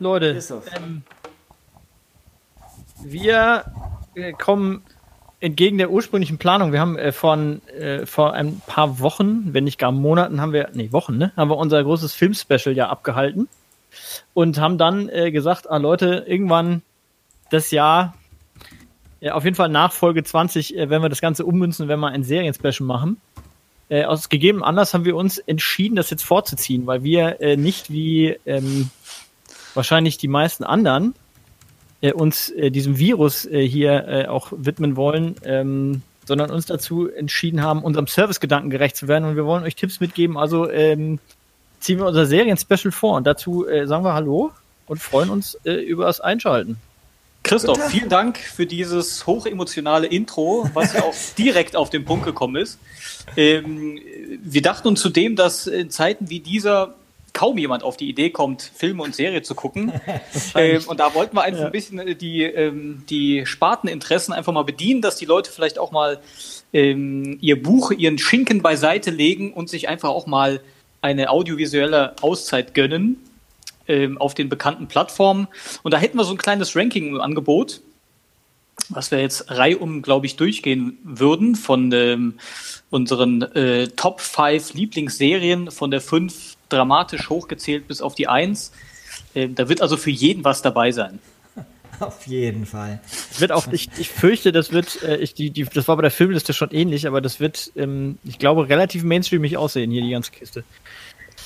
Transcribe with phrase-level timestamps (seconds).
[0.00, 0.38] Leute.
[0.76, 1.02] Ähm,
[3.02, 3.64] wir
[4.14, 4.82] äh, kommen
[5.40, 6.72] entgegen der ursprünglichen Planung.
[6.72, 10.70] Wir haben äh, von, äh, vor ein paar Wochen, wenn nicht gar Monaten, haben wir,
[10.72, 13.48] nee, Wochen, ne, haben wir unser großes Filmspecial ja abgehalten
[14.34, 16.82] und haben dann äh, gesagt, ah Leute, irgendwann
[17.50, 18.14] das Jahr,
[19.20, 22.08] ja, auf jeden Fall nach Folge 20, äh, wenn wir das Ganze ummünzen, wenn wir
[22.08, 23.20] ein Serienspecial machen.
[23.88, 27.90] Äh, aus gegebenem Anlass haben wir uns entschieden, das jetzt vorzuziehen, weil wir äh, nicht
[27.90, 28.90] wie ähm,
[29.74, 31.14] wahrscheinlich die meisten anderen
[32.00, 37.08] äh, uns äh, diesem Virus äh, hier äh, auch widmen wollen, ähm, sondern uns dazu
[37.08, 39.24] entschieden haben, unserem Servicegedanken gerecht zu werden.
[39.24, 40.36] Und wir wollen euch Tipps mitgeben.
[40.36, 41.18] Also ähm,
[41.80, 44.52] ziehen wir unser Serien-Special vor und dazu äh, sagen wir Hallo
[44.86, 46.76] und freuen uns äh, über das Einschalten.
[47.42, 52.56] Christoph, vielen Dank für dieses hochemotionale Intro, was ja auch direkt auf den Punkt gekommen
[52.56, 52.78] ist.
[53.36, 53.98] Ähm,
[54.42, 56.94] wir dachten uns zudem, dass in Zeiten wie dieser
[57.32, 59.92] kaum jemand auf die Idee kommt, Filme und Serie zu gucken.
[60.54, 61.66] ähm, und da wollten wir einfach ja.
[61.66, 65.92] ein bisschen äh, die, ähm, die Sparteninteressen einfach mal bedienen, dass die Leute vielleicht auch
[65.92, 66.20] mal
[66.72, 70.60] ähm, ihr Buch, ihren Schinken beiseite legen und sich einfach auch mal
[71.02, 73.16] eine audiovisuelle Auszeit gönnen
[73.88, 75.48] ähm, auf den bekannten Plattformen.
[75.82, 77.80] Und da hätten wir so ein kleines Ranking im Angebot,
[78.88, 82.34] was wir jetzt reihum, glaube ich, durchgehen würden von ähm,
[82.90, 88.72] unseren äh, Top 5 Lieblingsserien von der 5 dramatisch hochgezählt bis auf die 1.
[89.34, 91.18] Äh, da wird also für jeden was dabei sein.
[92.00, 93.00] Auf jeden Fall.
[93.38, 96.10] wird auch, ich, ich fürchte, das wird, äh, ich, die, die, das war bei der
[96.10, 100.30] Filmliste schon ähnlich, aber das wird, ähm, ich glaube, relativ mainstreamig aussehen, hier die ganze
[100.30, 100.64] Kiste.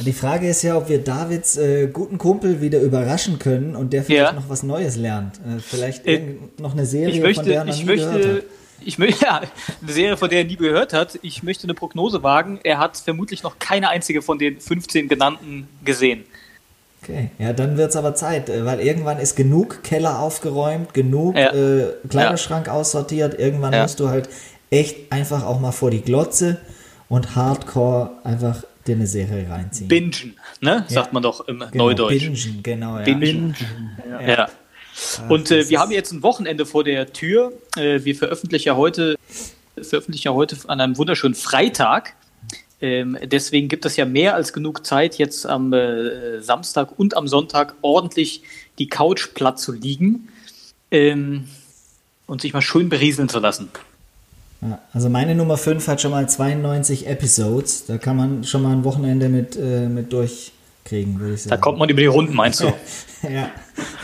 [0.00, 4.02] Die Frage ist ja, ob wir Davids äh, guten Kumpel wieder überraschen können und der
[4.02, 4.40] vielleicht ja.
[4.40, 5.36] noch was Neues lernt.
[5.36, 8.44] Äh, vielleicht äh, noch eine Serie, möchte, von der er noch nie möchte, gehört hat.
[8.80, 9.42] Ich möchte, ja,
[9.82, 11.18] eine Serie, von der er nie gehört hat.
[11.22, 12.60] Ich möchte eine Prognose wagen.
[12.62, 16.24] Er hat vermutlich noch keine einzige von den 15 genannten gesehen.
[17.02, 21.36] Okay, ja, dann wird es aber Zeit, äh, weil irgendwann ist genug Keller aufgeräumt, genug
[21.36, 21.52] ja.
[21.52, 22.72] äh, Kleiderschrank ja.
[22.72, 23.38] aussortiert.
[23.38, 23.82] Irgendwann ja.
[23.82, 24.28] musst du halt
[24.70, 26.60] echt einfach auch mal vor die Glotze
[27.08, 29.88] und Hardcore einfach dir eine Serie reinziehen.
[29.88, 30.84] Bingen, ne?
[30.88, 32.20] Sagt man doch im genau, Neudeutsch.
[32.20, 33.04] Bingen, genau, ja.
[33.04, 33.54] Bingen.
[34.26, 34.48] ja.
[35.28, 37.52] Und äh, wir haben jetzt ein Wochenende vor der Tür.
[37.76, 39.16] Äh, wir veröffentlichen ja heute,
[39.80, 42.14] veröffentlichen ja heute an einem wunderschönen Freitag.
[42.80, 47.28] Ähm, deswegen gibt es ja mehr als genug Zeit, jetzt am äh, Samstag und am
[47.28, 48.42] Sonntag ordentlich
[48.78, 50.28] die Couch platt zu liegen
[50.90, 51.48] ähm,
[52.26, 53.70] und sich mal schön berieseln zu lassen.
[54.92, 57.86] Also meine Nummer 5 hat schon mal 92 Episodes.
[57.86, 60.52] Da kann man schon mal ein Wochenende mit, äh, mit durch
[60.84, 61.50] kriegen, würde ich sagen.
[61.50, 62.72] Da kommt man über die Runden, meinst du?
[63.22, 63.50] ja.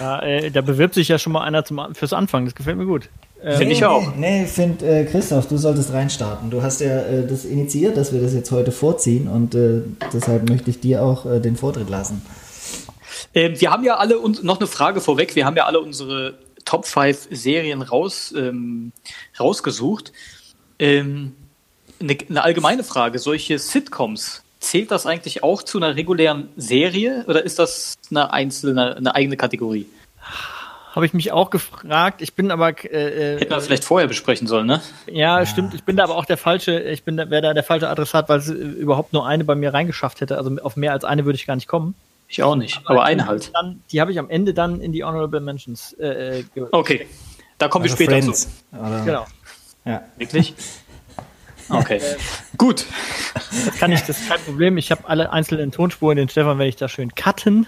[0.01, 2.45] ja äh, da bewirbt sich ja schon mal einer zum, fürs Anfang.
[2.45, 3.09] Das gefällt mir gut.
[3.43, 4.15] Ähm, finde ich auch.
[4.17, 6.51] Nee, nee finde, äh, Christoph, du solltest reinstarten.
[6.51, 9.83] Du hast ja äh, das initiiert, dass wir das jetzt heute vorziehen und äh,
[10.13, 12.23] deshalb möchte ich dir auch äh, den Vortritt lassen.
[13.35, 15.37] Ähm, wir haben ja alle uns noch eine Frage vorweg.
[15.37, 18.93] Wir haben ja alle unsere Top 5 Serien raus, ähm,
[19.39, 20.13] rausgesucht.
[20.79, 21.35] Ähm,
[22.01, 27.43] eine, eine allgemeine Frage: Solche Sitcoms, Zählt das eigentlich auch zu einer regulären Serie oder
[27.43, 29.87] ist das eine einzelne, eine eigene Kategorie?
[30.95, 32.21] Habe ich mich auch gefragt.
[32.21, 32.71] Ich bin aber.
[32.85, 34.83] Äh, äh Hätten wir vielleicht vorher besprechen sollen, ne?
[35.07, 35.73] Ja, ja, stimmt.
[35.73, 38.41] Ich bin da aber auch der falsche, ich bin wäre da der falsche Adressat, weil
[38.41, 40.37] es überhaupt nur eine bei mir reingeschafft hätte.
[40.37, 41.95] Also auf mehr als eine würde ich gar nicht kommen.
[42.29, 43.51] Ich auch nicht, aber, aber eine halt.
[43.55, 45.95] Dann, die habe ich am Ende dann in die Honorable Mentions.
[45.95, 47.07] Äh, äh okay,
[47.59, 48.49] da kommen also wir später Friends.
[48.71, 49.05] zu.
[49.05, 49.27] Genau.
[49.85, 50.03] Ja.
[50.17, 50.55] Wirklich?
[51.71, 52.01] Okay.
[52.57, 52.85] Gut.
[53.35, 54.77] Das kann ich, das ist kein Problem.
[54.77, 57.67] Ich habe alle einzelnen Tonspuren, den Stefan werde ich da schön cutten.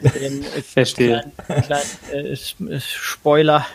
[0.00, 1.30] Den, Verstehe.
[1.46, 3.66] Kleinen, kleinen äh, Spoiler.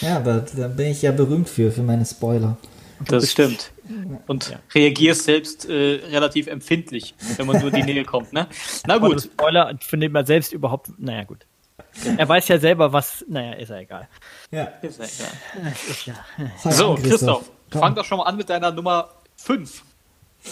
[0.00, 2.56] Ja, aber da bin ich ja berühmt für, für meine Spoiler.
[3.08, 3.72] Das stimmt.
[4.26, 4.58] Und ja.
[4.74, 8.46] reagierst selbst äh, relativ empfindlich, wenn man nur in die Nähe kommt, ne?
[8.86, 9.14] Na gut.
[9.14, 11.46] Also Spoiler findet man selbst überhaupt, naja, gut.
[12.16, 14.08] Er weiß ja selber, was, naja, ist ja egal.
[14.50, 14.64] Ja.
[14.82, 15.72] Ist ja egal.
[15.90, 16.72] Ist ja.
[16.72, 17.50] So, Christoph.
[17.80, 19.82] Fang doch schon mal an mit deiner Nummer 5.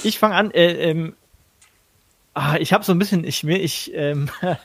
[0.03, 1.15] Ich fange an, äh, ähm,
[2.35, 4.31] ah, ich habe so ein bisschen, ich, mir, ich, ähm,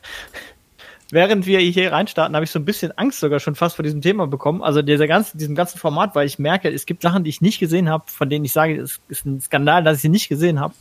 [1.12, 4.02] während wir hier reinstarten, habe ich so ein bisschen Angst sogar schon fast vor diesem
[4.02, 4.62] Thema bekommen.
[4.62, 7.60] Also dieser ganzen, diesem ganzen Format, weil ich merke, es gibt Sachen, die ich nicht
[7.60, 10.60] gesehen habe, von denen ich sage, es ist ein Skandal, dass ich sie nicht gesehen
[10.60, 10.74] habe.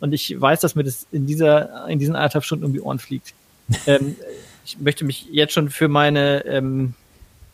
[0.00, 2.98] Und ich weiß, dass mir das in dieser, in diesen anderthalb Stunden um die Ohren
[2.98, 3.34] fliegt.
[3.86, 4.16] ähm,
[4.64, 6.94] ich möchte mich jetzt schon für meine ähm,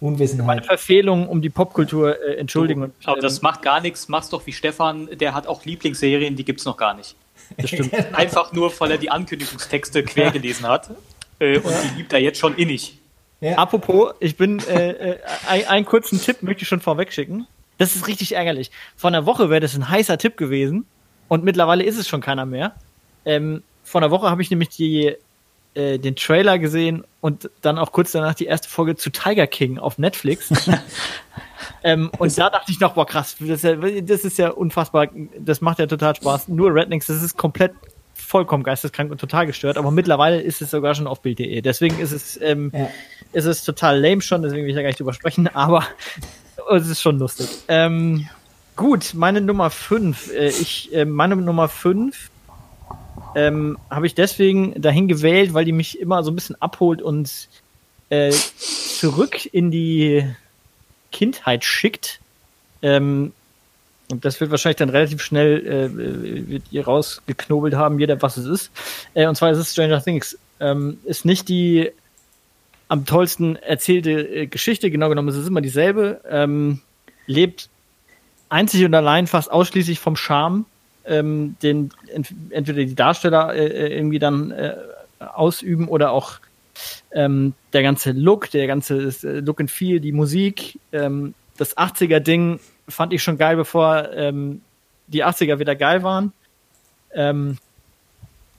[0.01, 0.47] Unwissenheit.
[0.47, 2.83] Meine Verfehlung um die Popkultur äh, entschuldigen.
[2.85, 4.09] Und, aber das ähm, macht gar nichts.
[4.09, 7.17] Mach's doch wie Stefan, der hat auch Lieblingsserien, die gibt's noch gar nicht.
[7.57, 7.93] Das stimmt.
[8.15, 10.91] Einfach nur, weil er die Ankündigungstexte quer gelesen hat.
[11.41, 11.81] Äh, und ja.
[11.83, 12.99] die liebt er jetzt schon innig.
[13.41, 13.57] Ja.
[13.57, 15.19] Apropos, ich bin, äh, äh,
[15.49, 17.47] ein, einen kurzen Tipp möchte ich schon vorweg schicken.
[17.79, 18.71] Das ist richtig ärgerlich.
[18.97, 20.87] Vor einer Woche wäre das ein heißer Tipp gewesen.
[21.29, 22.75] Und mittlerweile ist es schon keiner mehr.
[23.25, 25.15] Ähm, vor einer Woche habe ich nämlich die
[25.79, 29.79] äh, den Trailer gesehen und dann auch kurz danach die erste Folge zu Tiger King
[29.79, 30.51] auf Netflix.
[31.85, 35.09] ähm, und da dachte ich noch, boah, krass, das ist, ja, das ist ja unfassbar,
[35.39, 36.49] das macht ja total Spaß.
[36.49, 37.73] Nur Rednecks, das ist komplett
[38.13, 41.61] vollkommen geisteskrank und total gestört, aber mittlerweile ist es sogar schon auf Bild.de.
[41.63, 42.91] Deswegen ist es, ähm, ja.
[43.33, 45.85] ist es total lame schon, deswegen will ich da gar nicht drüber sprechen, aber
[46.75, 47.49] es ist schon lustig.
[47.69, 48.29] Ähm,
[48.75, 50.33] gut, meine Nummer 5.
[50.35, 52.31] Äh, ich, äh, meine Nummer 5
[53.35, 57.49] ähm, habe ich deswegen dahin gewählt, weil die mich immer so ein bisschen abholt und
[58.11, 60.25] äh, zurück in die
[61.13, 62.21] Kindheit schickt.
[62.83, 63.33] Ähm,
[64.11, 68.47] und das wird wahrscheinlich dann relativ schnell, äh, wird ihr rausgeknobelt haben, jeder, was es
[68.47, 68.71] ist.
[69.15, 70.39] Äh, und zwar ist es Stranger Things.
[70.61, 71.91] Ähm, ist nicht die
[72.89, 76.23] am tollsten erzählte äh, Geschichte, genau genommen ist es immer dieselbe.
[76.29, 76.81] Ähm,
[77.27, 77.69] lebt
[78.49, 80.65] einzig und allein fast ausschließlich vom Charme,
[81.09, 84.75] ähm, den ent entweder die Darsteller äh, äh, irgendwie dann äh,
[85.19, 86.39] ausüben oder auch
[87.13, 92.61] ähm, der ganze Look, der ganze äh, Look and Feel, die Musik, ähm, das 80er-Ding
[92.89, 94.61] fand ich schon geil, bevor ähm,
[95.09, 96.33] die 80er wieder geil waren.
[97.13, 97.59] Ähm,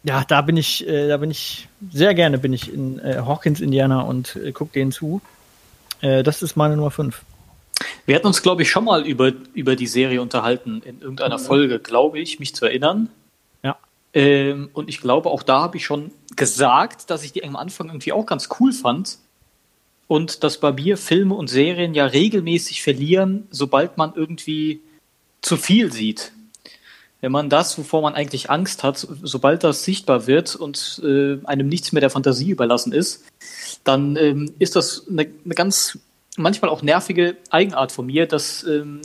[0.04, 3.62] ja, da bin ich, äh, da bin ich sehr gerne bin ich in äh, Hawkins,
[3.62, 5.22] Indiana und äh, guck denen zu.
[6.02, 7.26] Das ist meine Nummer 5.
[8.06, 11.40] Wir hatten uns, glaube ich, schon mal über, über die Serie unterhalten in irgendeiner.
[11.40, 13.10] Folge, glaube ich, mich zu erinnern.
[13.64, 13.78] Ja.
[14.14, 17.88] Ähm, und ich glaube, auch da habe ich schon gesagt, dass ich die am Anfang
[17.88, 19.18] irgendwie auch ganz cool fand
[20.08, 24.82] und dass bei mir Filme und Serien ja regelmäßig verlieren, sobald man irgendwie
[25.42, 26.32] zu viel sieht.
[27.22, 31.68] Wenn man das, wovor man eigentlich Angst hat, sobald das sichtbar wird und äh, einem
[31.68, 33.26] nichts mehr der Fantasie überlassen ist,
[33.84, 36.00] dann ähm, ist das eine, eine, ganz
[36.40, 39.02] manchmal auch nervige Eigenart von mir, dass ähm,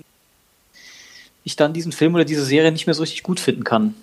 [1.44, 3.94] ich dann diesen Film oder diese Serie nicht mehr so richtig gut finden kann.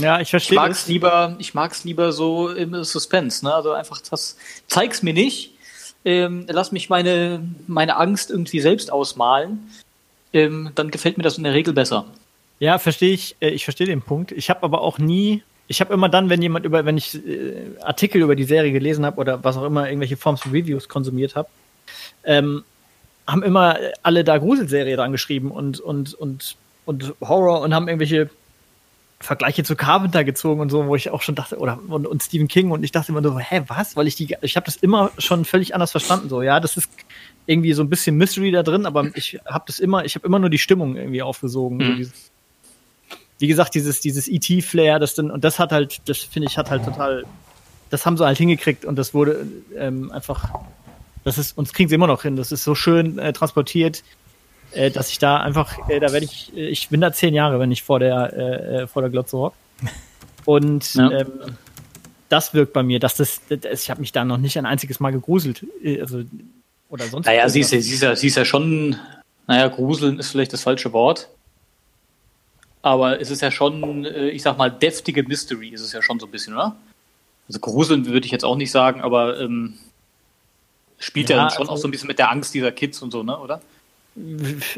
[0.00, 0.56] Ja, ich verstehe.
[0.56, 3.54] Ich mag es lieber, ich mag's lieber so im Suspense, ne?
[3.54, 4.36] Also einfach das,
[4.66, 5.52] zeig's mir nicht,
[6.04, 9.70] ähm, lass mich meine, meine Angst irgendwie selbst ausmalen,
[10.32, 12.06] ähm, dann gefällt mir das in der Regel besser.
[12.58, 13.36] Ja, verstehe ich.
[13.40, 14.32] Äh, ich verstehe den Punkt.
[14.32, 17.54] Ich habe aber auch nie, ich habe immer dann, wenn jemand über, wenn ich äh,
[17.80, 21.36] Artikel über die Serie gelesen habe oder was auch immer, irgendwelche Forms von Reviews konsumiert
[21.36, 21.48] habe,
[22.24, 22.64] ähm,
[23.26, 28.30] haben immer alle da Gruselserie dran geschrieben und, und, und, und Horror und haben irgendwelche
[29.18, 32.48] Vergleiche zu Carpenter gezogen und so, wo ich auch schon dachte, oder und, und Stephen
[32.48, 33.96] King und ich dachte immer so, hä, was?
[33.96, 36.28] Weil ich die, ich habe das immer schon völlig anders verstanden.
[36.28, 36.90] So, ja, das ist
[37.46, 40.38] irgendwie so ein bisschen Mystery da drin, aber ich habe das immer, ich habe immer
[40.38, 41.78] nur die Stimmung irgendwie aufgesogen.
[41.78, 41.82] Mhm.
[41.82, 42.30] So dieses,
[43.38, 46.70] wie gesagt, dieses, dieses ET-Flair, das dann, und das hat halt, das finde ich, hat
[46.70, 47.24] halt total,
[47.90, 49.46] das haben sie halt hingekriegt und das wurde
[49.76, 50.50] ähm, einfach,
[51.26, 54.02] das ist, uns kriegen sie immer noch hin, das ist so schön äh, transportiert
[54.72, 57.58] äh, dass ich da einfach, äh, da werde ich, äh, ich bin da zehn Jahre,
[57.58, 59.54] wenn ich vor der, äh, äh vor der Glotze hock.
[60.44, 61.10] Und ja.
[61.10, 61.56] ähm,
[62.28, 65.00] das wirkt bei mir, dass das, das ich habe mich da noch nicht ein einziges
[65.00, 65.64] Mal gegruselt.
[66.00, 66.22] Also,
[66.88, 68.96] oder sonst Naja, sie ist, sie, ist ja, sie ist ja schon,
[69.46, 71.28] naja, gruseln ist vielleicht das falsche Wort.
[72.82, 76.26] Aber es ist ja schon, ich sag mal, deftige Mystery ist es ja schon so
[76.26, 76.76] ein bisschen, oder?
[77.48, 79.74] Also gruseln würde ich jetzt auch nicht sagen, aber ähm,
[80.98, 83.10] spielt ja, ja schon also, auch so ein bisschen mit der Angst dieser Kids und
[83.10, 83.60] so, ne, oder?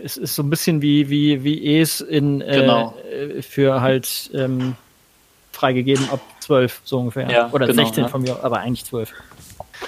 [0.04, 2.94] es ist so ein bisschen wie, wie, wie es in äh, genau.
[3.08, 4.74] äh, für halt ähm,
[5.52, 7.30] freigegeben ab 12, so ungefähr.
[7.30, 8.08] Ja, Oder genau, 16 ja.
[8.08, 9.12] von mir, aber eigentlich 12.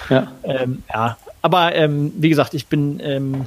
[0.09, 0.31] Ja.
[0.43, 1.17] Ähm, ja.
[1.41, 3.45] Aber ähm, wie gesagt, ich bin, ähm,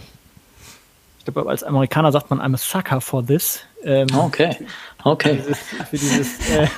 [1.19, 3.61] ich glaube, als Amerikaner sagt man, I'm a sucker for this.
[3.83, 4.57] Ähm, okay.
[5.05, 5.37] Okay.
[5.37, 5.59] Für dieses,
[5.91, 6.69] für dieses äh,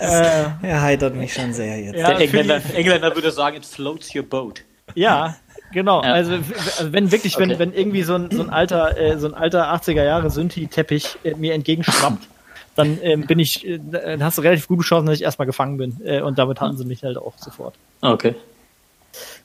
[0.62, 1.96] äh, er heitert mich schon sehr jetzt.
[1.96, 4.62] Ja, Der Engländer, Engländer würde sagen, it floats your boat.
[4.94, 5.36] Ja,
[5.72, 6.12] Genau, ja.
[6.12, 7.48] also, also, wenn wirklich, okay.
[7.48, 11.18] wenn, wenn irgendwie so ein, so ein alter, äh, so ein alter 80er Jahre Synthi-Teppich
[11.22, 12.26] äh, mir entgegenschwappt,
[12.74, 15.76] dann ähm, bin ich, äh, dann hast du relativ gute Chancen, dass ich erstmal gefangen
[15.76, 16.00] bin.
[16.04, 17.74] Äh, und damit hatten sie mich halt auch sofort.
[18.00, 18.34] Okay.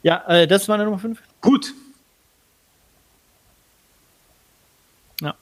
[0.02, 1.20] Ja, äh, das war eine Nummer 5.
[1.42, 1.74] Gut.
[5.22, 5.36] Ja.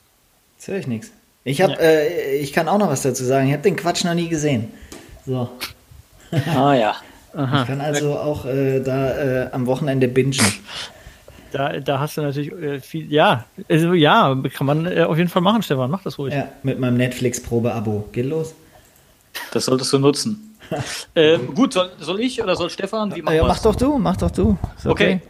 [0.56, 1.12] Jetzt höre ich nichts.
[1.44, 1.76] Ich hab, ja.
[1.76, 3.46] äh, ich kann auch noch was dazu sagen.
[3.46, 4.70] Ich habe den Quatsch noch nie gesehen.
[5.26, 5.48] So.
[6.54, 6.96] Ah ja.
[7.34, 7.62] Aha.
[7.62, 10.38] Ich kann also auch äh, da äh, am Wochenende bingen.
[11.52, 15.28] Da, da hast du natürlich äh, viel, ja, also ja, kann man äh, auf jeden
[15.28, 16.34] Fall machen, Stefan, mach das ruhig.
[16.34, 18.08] Ja, mit meinem Netflix-Probe-Abo.
[18.10, 18.54] Geht los.
[19.52, 20.56] Das solltest du nutzen.
[21.14, 23.14] ähm, gut, soll, soll, ich oder soll Stefan?
[23.14, 24.56] Wie ja, mach doch du, mach doch du.
[24.84, 24.90] Okay.
[24.90, 25.20] okay.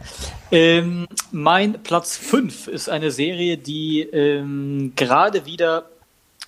[0.51, 5.89] Ähm, mein Platz 5 ist eine Serie, die ähm, gerade wieder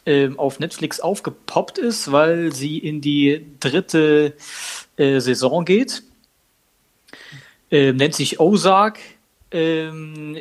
[0.05, 4.33] ähm, auf Netflix aufgepoppt ist, weil sie in die dritte
[4.97, 6.03] äh, Saison geht.
[7.71, 8.99] Ähm, nennt sich Ozark.
[9.51, 10.37] Ähm,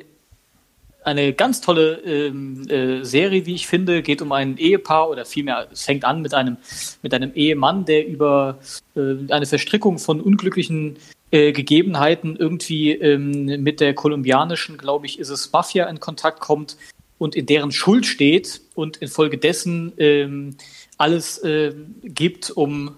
[1.06, 4.02] eine ganz tolle ähm, äh, Serie, wie ich finde.
[4.02, 6.56] Geht um ein Ehepaar oder vielmehr, es fängt an mit einem,
[7.02, 8.58] mit einem Ehemann, der über
[8.96, 10.98] äh, eine Verstrickung von unglücklichen
[11.30, 16.76] äh, Gegebenheiten irgendwie ähm, mit der kolumbianischen, glaube ich, ist es Mafia in Kontakt kommt
[17.18, 20.56] und in deren Schuld steht und infolgedessen ähm,
[20.98, 21.72] alles äh,
[22.02, 22.96] gibt, um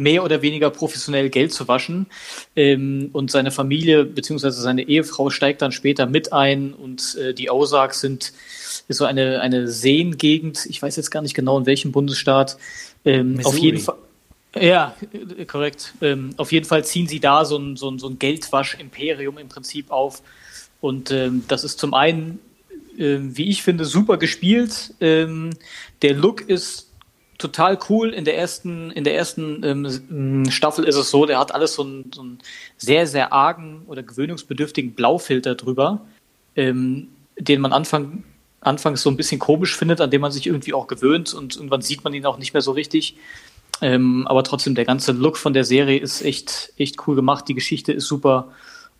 [0.00, 2.06] mehr oder weniger professionell Geld zu waschen.
[2.56, 4.50] Ähm, und seine Familie bzw.
[4.50, 8.32] seine Ehefrau steigt dann später mit ein und äh, die Ozarks sind
[8.88, 12.56] ist so eine, eine Seengegend, ich weiß jetzt gar nicht genau in welchem Bundesstaat.
[13.04, 13.96] Ähm, auf jeden Fall.
[14.58, 15.94] Ja, äh, korrekt.
[16.00, 19.48] Ähm, auf jeden Fall ziehen sie da so ein, so ein, so ein Geldwasch-Imperium im
[19.48, 20.22] Prinzip auf.
[20.80, 22.40] Und ähm, das ist zum einen,
[22.98, 24.94] äh, wie ich finde, super gespielt.
[25.00, 25.50] Ähm,
[26.02, 26.89] der Look ist
[27.40, 28.10] total cool.
[28.10, 31.82] In der ersten, in der ersten ähm, Staffel ist es so, der hat alles so
[31.82, 32.38] einen, so einen
[32.76, 36.02] sehr, sehr argen oder gewöhnungsbedürftigen Blaufilter drüber,
[36.56, 38.24] ähm, den man Anfang,
[38.60, 41.82] anfangs so ein bisschen komisch findet, an dem man sich irgendwie auch gewöhnt und irgendwann
[41.82, 43.16] sieht man ihn auch nicht mehr so richtig.
[43.82, 47.48] Ähm, aber trotzdem, der ganze Look von der Serie ist echt, echt cool gemacht.
[47.48, 48.48] Die Geschichte ist super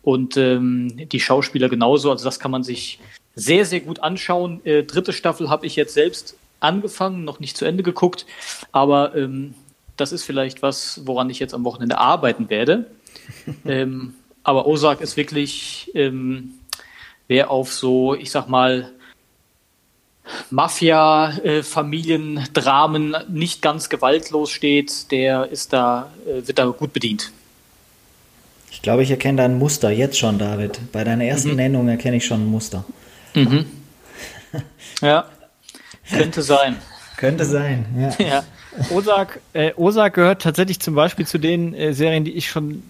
[0.01, 2.09] und ähm, die Schauspieler genauso.
[2.11, 2.99] Also das kann man sich
[3.35, 4.59] sehr, sehr gut anschauen.
[4.65, 8.25] Äh, dritte Staffel habe ich jetzt selbst angefangen, noch nicht zu Ende geguckt,
[8.71, 9.53] aber ähm,
[9.97, 12.85] das ist vielleicht was, woran ich jetzt am Wochenende arbeiten werde.
[13.65, 16.53] ähm, aber Ozark ist wirklich, ähm,
[17.27, 18.91] wer auf so, ich sag mal,
[20.49, 21.63] Mafia, äh,
[23.29, 27.31] nicht ganz gewaltlos steht, der ist da, äh, wird da gut bedient.
[28.71, 30.79] Ich glaube, ich erkenne da ein Muster jetzt schon, David.
[30.91, 31.55] Bei deiner ersten mhm.
[31.57, 32.85] Nennung erkenne ich schon ein Muster.
[33.35, 33.65] Mhm.
[35.01, 35.29] Ja.
[36.09, 36.77] Könnte sein.
[37.17, 37.85] Könnte sein,
[38.19, 38.25] ja.
[38.25, 38.43] ja.
[38.89, 42.83] Ozark, äh, Ozark gehört tatsächlich zum Beispiel zu den äh, Serien, die ich schon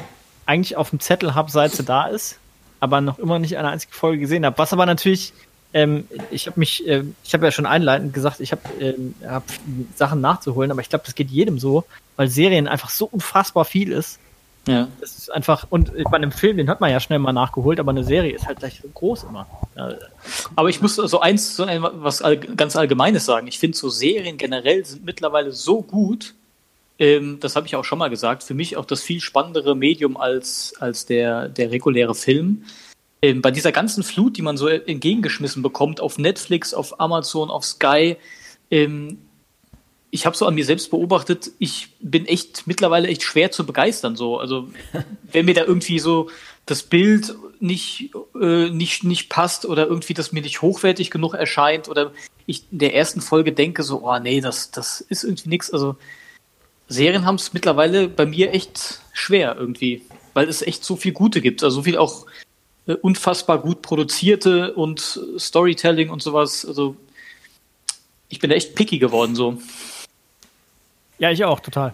[0.45, 2.39] eigentlich auf dem Zettel habe, seit sie da ist,
[2.79, 4.57] aber noch immer nicht eine einzige Folge gesehen habe.
[4.57, 5.33] Was aber natürlich,
[5.73, 9.43] ähm, ich habe mich, äh, ich habe ja schon einleitend gesagt, ich habe ähm, hab
[9.95, 11.83] Sachen nachzuholen, aber ich glaube, das geht jedem so,
[12.15, 14.19] weil Serien einfach so unfassbar viel ist
[14.67, 14.87] ja.
[14.99, 17.91] Das ist einfach, und bei einem Film, den hat man ja schnell mal nachgeholt, aber
[17.91, 19.47] eine Serie ist halt gleich so groß immer.
[20.55, 22.21] Aber ich muss so eins, so ein, was
[22.55, 23.47] ganz Allgemeines sagen.
[23.47, 26.35] Ich finde so Serien generell sind mittlerweile so gut,
[26.99, 30.17] ähm, das habe ich auch schon mal gesagt, für mich auch das viel spannendere Medium
[30.17, 32.63] als, als der, der reguläre Film.
[33.23, 37.65] Ähm, bei dieser ganzen Flut, die man so entgegengeschmissen bekommt, auf Netflix, auf Amazon, auf
[37.65, 38.17] Sky,
[38.69, 39.17] ähm,
[40.11, 44.17] ich habe so an mir selbst beobachtet, ich bin echt mittlerweile echt schwer zu begeistern.
[44.17, 44.69] So, also
[45.31, 46.29] wenn mir da irgendwie so
[46.65, 51.87] das Bild nicht äh, nicht nicht passt oder irgendwie das mir nicht hochwertig genug erscheint
[51.87, 52.11] oder
[52.45, 55.71] ich in der ersten Folge denke so, oh nee, das das ist irgendwie nichts.
[55.71, 55.95] Also
[56.89, 60.03] Serien haben es mittlerweile bei mir echt schwer irgendwie,
[60.33, 62.25] weil es echt so viel Gute gibt, also so viel auch
[62.85, 66.65] äh, unfassbar gut produzierte und Storytelling und sowas.
[66.65, 66.97] Also
[68.27, 69.57] ich bin da echt picky geworden so.
[71.21, 71.93] Ja, ich auch, total.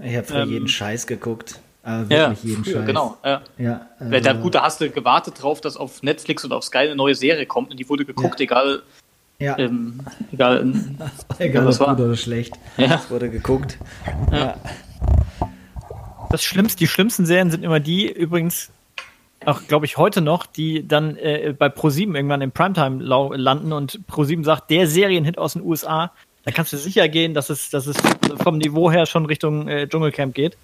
[0.00, 1.58] Ich habe für ähm, jeden Scheiß geguckt.
[1.82, 2.86] Aber wirklich ja, jeden früher, Scheiß.
[2.86, 3.42] Genau, ja.
[3.58, 6.78] ja also, da, gut, da hast du gewartet drauf, dass auf Netflix und auf Sky
[6.78, 8.44] eine neue Serie kommt und die wurde geguckt, ja.
[8.44, 8.82] egal.
[9.40, 9.58] Ja.
[9.58, 9.98] Ähm,
[10.32, 10.96] egal, ähm,
[11.40, 11.96] egal was war.
[11.96, 12.54] gut oder schlecht.
[12.76, 12.94] Ja.
[12.94, 13.78] Es wurde geguckt.
[14.30, 14.54] Ja.
[16.30, 18.70] Das Schlimmste, die schlimmsten Serien sind immer die, übrigens,
[19.44, 24.00] auch glaube ich heute noch, die dann äh, bei Pro7 irgendwann im Primetime landen und
[24.08, 26.12] Pro7 sagt, der Serienhit aus den USA
[26.46, 27.96] da kannst du sicher gehen, dass es, dass es
[28.40, 30.56] vom Niveau her schon Richtung äh, Dschungelcamp geht.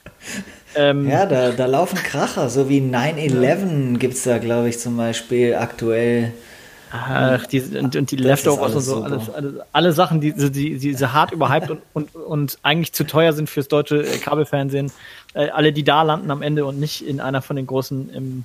[0.76, 4.96] Ähm, ja, da, da laufen Kracher, so wie 9-11 gibt es da, glaube ich, zum
[4.96, 6.32] Beispiel aktuell.
[6.92, 10.78] Ach, die, und, und die Leftovers und so, alles, alles, alle Sachen, die, die, die
[10.78, 14.92] diese hart überhyped und, und, und eigentlich zu teuer sind fürs deutsche äh, Kabelfernsehen.
[15.34, 18.44] Äh, alle, die da landen am Ende und nicht in einer von den großen ähm,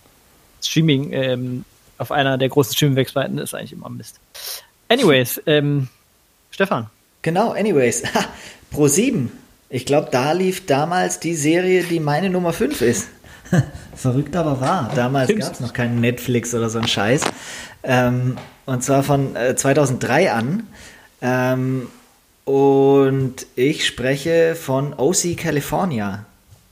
[0.63, 1.65] Streaming, ähm,
[2.00, 4.20] auf einer der großen Streaming-Webseiten, ist eigentlich immer Mist.
[4.89, 5.89] Anyways, ähm,
[6.50, 6.89] Stefan,
[7.27, 8.03] Genau, anyways.
[8.72, 9.29] Pro 7.
[9.69, 13.10] Ich glaube, da lief damals die Serie, die meine Nummer 5 ist.
[13.96, 14.91] Verrückt aber wahr.
[14.96, 17.24] Damals gab es noch keinen Netflix oder so ein Scheiß.
[17.84, 20.67] Ähm, und zwar von äh, 2003 an.
[21.22, 21.89] Ähm,
[22.46, 26.24] und ich spreche von OC California.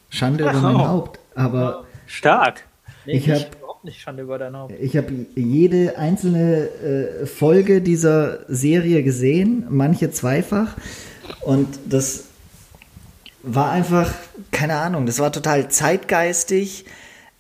[0.09, 1.19] Schande über mein Haupt.
[1.35, 2.63] Aber stark.
[3.05, 3.47] ich habe
[3.85, 4.73] nicht Schande über dein Haupt.
[4.79, 10.75] Ich habe jede einzelne äh, Folge dieser Serie gesehen, manche zweifach.
[11.41, 12.25] Und das
[13.43, 14.13] war einfach,
[14.51, 16.85] keine Ahnung, das war total zeitgeistig.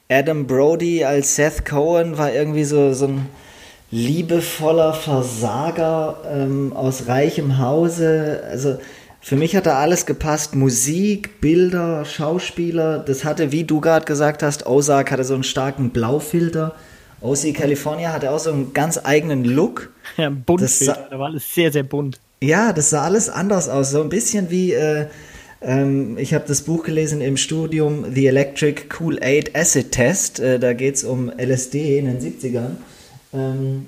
[0.09, 3.29] Adam Brody als Seth Cohen war irgendwie so, so ein
[3.89, 8.43] liebevoller Versager ähm, aus reichem Hause.
[8.49, 8.77] Also
[9.25, 10.53] für mich hat da alles gepasst.
[10.53, 12.99] Musik, Bilder, Schauspieler.
[12.99, 16.75] Das hatte, wie du gerade gesagt hast, Ozark hatte so einen starken Blaufilter.
[17.21, 19.91] OC California hatte auch so einen ganz eigenen Look.
[20.17, 20.61] Ja, bunt.
[20.61, 22.19] Da war alles sehr, sehr bunt.
[22.39, 23.89] Ja, das sah alles anders aus.
[23.89, 25.07] So ein bisschen wie, äh,
[25.59, 30.39] ähm, ich habe das Buch gelesen im Studium The Electric Cool Aid Acid Test.
[30.39, 32.75] Äh, da geht es um LSD in den 70ern.
[33.33, 33.87] Ähm,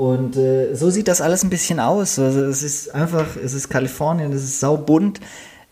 [0.00, 2.18] und äh, so sieht das alles ein bisschen aus.
[2.18, 5.20] Also es ist einfach, es ist Kalifornien, es ist saubunt.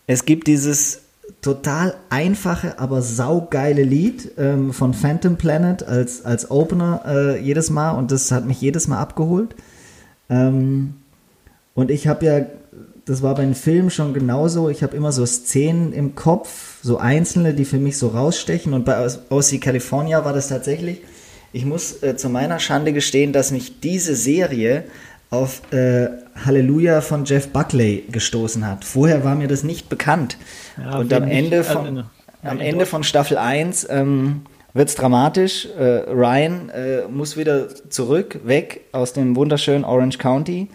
[0.05, 1.01] Es gibt dieses
[1.41, 7.93] total einfache, aber saugeile Lied ähm, von Phantom Planet als, als Opener äh, jedes Mal
[7.93, 9.55] und das hat mich jedes Mal abgeholt.
[10.29, 10.93] Ähm,
[11.73, 12.45] und ich habe ja,
[13.05, 16.99] das war bei den Filmen schon genauso, ich habe immer so Szenen im Kopf, so
[16.99, 21.01] einzelne, die für mich so rausstechen und bei OC California war das tatsächlich
[21.51, 24.85] ich muss äh, zu meiner Schande gestehen, dass mich diese Serie
[25.29, 26.07] auf äh,
[26.45, 28.83] Halleluja von Jeff Buckley gestoßen hat.
[28.83, 30.37] Vorher war mir das nicht bekannt.
[30.77, 32.03] Ja, und am Ende, von, also,
[32.43, 34.41] am Ende von Staffel 1 ähm,
[34.73, 35.67] wird es dramatisch.
[35.77, 40.67] Äh, Ryan äh, muss wieder zurück, weg aus dem wunderschönen Orange County.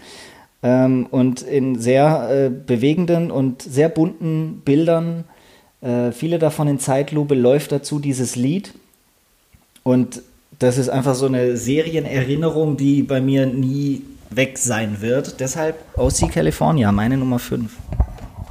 [0.62, 5.25] Ähm, und in sehr äh, bewegenden und sehr bunten Bildern,
[5.83, 8.73] äh, viele davon in Zeitlupe, läuft dazu dieses Lied.
[9.83, 10.23] Und
[10.58, 15.40] das ist einfach so eine Serienerinnerung, die bei mir nie weg sein wird.
[15.40, 17.70] Deshalb OC California, meine Nummer 5.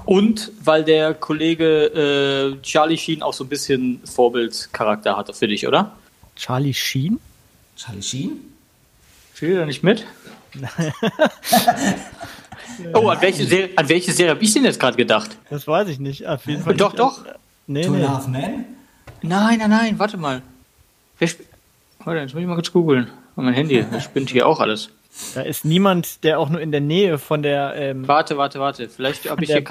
[0.06, 5.68] Und weil der Kollege äh, Charlie Sheen auch so ein bisschen Vorbildcharakter hatte für dich,
[5.68, 5.94] oder?
[6.36, 7.20] Charlie Sheen?
[7.76, 8.32] Charlie Sheen?
[9.34, 10.06] Spielt er nicht mit?
[12.94, 15.32] oh, an welche, Serie, an welche Serie habe ich denn jetzt gerade gedacht?
[15.50, 16.28] Das weiß ich nicht.
[16.28, 17.00] Auf jeden Fall doch, nicht.
[17.00, 17.26] doch.
[17.66, 18.06] Nee, Two nee.
[18.06, 18.66] Half Men?
[19.22, 20.42] Nein, nein, nein, warte mal.
[21.18, 21.53] Wer, spielt.
[22.06, 23.10] Warte, jetzt muss ich mal kurz googeln.
[23.36, 24.90] Mein Handy, das spinnt hier auch alles.
[25.36, 27.76] Da ist niemand, der auch nur in der Nähe von der.
[27.76, 28.90] Ähm, warte, warte, warte.
[28.90, 29.64] Vielleicht habe ich, äh,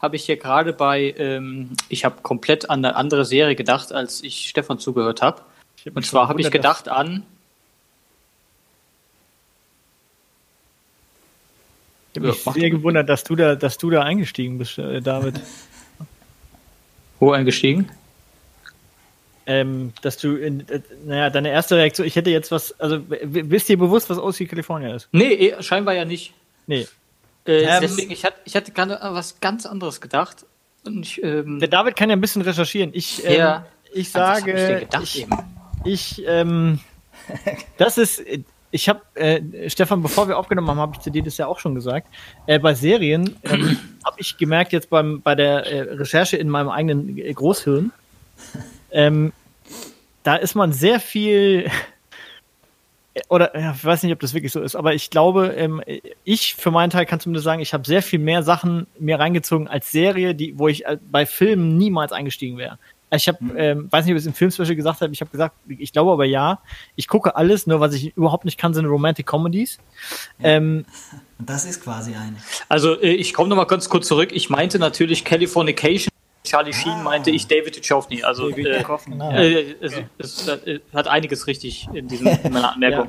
[0.00, 1.14] hab ich hier gerade bei.
[1.18, 5.42] Ähm, ich habe komplett an eine andere Serie gedacht, als ich Stefan zugehört habe.
[5.94, 7.24] Und zwar habe ich gedacht an.
[12.12, 15.00] Ich habe mich ja, sehr gewundert, dass du da, dass du da eingestiegen bist, äh,
[15.00, 15.40] David.
[17.20, 17.90] Wo eingestiegen?
[19.48, 23.70] Ähm, dass du, in, äh, naja, deine erste Reaktion, ich hätte jetzt was, also wisst
[23.70, 25.08] ihr bewusst, was OC California ist?
[25.10, 26.34] Nee, eh, scheinbar ja nicht.
[26.66, 26.86] Nee.
[27.46, 30.44] Äh, ähm, deswegen, ich hatte, ich hatte gerade was ganz anderes gedacht.
[30.84, 32.90] Und ich, ähm, Der David kann ja ein bisschen recherchieren.
[32.92, 35.26] Ich, ähm, ja, ich sage, ich, ich,
[35.84, 36.80] ich ähm,
[37.78, 38.22] das ist,
[38.70, 41.58] ich habe, äh, Stefan, bevor wir aufgenommen haben, habe ich zu dir das ja auch
[41.58, 42.06] schon gesagt.
[42.46, 46.68] Äh, bei Serien ähm, habe ich gemerkt jetzt beim, bei der äh, Recherche in meinem
[46.68, 47.92] eigenen Großhirn,
[48.90, 49.32] ähm,
[50.22, 51.70] da ist man sehr viel
[53.28, 55.82] oder ja, ich weiß nicht, ob das wirklich so ist, aber ich glaube, ähm,
[56.24, 59.68] ich für meinen Teil kann zumindest sagen, ich habe sehr viel mehr Sachen mir reingezogen
[59.68, 62.78] als Serie, die, wo ich äh, bei Filmen niemals eingestiegen wäre.
[63.10, 63.56] Ich habe, mhm.
[63.56, 66.12] ähm, weiß nicht, ob ich es im Filmspecial gesagt habe, ich habe gesagt, ich glaube
[66.12, 66.60] aber ja,
[66.94, 69.78] ich gucke alles, nur was ich überhaupt nicht kann, sind Romantic Comedies.
[70.38, 70.50] Ja.
[70.50, 70.84] Ähm,
[71.38, 72.36] das ist quasi eine.
[72.68, 74.30] Also äh, ich komme nochmal ganz kurz zurück.
[74.32, 76.12] Ich meinte natürlich Californication
[76.44, 77.02] Charlie Sheen ah.
[77.02, 78.22] meinte ich David Duchovny.
[78.22, 79.32] Also, David äh, genau.
[79.32, 83.08] äh, es, es, es, äh, hat einiges richtig in, diesem, in meiner Anmerkung.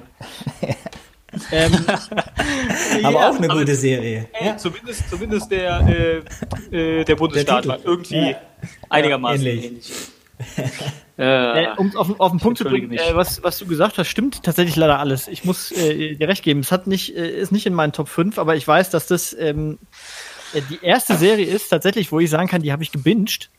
[1.52, 1.72] ähm,
[3.04, 4.28] aber ja, auch eine gute Serie.
[4.34, 4.58] Ey, ja.
[4.58, 6.24] zumindest, zumindest der,
[6.72, 8.42] äh, äh der Bundesstaat der war irgendwie ja.
[8.90, 9.66] einigermaßen ähnlich.
[9.66, 9.92] ähnlich.
[11.18, 14.42] äh, um auf, auf den Punkt zu bringen, äh, was, was du gesagt hast, stimmt
[14.44, 15.28] tatsächlich leider alles.
[15.28, 16.62] Ich muss äh, dir recht geben.
[16.62, 19.36] Es hat nicht, äh, ist nicht in meinen Top 5, aber ich weiß, dass das
[19.38, 19.86] ähm, äh,
[20.70, 23.50] die erste Serie ist tatsächlich, wo ich sagen kann, die habe ich gebinged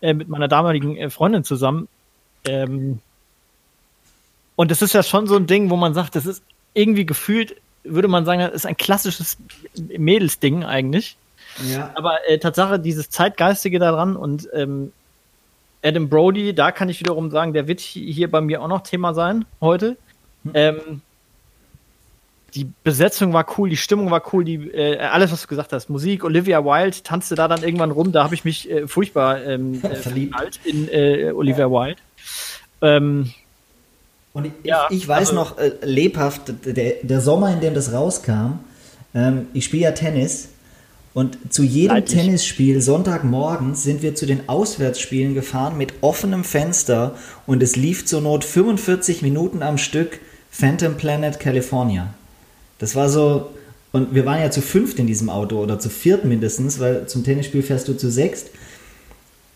[0.00, 1.88] äh, mit meiner damaligen äh, Freundin zusammen.
[2.46, 3.00] Ähm,
[4.56, 6.42] und das ist ja schon so ein Ding, wo man sagt, das ist
[6.74, 9.36] irgendwie gefühlt, würde man sagen, das ist ein klassisches
[9.76, 11.16] Mädelsding eigentlich.
[11.68, 11.90] Ja.
[11.94, 14.92] Aber äh, Tatsache, dieses Zeitgeistige daran und ähm,
[15.82, 19.14] Adam Brody, da kann ich wiederum sagen, der wird hier bei mir auch noch Thema
[19.14, 19.96] sein heute.
[20.44, 20.50] Hm.
[20.54, 21.02] Ähm,
[22.54, 25.90] die Besetzung war cool, die Stimmung war cool, die äh, alles, was du gesagt hast,
[25.90, 29.80] Musik, Olivia Wilde tanzte da dann irgendwann rum, da habe ich mich äh, furchtbar ähm,
[29.82, 32.00] äh, verliebt in äh, Olivia Wilde.
[32.80, 33.32] Ähm,
[34.32, 37.92] und ich, ja, ich weiß also, noch äh, lebhaft, der, der Sommer, in dem das
[37.92, 38.60] rauskam,
[39.14, 40.48] ähm, ich spiele ja Tennis
[41.12, 42.20] und zu jedem Leidlich.
[42.20, 47.14] Tennisspiel Sonntagmorgens sind wir zu den Auswärtsspielen gefahren mit offenem Fenster
[47.46, 52.14] und es lief zur Not 45 Minuten am Stück Phantom Planet California.
[52.84, 53.50] Das war so,
[53.92, 57.24] und wir waren ja zu fünft in diesem Auto oder zu viert mindestens, weil zum
[57.24, 58.50] Tennisspiel fährst du zu sechst.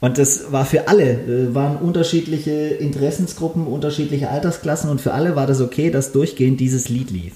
[0.01, 5.47] Und das war für alle, äh, waren unterschiedliche Interessensgruppen, unterschiedliche Altersklassen und für alle war
[5.47, 7.35] das okay, dass durchgehend dieses Lied lief.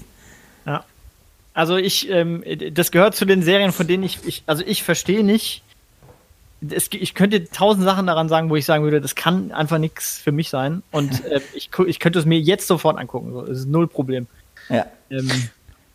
[0.65, 0.83] Ja.
[1.53, 5.23] Also ich, ähm, das gehört zu den Serien, von denen ich, ich also ich verstehe
[5.23, 5.61] nicht,
[6.71, 10.17] es, ich könnte tausend Sachen daran sagen, wo ich sagen würde, das kann einfach nichts
[10.17, 10.81] für mich sein.
[10.89, 13.31] Und äh, ich, ich könnte es mir jetzt sofort angucken.
[13.31, 13.43] So.
[13.43, 14.25] Das ist null Problem.
[14.69, 14.87] Ja.
[15.11, 15.29] Ähm,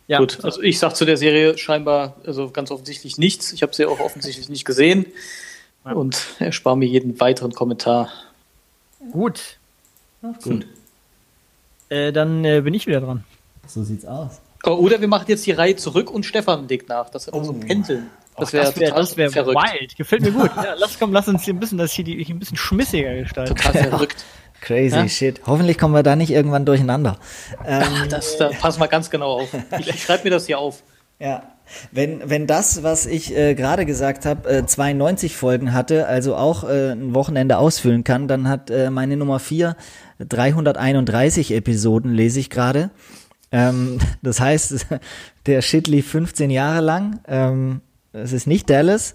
[0.09, 0.17] ja.
[0.17, 3.53] Gut, also ich sage zu der Serie scheinbar, also ganz offensichtlich nichts.
[3.53, 5.05] Ich habe sie auch offensichtlich nicht gesehen.
[5.83, 8.09] Und erspare mir jeden weiteren Kommentar.
[9.11, 9.57] Gut.
[10.23, 10.65] Ach, gut.
[11.89, 13.23] Äh, dann äh, bin ich wieder dran.
[13.67, 14.41] So sieht's aus.
[14.65, 17.11] Oh, oder wir machen jetzt die Reihe zurück und Stefan legt nach.
[17.11, 17.43] Das ist oh.
[17.43, 18.09] so pendeln.
[18.35, 19.95] Das wäre wär, das wär wild.
[19.95, 20.49] Gefällt mir gut.
[20.55, 23.55] ja, lass, komm, lass uns hier ein bisschen, das hier die, ein bisschen schmissiger gestalten.
[23.55, 24.25] Total verrückt.
[24.61, 25.07] Crazy ja?
[25.07, 25.41] shit.
[25.45, 27.17] Hoffentlich kommen wir da nicht irgendwann durcheinander.
[27.65, 29.49] Ähm, Ach, das, da passen wir ganz genau auf.
[29.79, 30.83] Ich, ich schreibe mir das hier auf.
[31.19, 31.43] Ja.
[31.91, 36.63] Wenn, wenn das, was ich äh, gerade gesagt habe, äh, 92 Folgen hatte, also auch
[36.63, 39.75] äh, ein Wochenende ausfüllen kann, dann hat äh, meine Nummer 4
[40.19, 42.89] 331 Episoden, lese ich gerade.
[43.51, 44.87] Ähm, das heißt,
[45.45, 47.19] der Shit lief 15 Jahre lang.
[47.27, 47.81] Ähm,
[48.13, 49.13] es ist nicht Dallas,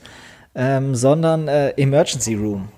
[0.55, 2.69] ähm, sondern äh, Emergency Room.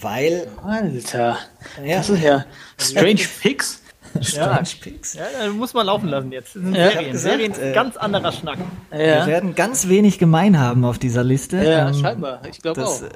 [0.00, 0.48] Weil.
[0.62, 1.38] Alter.
[1.84, 1.96] Ja.
[1.98, 2.44] Das ist ja
[2.78, 3.80] Strange Pigs.
[4.20, 5.14] Ja, Pigs.
[5.14, 6.54] ja, muss man laufen lassen jetzt.
[6.54, 7.12] Das sind ja, Serien.
[7.12, 8.58] Gesagt, Serien äh, ganz anderer Schnack.
[8.92, 8.98] Ja.
[8.98, 11.56] Wir werden ganz wenig gemein haben auf dieser Liste.
[11.56, 12.40] Ja, ähm, scheinbar.
[12.48, 13.02] Ich glaube auch.
[13.02, 13.08] Äh,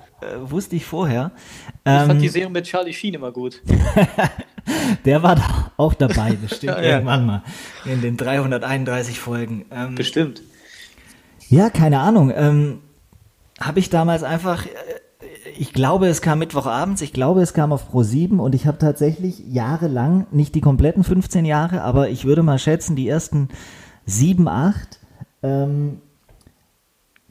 [0.50, 1.30] wusste ich vorher.
[1.84, 3.62] Ich ähm, fand die Serie mit Charlie Sheen immer gut.
[5.04, 7.42] Der war da auch dabei, bestimmt ja, irgendwann mal.
[7.84, 9.66] In den 331 Folgen.
[9.70, 10.42] Ähm, bestimmt.
[11.48, 12.32] Ja, keine Ahnung.
[12.34, 12.80] Ähm,
[13.60, 14.68] Habe ich damals einfach äh,
[15.58, 18.78] ich glaube, es kam Mittwochabends, ich glaube, es kam auf Pro 7 und ich habe
[18.78, 23.48] tatsächlich jahrelang, nicht die kompletten 15 Jahre, aber ich würde mal schätzen, die ersten
[24.06, 25.00] 7, 8,
[25.42, 26.00] ähm,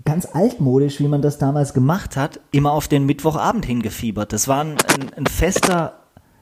[0.03, 4.33] ganz altmodisch, wie man das damals gemacht hat, immer auf den Mittwochabend hingefiebert.
[4.33, 5.93] Das war ein, ein, ein fester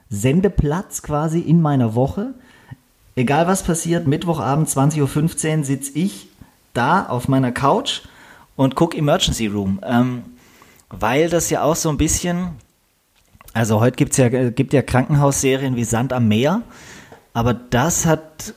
[0.10, 2.34] Sendeplatz quasi in meiner Woche.
[3.16, 6.30] Egal was passiert, Mittwochabend 20.15 Uhr sitze ich
[6.74, 8.02] da auf meiner Couch
[8.56, 9.80] und gucke Emergency Room.
[9.84, 10.24] Ähm,
[10.90, 12.50] weil das ja auch so ein bisschen,
[13.54, 16.62] also heute gibt's ja, gibt ja Krankenhausserien wie Sand am Meer,
[17.34, 18.54] aber das hat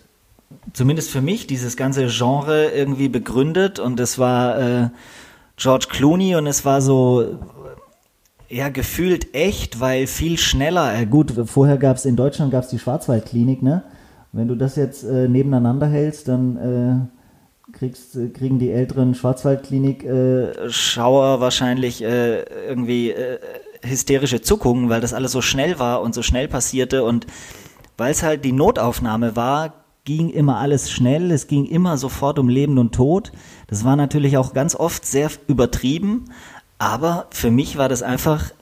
[0.73, 4.89] zumindest für mich dieses ganze Genre irgendwie begründet und es war äh,
[5.57, 7.39] George Clooney und es war so
[8.49, 10.95] ja gefühlt echt, weil viel schneller.
[10.95, 13.83] Äh, gut, vorher gab es in Deutschland gab's die Schwarzwaldklinik, ne?
[14.33, 17.18] Wenn du das jetzt äh, nebeneinander hältst, dann äh,
[17.73, 23.39] kriegst, äh, kriegen die älteren Schwarzwaldklinik-Schauer äh, wahrscheinlich äh, irgendwie äh,
[23.83, 27.27] hysterische Zuckungen, weil das alles so schnell war und so schnell passierte und
[27.97, 32.49] weil es halt die Notaufnahme war, ging immer alles schnell, es ging immer sofort um
[32.49, 33.33] Leben und Tod.
[33.67, 36.27] Das war natürlich auch ganz oft sehr übertrieben,
[36.79, 38.53] aber für mich war das einfach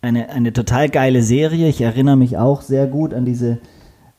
[0.00, 1.68] eine, eine total geile Serie.
[1.68, 3.58] Ich erinnere mich auch sehr gut an diese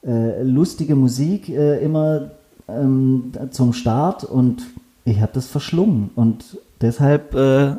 [0.06, 2.32] äh, lustige Musik, äh, immer
[2.68, 4.64] ähm, zum Start und
[5.06, 7.76] ich habe das verschlungen und deshalb äh,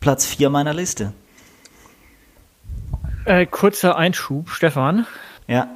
[0.00, 1.12] Platz 4 meiner Liste.
[3.24, 5.06] Äh, kurzer Einschub, Stefan.
[5.46, 5.68] Ja.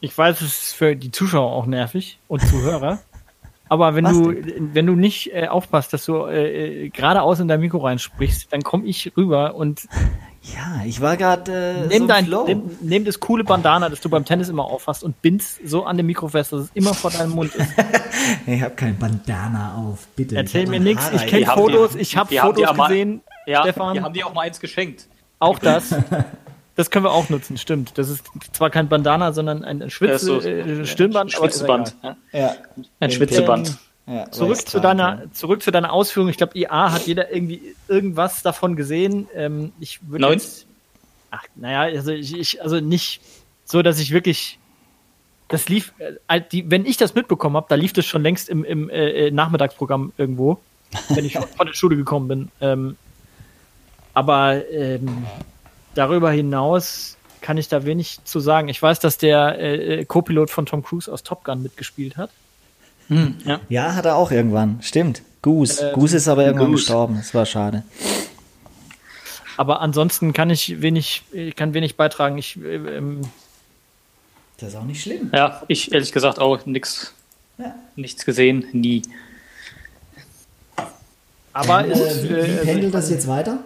[0.00, 3.00] Ich weiß, es ist für die Zuschauer auch nervig und Zuhörer.
[3.68, 4.34] aber wenn du,
[4.74, 8.62] wenn du nicht äh, aufpasst, dass du äh, äh geradeaus in dein Mikro reinsprichst, dann
[8.62, 9.88] komme ich rüber und
[10.52, 11.50] ja, ich war gerade.
[11.52, 15.02] Äh, nimm, so dein, nimm, nimm, das coole Bandana, das du beim Tennis immer aufhast
[15.02, 17.68] und bindst so an dem Mikro fest, dass es immer vor deinem Mund ist.
[18.46, 20.36] ich habe kein Bandana auf, bitte.
[20.36, 21.10] Erzähl mir nichts.
[21.14, 23.22] Ich kenne Fotos, die, ich habe Fotos gesehen.
[23.46, 23.94] Mal, ja, Stefan.
[23.94, 25.06] Wir haben dir auch mal eins geschenkt.
[25.38, 25.94] Auch das.
[26.76, 27.96] Das können wir auch nutzen, stimmt.
[27.96, 31.32] Das ist zwar kein Bandana, sondern ein Schwitz, so, äh, Stirnband.
[31.32, 31.96] Schwitzeband.
[32.32, 32.56] Ja.
[33.00, 33.78] Ein Schwitzeband.
[34.06, 36.28] Ja, zurück, zu deiner, zurück zu deiner Ausführung.
[36.28, 39.28] Ich glaube, IA hat jeder irgendwie irgendwas davon gesehen.
[39.34, 40.66] Ähm, ich würde jetzt.
[41.30, 43.22] Ach, naja, also ich, ich, also nicht
[43.64, 44.58] so, dass ich wirklich.
[45.48, 45.92] Das lief,
[46.28, 49.26] äh, die, wenn ich das mitbekommen habe, da lief das schon längst im, im äh,
[49.26, 50.58] äh Nachmittagsprogramm irgendwo,
[51.10, 52.50] wenn ich von der Schule gekommen bin.
[52.60, 52.96] Ähm,
[54.14, 55.26] aber ähm,
[55.94, 58.68] darüber hinaus kann ich da wenig zu sagen.
[58.68, 62.30] Ich weiß, dass der äh, äh Co-Pilot von Tom Cruise aus Top Gun mitgespielt hat.
[63.08, 63.60] Hm, ja.
[63.68, 63.94] ja.
[63.94, 64.78] hat er auch irgendwann.
[64.80, 65.22] Stimmt.
[65.42, 65.90] Goose.
[65.90, 66.82] Äh, Goose ist aber irgendwann Goose.
[66.82, 67.16] gestorben.
[67.16, 67.82] Das war schade.
[69.56, 72.38] Aber ansonsten kann ich wenig, ich kann wenig beitragen.
[72.38, 73.20] Ich, ähm,
[74.58, 75.30] das ist auch nicht schlimm.
[75.32, 77.14] Ja, ich ehrlich gesagt auch nichts,
[77.58, 77.74] ja.
[77.96, 79.02] nichts gesehen, nie.
[81.52, 83.58] Aber Dann, äh, wie, wie pendelt das jetzt weiter?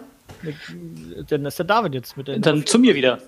[1.27, 2.39] Dann ist der David jetzt mit der.
[2.39, 3.19] Dann zu mir wieder.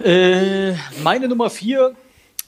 [0.00, 0.06] Ja.
[0.06, 1.94] Äh, meine Nummer vier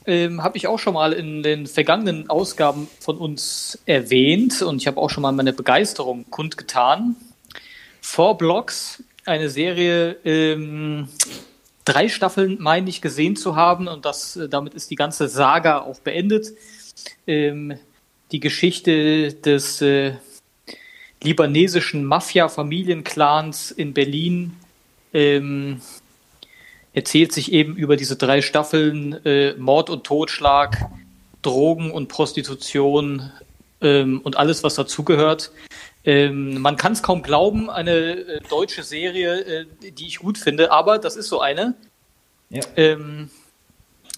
[0.05, 4.87] ähm, habe ich auch schon mal in den vergangenen Ausgaben von uns erwähnt und ich
[4.87, 7.15] habe auch schon mal meine Begeisterung kundgetan.
[8.01, 11.07] Four Blocks, eine Serie, ähm,
[11.85, 15.81] drei Staffeln meine ich gesehen zu haben und das, äh, damit ist die ganze Saga
[15.81, 16.47] auch beendet.
[17.27, 17.77] Ähm,
[18.31, 20.13] die Geschichte des, äh,
[21.23, 24.53] libanesischen Mafia-Familienclans in Berlin.
[25.13, 25.81] Ähm,
[26.93, 30.89] erzählt sich eben über diese drei Staffeln äh, Mord und Totschlag,
[31.41, 33.31] Drogen und Prostitution
[33.81, 35.51] ähm, und alles, was dazugehört.
[36.05, 40.71] Ähm, man kann es kaum glauben, eine äh, deutsche Serie, äh, die ich gut finde,
[40.71, 41.75] aber das ist so eine.
[42.49, 42.61] Ja.
[42.75, 43.29] Ähm,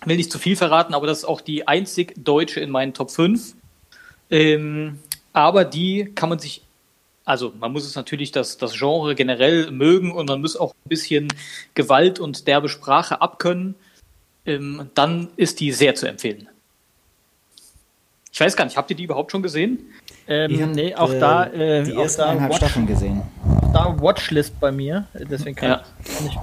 [0.03, 3.11] will nicht zu viel verraten, aber das ist auch die einzig deutsche in meinen Top
[3.11, 3.55] 5.
[4.29, 4.99] Ähm,
[5.31, 6.64] aber die kann man sich
[7.25, 10.89] also man muss es natürlich das, das Genre generell mögen und man muss auch ein
[10.89, 11.27] bisschen
[11.73, 13.75] Gewalt und derbe Sprache abkönnen.
[14.45, 16.47] Ähm, dann ist die sehr zu empfehlen.
[18.31, 19.79] Ich weiß gar nicht, habt ihr die überhaupt schon gesehen?
[20.27, 21.45] Ähm, nee, auch äh, da.
[21.47, 23.23] Äh, die ersten eineinhalb Staffeln gesehen.
[23.43, 25.83] Auch da Watchlist bei mir, deswegen kann ja.
[26.03, 26.37] ich nicht.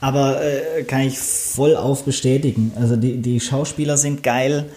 [0.00, 2.72] Aber äh, kann ich voll auf bestätigen.
[2.76, 4.70] Also die, die Schauspieler sind geil.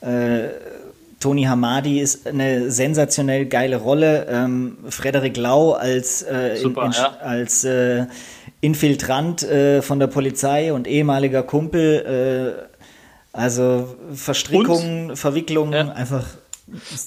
[0.00, 0.48] Äh,
[1.24, 4.26] Tony Hamadi ist eine sensationell geile Rolle.
[4.28, 7.16] Ähm, Frederik Lau als, äh, Super, in, in, ja.
[7.16, 8.04] als äh,
[8.60, 12.58] Infiltrant äh, von der Polizei und ehemaliger Kumpel.
[12.60, 12.76] Äh,
[13.32, 15.92] also Verstrickungen, und, Verwicklungen, ja.
[15.94, 16.26] einfach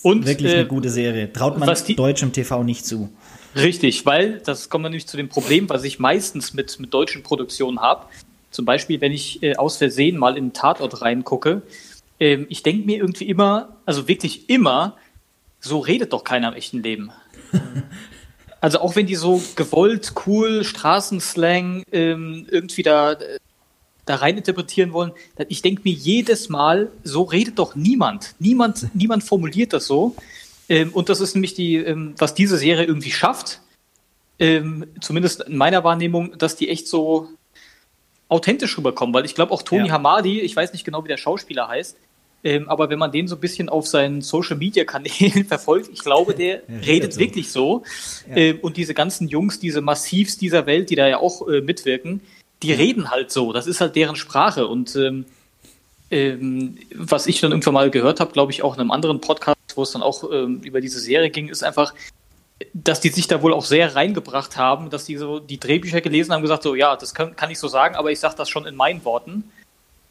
[0.02, 1.32] und, wirklich eine äh, gute Serie.
[1.32, 3.10] Traut man die, deutschem TV nicht zu.
[3.56, 7.82] Richtig, weil das kommt nämlich zu dem Problem, was ich meistens mit, mit deutschen Produktionen
[7.82, 8.08] habe.
[8.50, 11.62] Zum Beispiel, wenn ich äh, aus Versehen mal in einen Tatort reingucke,
[12.20, 14.98] ähm, ich denke mir irgendwie immer, also wirklich immer,
[15.60, 17.12] so redet doch keiner im echten Leben.
[18.62, 23.16] also auch wenn die so gewollt, cool, Straßenslang ähm, irgendwie da,
[24.06, 25.12] da rein interpretieren wollen,
[25.48, 28.36] ich denke mir jedes Mal, so redet doch niemand.
[28.40, 30.16] Niemand, niemand formuliert das so.
[30.70, 33.62] Ähm, und das ist nämlich die, ähm, was diese Serie irgendwie schafft,
[34.40, 37.30] ähm, zumindest in meiner Wahrnehmung, dass die echt so
[38.30, 39.94] authentisch rüberkommen, weil ich glaube auch Tony ja.
[39.94, 41.98] Hamadi, ich weiß nicht genau, wie der Schauspieler heißt,
[42.44, 46.00] ähm, aber wenn man den so ein bisschen auf seinen Social Media Kanälen verfolgt, ich
[46.00, 47.20] glaube, der ja, redet so.
[47.20, 47.84] wirklich so.
[48.30, 48.38] Ja.
[48.38, 52.22] Ähm, und diese ganzen Jungs, diese Massivs dieser Welt, die da ja auch äh, mitwirken,
[52.64, 52.76] die ja.
[52.78, 53.54] reden halt so.
[53.54, 54.68] Das ist halt deren Sprache.
[54.68, 55.26] Und ähm,
[56.10, 59.58] ähm, was ich dann irgendwann mal gehört habe, glaube ich, auch in einem anderen Podcast,
[59.76, 61.94] wo es dann auch ähm, über diese Serie ging, ist einfach,
[62.74, 66.34] dass die sich da wohl auch sehr reingebracht haben, dass die so die Drehbücher gelesen
[66.34, 68.66] haben, gesagt so, ja, das kann, kann ich so sagen, aber ich sage das schon
[68.66, 69.44] in meinen Worten.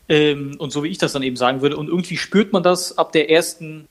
[0.09, 1.77] Ähm, und so wie ich das dann eben sagen würde.
[1.77, 3.89] Und irgendwie spürt man das ab der ersten,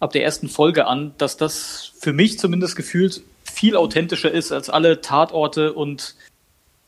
[0.00, 4.68] ab der ersten Folge an, dass das für mich zumindest gefühlt viel authentischer ist als
[4.68, 6.16] alle Tatorte und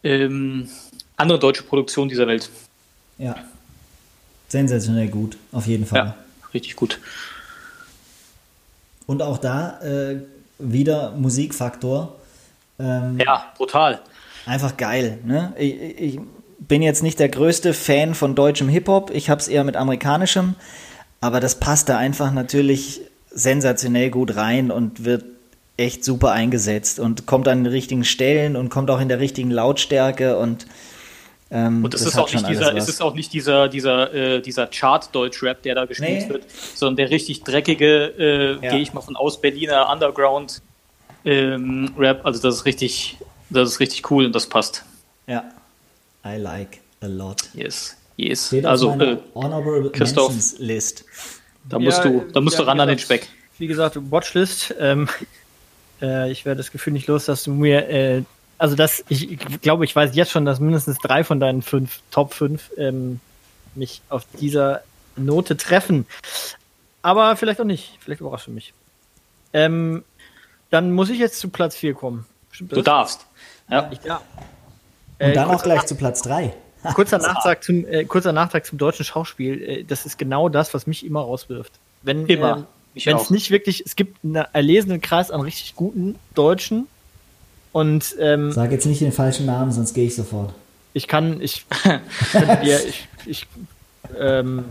[0.02, 0.68] ähm,
[1.16, 2.50] andere deutsche Produktionen dieser Welt.
[3.18, 3.36] Ja.
[4.48, 5.98] Sensationell gut, auf jeden Fall.
[5.98, 6.16] Ja,
[6.54, 7.00] richtig gut.
[9.06, 10.20] Und auch da äh,
[10.58, 12.16] wieder Musikfaktor.
[12.78, 14.00] Ähm, ja, brutal.
[14.44, 15.18] Einfach geil.
[15.24, 15.52] Ne?
[15.58, 16.20] Ich, ich,
[16.58, 20.54] bin jetzt nicht der größte Fan von deutschem Hip-Hop, ich habe es eher mit amerikanischem,
[21.20, 25.24] aber das passt da einfach natürlich sensationell gut rein und wird
[25.76, 29.50] echt super eingesetzt und kommt an den richtigen Stellen und kommt auch in der richtigen
[29.50, 30.66] Lautstärke und
[31.48, 34.66] ähm, und das ist, auch nicht dieser, es ist auch nicht dieser, dieser, äh, dieser
[34.66, 36.28] Chart-Deutsch-Rap, der da gespielt nee.
[36.28, 36.42] wird,
[36.74, 38.72] sondern der richtig dreckige, äh, ja.
[38.72, 40.60] gehe ich mal von aus, Berliner Underground-Rap.
[41.24, 41.92] Ähm,
[42.24, 44.84] also das ist richtig, das ist richtig cool und das passt.
[45.28, 45.44] Ja,
[46.26, 47.48] I like a lot.
[47.54, 48.48] Yes, yes.
[48.48, 51.04] Steht also äh, Honorable Christoph, List.
[51.68, 53.28] Da musst ja, du, da musst ja, du ran an den Speck.
[53.58, 54.74] Wie gesagt, Watchlist.
[54.78, 55.08] Ähm,
[56.02, 58.22] äh, ich werde das Gefühl nicht los, dass du mir, äh,
[58.58, 62.00] also das, ich, ich, glaube, ich weiß jetzt schon, dass mindestens drei von deinen fünf
[62.10, 63.20] Top 5 ähm,
[63.74, 64.82] mich auf dieser
[65.16, 66.06] Note treffen.
[67.02, 67.98] Aber vielleicht auch nicht.
[68.00, 68.72] Vielleicht überrascht du mich.
[69.52, 70.04] Ähm,
[70.70, 72.26] dann muss ich jetzt zu Platz 4 kommen.
[72.58, 73.26] du darfst.
[73.70, 73.88] Ja.
[73.92, 74.20] Ich, ja.
[75.18, 76.52] Und dann äh, auch gleich zu Platz 3.
[76.94, 79.62] kurzer, Nachtrag zum, äh, kurzer Nachtrag zum deutschen Schauspiel.
[79.62, 81.72] Äh, das ist genau das, was mich immer rauswirft.
[82.02, 82.58] Wenn immer.
[82.58, 82.62] Äh,
[83.04, 86.86] wenn es nicht wirklich, es gibt einen erlesenen Kreis an richtig guten Deutschen
[87.72, 90.54] und ähm, sag jetzt nicht den falschen Namen, sonst gehe ich sofort.
[90.94, 91.66] Ich kann, ich,
[92.62, 93.46] dir, ich, ich
[94.18, 94.64] ähm,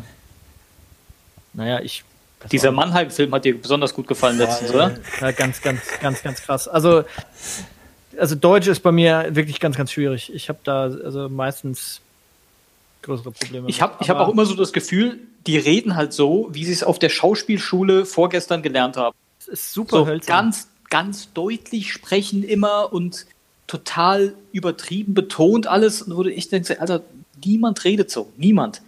[1.54, 2.04] naja, ich
[2.52, 4.98] dieser Mannheim-Film hat dir besonders gut gefallen letztens, oder?
[5.22, 6.68] Ja, ganz, ganz, ganz, ganz krass.
[6.68, 7.04] Also
[8.20, 10.34] also Deutsch ist bei mir wirklich ganz, ganz schwierig.
[10.34, 12.02] Ich habe da also meistens
[13.02, 13.70] größere Probleme.
[13.70, 16.84] Ich habe hab auch immer so das Gefühl, die reden halt so, wie sie es
[16.84, 19.16] auf der Schauspielschule vorgestern gelernt haben.
[19.40, 23.26] Das ist super so ganz, ganz deutlich sprechen immer und
[23.68, 26.02] total übertrieben betont alles.
[26.02, 27.02] Und wurde ich denke, Alter,
[27.44, 28.32] niemand redet so.
[28.38, 28.82] Niemand.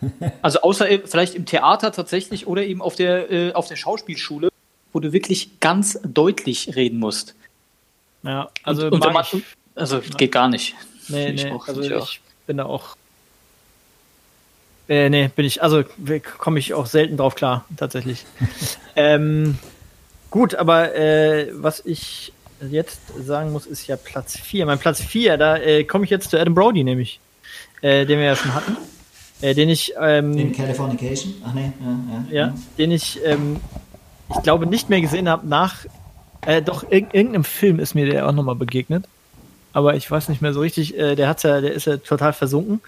[0.40, 4.48] Also außer vielleicht im Theater tatsächlich oder eben auf der, äh, auf der Schauspielschule,
[4.94, 7.34] wo du wirklich ganz deutlich reden musst.
[8.22, 9.24] Ja, also, und, und man,
[9.74, 10.16] also ja.
[10.16, 10.74] geht gar nicht.
[11.08, 12.96] Nee, nee, auch, also ich, ich bin da auch.
[14.88, 15.84] Äh, nee, bin ich, also
[16.38, 18.24] komme ich auch selten drauf klar, tatsächlich.
[18.96, 19.58] ähm,
[20.30, 22.32] Gut, aber äh, was ich
[22.70, 24.64] jetzt sagen muss, ist ja Platz 4.
[24.64, 27.18] Mein Platz 4, da äh, komme ich jetzt zu Adam Brody nämlich,
[27.80, 28.76] äh, den wir ja schon hatten.
[29.40, 29.92] Äh, den ich.
[30.00, 31.34] Ähm, In Californication?
[31.44, 32.46] Ach nee, ja, ja.
[32.46, 33.56] ja den ich, ähm,
[34.30, 35.86] ich glaube, nicht mehr gesehen habe nach.
[36.46, 39.04] Äh, doch, in, irgendeinem Film ist mir der auch nochmal begegnet.
[39.72, 40.98] Aber ich weiß nicht mehr so richtig.
[40.98, 42.80] Äh, der hat's ja, der ist ja total versunken.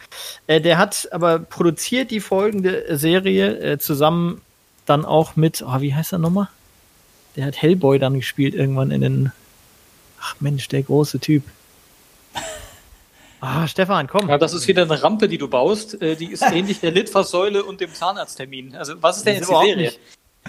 [0.47, 4.41] Äh, der hat aber produziert die folgende Serie äh, zusammen
[4.87, 6.49] dann auch mit, oh, wie heißt er nochmal?
[7.37, 9.33] Der hat Hellboy dann gespielt irgendwann in den.
[10.21, 11.43] Ach Mensch, der große Typ.
[13.41, 14.29] Ah, Stefan, komm.
[14.29, 16.01] Ja, das ist wieder eine Rampe, die du baust.
[16.01, 18.77] Äh, die ist ähnlich der Litfaßsäule und dem Zahnarzttermin.
[18.77, 19.93] Also, was ist denn jetzt die Serie?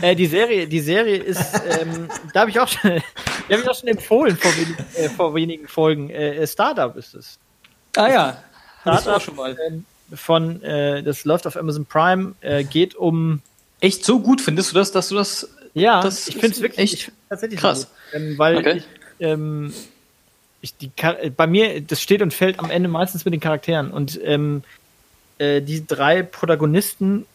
[0.01, 2.91] Äh, die Serie, die Serie ist, ähm, da habe ich auch schon,
[3.49, 6.09] die habe ich auch schon empfohlen vor, wenig, äh, vor wenigen Folgen.
[6.09, 7.37] Äh, Startup ist es.
[7.95, 8.43] Ah ja,
[8.81, 9.55] Startup schon mal.
[9.67, 13.41] Ähm, von, äh, das läuft auf Amazon Prime, äh, geht um.
[13.79, 15.49] Echt so gut findest du das, dass du das?
[15.73, 18.77] Ja, das ich finde es wirklich echt tatsächlich krass, so ähm, weil okay.
[18.77, 18.85] ich,
[19.19, 19.73] ähm,
[20.61, 20.91] ich, die,
[21.35, 23.91] bei mir, das steht und fällt am Ende meistens mit den Charakteren.
[23.91, 24.63] Und ähm,
[25.37, 27.25] äh, die drei Protagonisten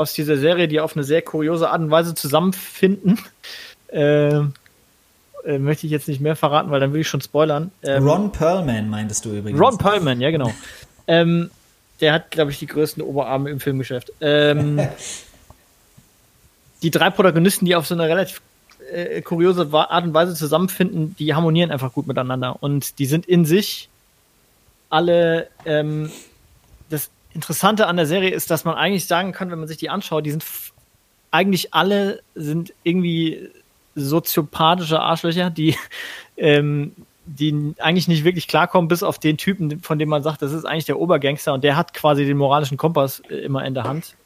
[0.00, 3.18] aus dieser Serie, die auf eine sehr kuriose Art und Weise zusammenfinden,
[3.92, 7.70] äh, äh, möchte ich jetzt nicht mehr verraten, weil dann will ich schon spoilern.
[7.82, 9.60] Ähm, Ron Perlman meintest du übrigens.
[9.60, 10.50] Ron Perlman, ja genau.
[11.06, 11.50] ähm,
[12.00, 14.10] der hat, glaube ich, die größten Oberarme im Filmgeschäft.
[14.22, 14.80] Ähm,
[16.82, 18.40] die drei Protagonisten, die auf so eine relativ
[18.90, 22.56] äh, kuriose Art und Weise zusammenfinden, die harmonieren einfach gut miteinander.
[22.62, 23.90] Und die sind in sich
[24.88, 25.48] alle.
[25.66, 26.10] Ähm,
[27.32, 30.26] Interessante an der Serie ist, dass man eigentlich sagen kann, wenn man sich die anschaut,
[30.26, 30.44] die sind
[31.30, 33.50] eigentlich alle sind irgendwie
[33.94, 35.76] soziopathische Arschlöcher, die,
[36.36, 36.92] ähm,
[37.26, 40.64] die eigentlich nicht wirklich klarkommen, bis auf den Typen, von dem man sagt, das ist
[40.64, 44.16] eigentlich der Obergangster und der hat quasi den moralischen Kompass äh, immer in der Hand.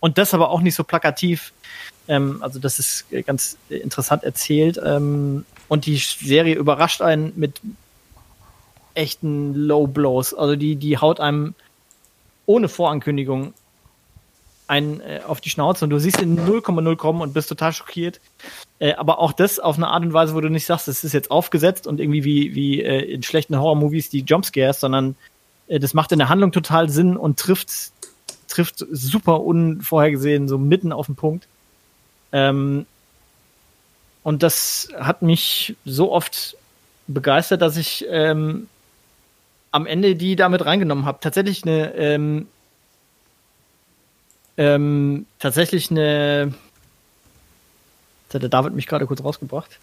[0.00, 1.52] Und das aber auch nicht so plakativ,
[2.08, 4.80] ähm, also das ist äh, ganz interessant erzählt.
[4.82, 7.60] Ähm, und die Serie überrascht einen mit
[8.94, 10.34] echten Low Blows.
[10.34, 11.54] Also die, die haut einem
[12.46, 13.54] ohne Vorankündigung
[14.66, 18.20] einen äh, auf die Schnauze und du siehst in 0,0 kommen und bist total schockiert.
[18.78, 21.12] Äh, aber auch das auf eine Art und Weise, wo du nicht sagst, das ist
[21.12, 25.16] jetzt aufgesetzt und irgendwie wie, wie äh, in schlechten Horror-Movies die Jumpscares, sondern
[25.68, 27.68] äh, das macht in der Handlung total Sinn und trifft,
[28.48, 31.46] trifft super unvorhergesehen, so mitten auf den Punkt.
[32.32, 32.86] Ähm,
[34.22, 36.56] und das hat mich so oft
[37.06, 38.68] begeistert, dass ich ähm,
[39.74, 41.18] am Ende die damit reingenommen habe.
[41.20, 42.46] Tatsächlich eine ähm,
[44.56, 46.54] ähm, tatsächlich eine.
[48.24, 49.78] Jetzt hat der David mich gerade kurz rausgebracht.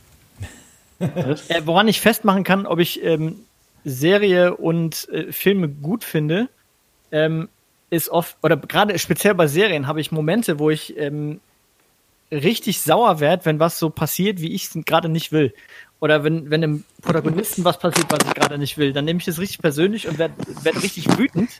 [0.99, 3.43] äh, woran ich festmachen kann, ob ich ähm,
[3.83, 6.47] Serie und äh, Filme gut finde,
[7.11, 7.49] ähm,
[7.89, 11.41] ist oft, oder gerade speziell bei Serien habe ich Momente, wo ich ähm,
[12.31, 15.53] richtig sauer werde, wenn was so passiert, wie ich es gerade nicht will.
[16.01, 19.25] Oder wenn, wenn einem Protagonisten was passiert, was ich gerade nicht will, dann nehme ich
[19.25, 20.33] das richtig persönlich und werde
[20.63, 21.51] werd richtig wütend.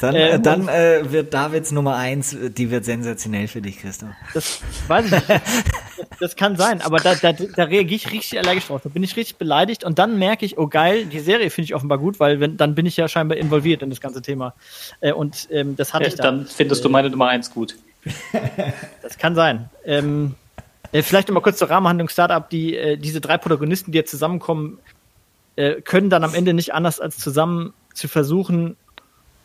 [0.00, 4.08] Dann, äh, dann äh, wird Davids Nummer eins, die wird sensationell für dich, Christoph.
[4.32, 5.26] Das weiß ich nicht.
[6.20, 8.80] das kann sein, aber da, da, da reagiere ich richtig allergisch drauf.
[8.82, 11.74] Da bin ich richtig beleidigt und dann merke ich, oh geil, die Serie finde ich
[11.74, 14.54] offenbar gut, weil wenn, dann bin ich ja scheinbar involviert in das ganze Thema.
[15.00, 16.38] Äh, und ähm, das hatte ja, ich dann.
[16.38, 17.76] Dann findest du meine Nummer eins gut.
[19.02, 19.68] Das kann sein.
[19.84, 20.43] Ähm, äh,
[21.02, 22.48] vielleicht nochmal kurz zur Rahmenhandlung Startup.
[22.48, 24.78] Die, äh, diese drei Protagonisten, die jetzt zusammenkommen,
[25.56, 28.76] äh, können dann am Ende nicht anders als zusammen zu versuchen,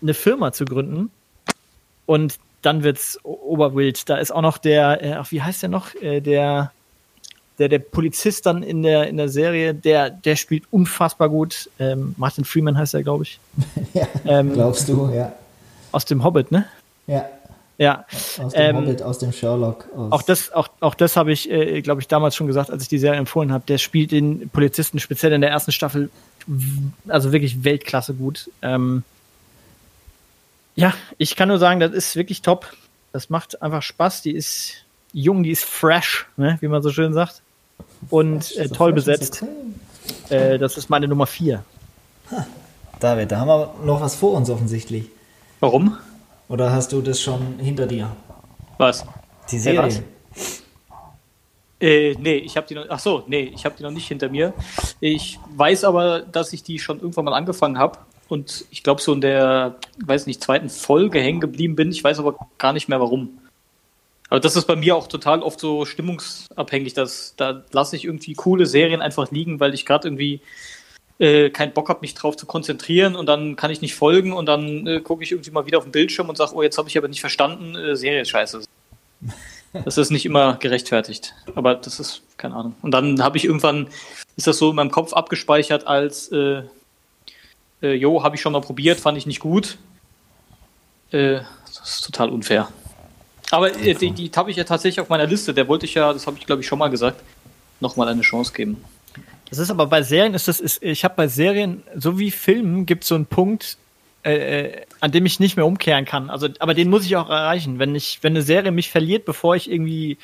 [0.01, 1.11] eine Firma zu gründen.
[2.05, 4.09] Und dann wird's oberwild.
[4.09, 5.95] Da ist auch noch der, äh, ach, wie heißt der noch?
[5.95, 6.71] Äh, der,
[7.57, 11.69] der, der Polizist dann in der, in der Serie, der, der spielt unfassbar gut.
[11.79, 13.39] Ähm, Martin Freeman heißt er, glaube ich.
[13.93, 15.33] ja, ähm, glaubst du, ja.
[15.91, 16.65] Aus dem Hobbit, ne?
[17.07, 17.25] Ja.
[17.79, 18.05] Ja.
[18.37, 19.87] Aus dem ähm, Hobbit, aus dem Sherlock.
[19.95, 22.83] Aus auch das, auch, auch das habe ich, äh, glaube ich, damals schon gesagt, als
[22.83, 23.63] ich die Serie empfohlen habe.
[23.67, 26.09] Der spielt den Polizisten speziell in der ersten Staffel,
[27.07, 28.51] also wirklich Weltklasse gut.
[28.61, 29.03] Ähm,
[30.75, 32.67] ja, ich kann nur sagen, das ist wirklich top.
[33.13, 34.23] Das macht einfach Spaß.
[34.23, 34.83] Die ist
[35.13, 37.41] jung, die ist fresh, ne, wie man so schön sagt.
[38.09, 39.45] Und äh, toll besetzt.
[40.29, 41.63] Äh, das ist meine Nummer vier.
[42.29, 42.45] Ha.
[42.99, 45.05] David, da haben wir noch was vor uns offensichtlich.
[45.61, 45.97] Warum?
[46.49, 48.11] Oder hast du das schon hinter dir?
[48.77, 49.05] Was?
[49.51, 49.83] Die Serie.
[49.83, 50.01] was?
[51.79, 52.85] Äh, nee, ich habe die noch.
[52.89, 54.53] Ach so, nee, ich habe die noch nicht hinter mir.
[54.99, 59.13] Ich weiß aber, dass ich die schon irgendwann mal angefangen habe und ich glaube so
[59.13, 61.91] in der, weiß nicht, zweiten Folge hängen geblieben bin.
[61.91, 63.39] Ich weiß aber gar nicht mehr warum.
[64.29, 68.33] Aber das ist bei mir auch total oft so stimmungsabhängig, dass da lasse ich irgendwie
[68.33, 70.41] coole Serien einfach liegen, weil ich gerade irgendwie
[71.19, 74.45] äh, keinen Bock habe, mich drauf zu konzentrieren und dann kann ich nicht folgen und
[74.45, 76.87] dann äh, gucke ich irgendwie mal wieder auf den Bildschirm und sage, oh, jetzt habe
[76.87, 78.61] ich aber nicht verstanden, äh, Serie ist scheiße.
[79.85, 81.35] Das ist nicht immer gerechtfertigt.
[81.53, 82.75] Aber das ist, keine Ahnung.
[82.81, 83.87] Und dann habe ich irgendwann,
[84.35, 86.63] ist das so in meinem Kopf abgespeichert als, äh,
[87.83, 89.77] äh, jo, habe ich schon mal probiert, fand ich nicht gut.
[91.11, 92.69] Äh, das ist total unfair.
[93.51, 95.53] Aber äh, die, die habe ich ja tatsächlich auf meiner Liste.
[95.53, 97.21] Der wollte ich ja, das habe ich glaube ich schon mal gesagt,
[97.79, 98.83] nochmal eine Chance geben.
[99.49, 102.85] Das ist aber bei Serien, ist das, ist, ich habe bei Serien, so wie Filmen,
[102.85, 103.77] gibt es so einen Punkt,
[104.23, 106.29] äh, äh, an dem ich nicht mehr umkehren kann.
[106.29, 107.79] Also, aber den muss ich auch erreichen.
[107.79, 110.17] Wenn ich, wenn eine Serie mich verliert, bevor ich irgendwie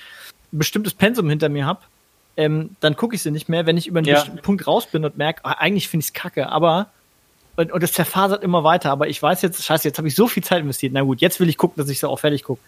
[0.52, 1.82] ein bestimmtes Pensum hinter mir habe,
[2.38, 4.16] ähm, dann gucke ich sie nicht mehr, wenn ich über einen ja.
[4.16, 6.92] bestimmten Punkt raus bin und merke, ah, eigentlich finde ich es kacke, aber
[7.56, 8.92] und, und das zerfasert immer weiter.
[8.92, 10.94] Aber ich weiß jetzt, scheiße, jetzt habe ich so viel Zeit investiert.
[10.94, 12.62] Na gut, jetzt will ich gucken, dass ich sie auch fertig gucke.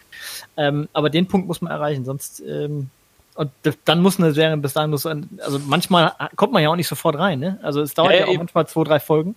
[0.55, 2.89] Ähm, aber den Punkt muss man erreichen, sonst ähm,
[3.38, 3.51] und
[3.85, 7.39] dann muss eine Serie bis dahin also manchmal kommt man ja auch nicht sofort rein,
[7.39, 7.59] ne?
[7.61, 8.39] Also es dauert ja, ja auch eben.
[8.39, 9.35] manchmal zwei, drei Folgen.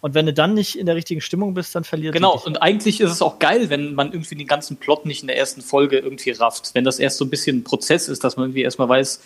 [0.00, 3.02] Und wenn du dann nicht in der richtigen Stimmung bist, dann verliert Genau, und eigentlich
[3.02, 5.98] ist es auch geil, wenn man irgendwie den ganzen Plot nicht in der ersten Folge
[5.98, 6.70] irgendwie rafft.
[6.72, 9.20] Wenn das erst so ein bisschen ein Prozess ist, dass man irgendwie erstmal weiß,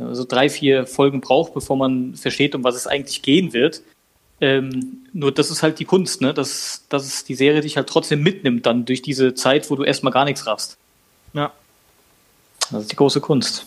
[0.00, 3.82] also drei, vier Folgen braucht, bevor man versteht, um was es eigentlich gehen wird.
[4.40, 6.34] Ähm, nur das ist halt die Kunst, ne?
[6.34, 10.12] Dass, dass die Serie dich halt trotzdem mitnimmt dann durch diese Zeit, wo du erstmal
[10.12, 10.78] gar nichts raffst.
[11.32, 11.52] Ja.
[12.70, 13.66] Das ist die große Kunst.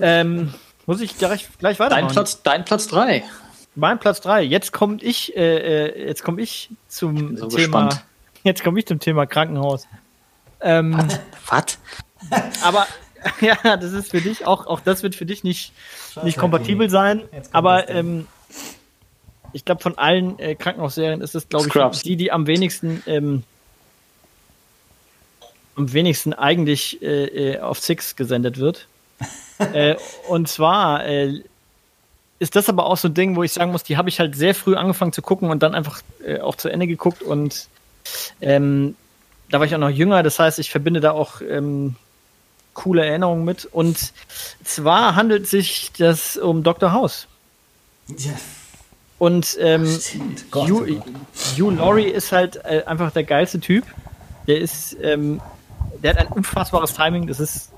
[0.00, 0.54] Ähm,
[0.86, 2.06] muss ich gleich, gleich weitermachen?
[2.06, 3.24] Dein Platz, dein Platz drei.
[3.74, 4.42] Mein Platz drei.
[4.42, 7.86] Jetzt komme ich, äh, äh, jetzt komme ich zum so Thema.
[7.86, 8.04] Gespannt.
[8.44, 9.88] Jetzt komme ich zum Thema Krankenhaus.
[10.60, 10.96] Ähm,
[11.48, 11.76] Was?
[12.62, 12.86] Aber
[13.40, 15.72] ja, das ist für dich auch, auch das wird für dich nicht,
[16.22, 17.22] nicht kompatibel sein.
[17.52, 18.26] Aber ähm,
[19.52, 23.44] ich glaube, von allen äh, Krankenhausserien ist es, glaube ich, die, die am wenigsten ähm,
[25.78, 28.86] am wenigsten eigentlich äh, äh auf Six gesendet wird.
[29.72, 29.96] äh,
[30.28, 31.42] und zwar äh,
[32.38, 34.36] ist das aber auch so ein Ding, wo ich sagen muss, die habe ich halt
[34.36, 37.68] sehr früh angefangen zu gucken und dann einfach äh, auch zu Ende geguckt und
[38.40, 38.94] ähm,
[39.50, 41.96] da war ich auch noch jünger, das heißt, ich verbinde da auch ähm,
[42.74, 43.64] coole Erinnerungen mit.
[43.64, 44.12] Und
[44.62, 46.92] zwar handelt sich das um Dr.
[46.92, 47.26] House.
[48.08, 48.32] Ja.
[49.18, 49.84] Und ähm,
[50.54, 51.02] Hugh,
[51.56, 53.84] Hugh Laurie ist halt äh, einfach der geilste Typ.
[54.46, 55.40] Der ist, ähm,
[56.02, 57.26] der hat ein unfassbares Timing.
[57.26, 57.72] Das ist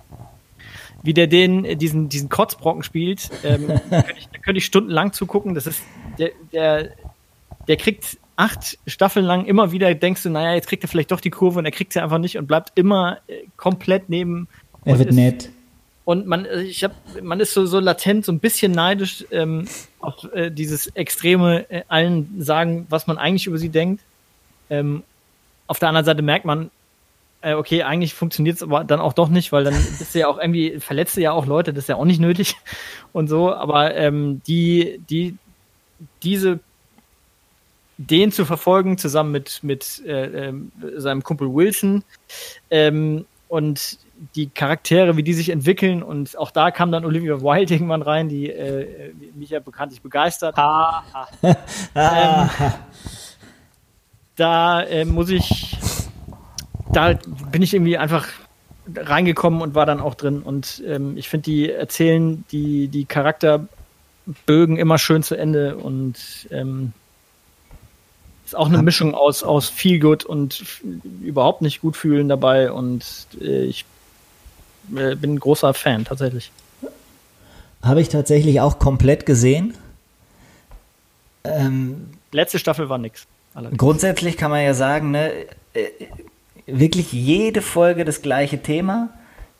[1.03, 4.65] wie der den, äh, diesen, diesen Kotzbrocken spielt, ähm, da, könnte ich, da könnte ich
[4.65, 5.55] stundenlang zugucken.
[5.55, 5.83] Das ist,
[6.19, 6.91] der, der,
[7.69, 11.21] der kriegt acht Staffeln lang immer wieder, denkst du, naja, jetzt kriegt er vielleicht doch
[11.21, 14.49] die Kurve und er kriegt sie einfach nicht und bleibt immer äh, komplett neben.
[14.85, 15.51] Er wird ist, nett.
[16.05, 16.93] Und man, äh, ich hab,
[17.23, 19.67] man ist so, so latent, so ein bisschen neidisch ähm,
[20.01, 24.03] auf äh, dieses extreme äh, allen sagen, was man eigentlich über sie denkt.
[24.71, 25.03] Ähm,
[25.67, 26.71] auf der anderen Seite merkt man,
[27.43, 30.29] äh, okay, eigentlich funktioniert es aber dann auch doch nicht, weil dann bist du ja
[30.29, 32.57] auch irgendwie, verletzt du ja auch Leute, das ist ja auch nicht nötig
[33.13, 35.37] und so, aber ähm, die, die,
[36.23, 36.61] diese,
[37.99, 40.55] den zu verfolgen, zusammen mit, mit äh, äh,
[40.97, 42.03] seinem Kumpel Wilson
[42.71, 43.99] ähm, und
[44.35, 48.29] die Charaktere, wie die sich entwickeln und auch da kam dann Olivia Wilde irgendwann rein,
[48.29, 50.57] die äh, mich ja bekanntlich begeistert.
[50.57, 51.29] Ha, ha.
[51.95, 52.73] ähm,
[54.37, 55.70] da äh, muss ich
[56.93, 57.19] da
[57.51, 58.29] bin ich irgendwie einfach
[58.95, 60.43] reingekommen und war dann auch drin.
[60.43, 66.17] Und ähm, ich finde, die erzählen die, die Charakterbögen immer schön zu Ende und
[66.51, 66.93] ähm,
[68.45, 70.65] ist auch eine Mischung aus, aus viel gut und
[71.23, 72.73] überhaupt nicht gut fühlen dabei.
[72.73, 73.05] Und
[73.41, 73.85] äh, ich
[74.97, 76.51] äh, bin ein großer Fan tatsächlich.
[77.83, 79.75] Habe ich tatsächlich auch komplett gesehen.
[81.45, 83.27] Ähm, Letzte Staffel war nix.
[83.77, 85.33] Grundsätzlich kann man ja sagen, ne,
[85.75, 85.89] äh,
[86.67, 89.11] wirklich jede Folge das gleiche Thema.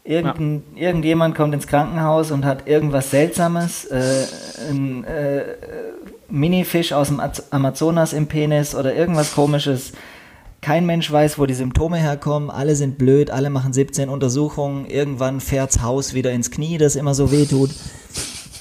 [0.03, 0.89] Irgend, ja.
[0.89, 4.25] Irgendjemand kommt ins Krankenhaus und hat irgendwas Seltsames, äh,
[4.71, 5.45] ein äh,
[6.29, 7.21] Minifisch aus dem
[7.51, 9.93] Amazonas im Penis oder irgendwas komisches.
[10.63, 12.51] Kein Mensch weiß, wo die Symptome herkommen.
[12.51, 14.87] Alle sind blöd, alle machen 17 Untersuchungen.
[14.87, 17.71] Irgendwann fährt's Haus wieder ins Knie, das immer so weh tut.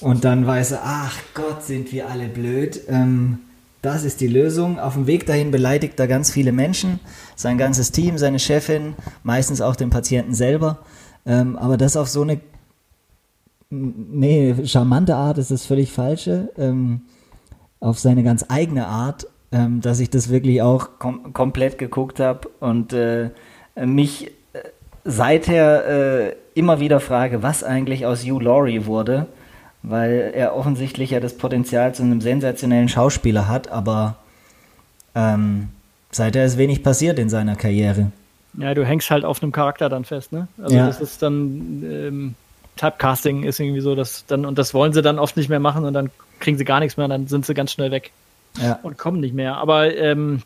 [0.01, 2.81] Und dann weiß er, ach Gott, sind wir alle blöd.
[2.87, 3.39] Ähm,
[3.81, 4.79] das ist die Lösung.
[4.79, 6.99] Auf dem Weg dahin beleidigt er ganz viele Menschen,
[7.35, 10.79] sein ganzes Team, seine Chefin, meistens auch den Patienten selber.
[11.25, 12.39] Ähm, aber das auf so eine,
[13.69, 16.49] nee, charmante Art ist das völlig falsche.
[16.57, 17.01] Ähm,
[17.79, 22.49] auf seine ganz eigene Art, ähm, dass ich das wirklich auch kom komplett geguckt habe
[22.59, 23.29] und äh,
[23.75, 24.59] mich äh,
[25.05, 29.27] seither äh, immer wieder frage, was eigentlich aus Hugh Laurie wurde
[29.83, 34.15] weil er offensichtlich ja das Potenzial zu einem sensationellen Schauspieler hat, aber
[35.15, 35.69] ähm,
[36.11, 38.11] seither ist wenig passiert in seiner Karriere.
[38.57, 40.47] Ja, du hängst halt auf einem Charakter dann fest, ne?
[40.61, 40.87] Also ja.
[40.87, 42.35] das ist dann ähm,
[42.75, 45.85] Typecasting ist irgendwie so, dass dann und das wollen sie dann oft nicht mehr machen
[45.85, 46.09] und dann
[46.39, 48.11] kriegen sie gar nichts mehr und dann sind sie ganz schnell weg
[48.57, 48.79] ja.
[48.83, 49.57] und kommen nicht mehr.
[49.57, 50.41] Aber ähm,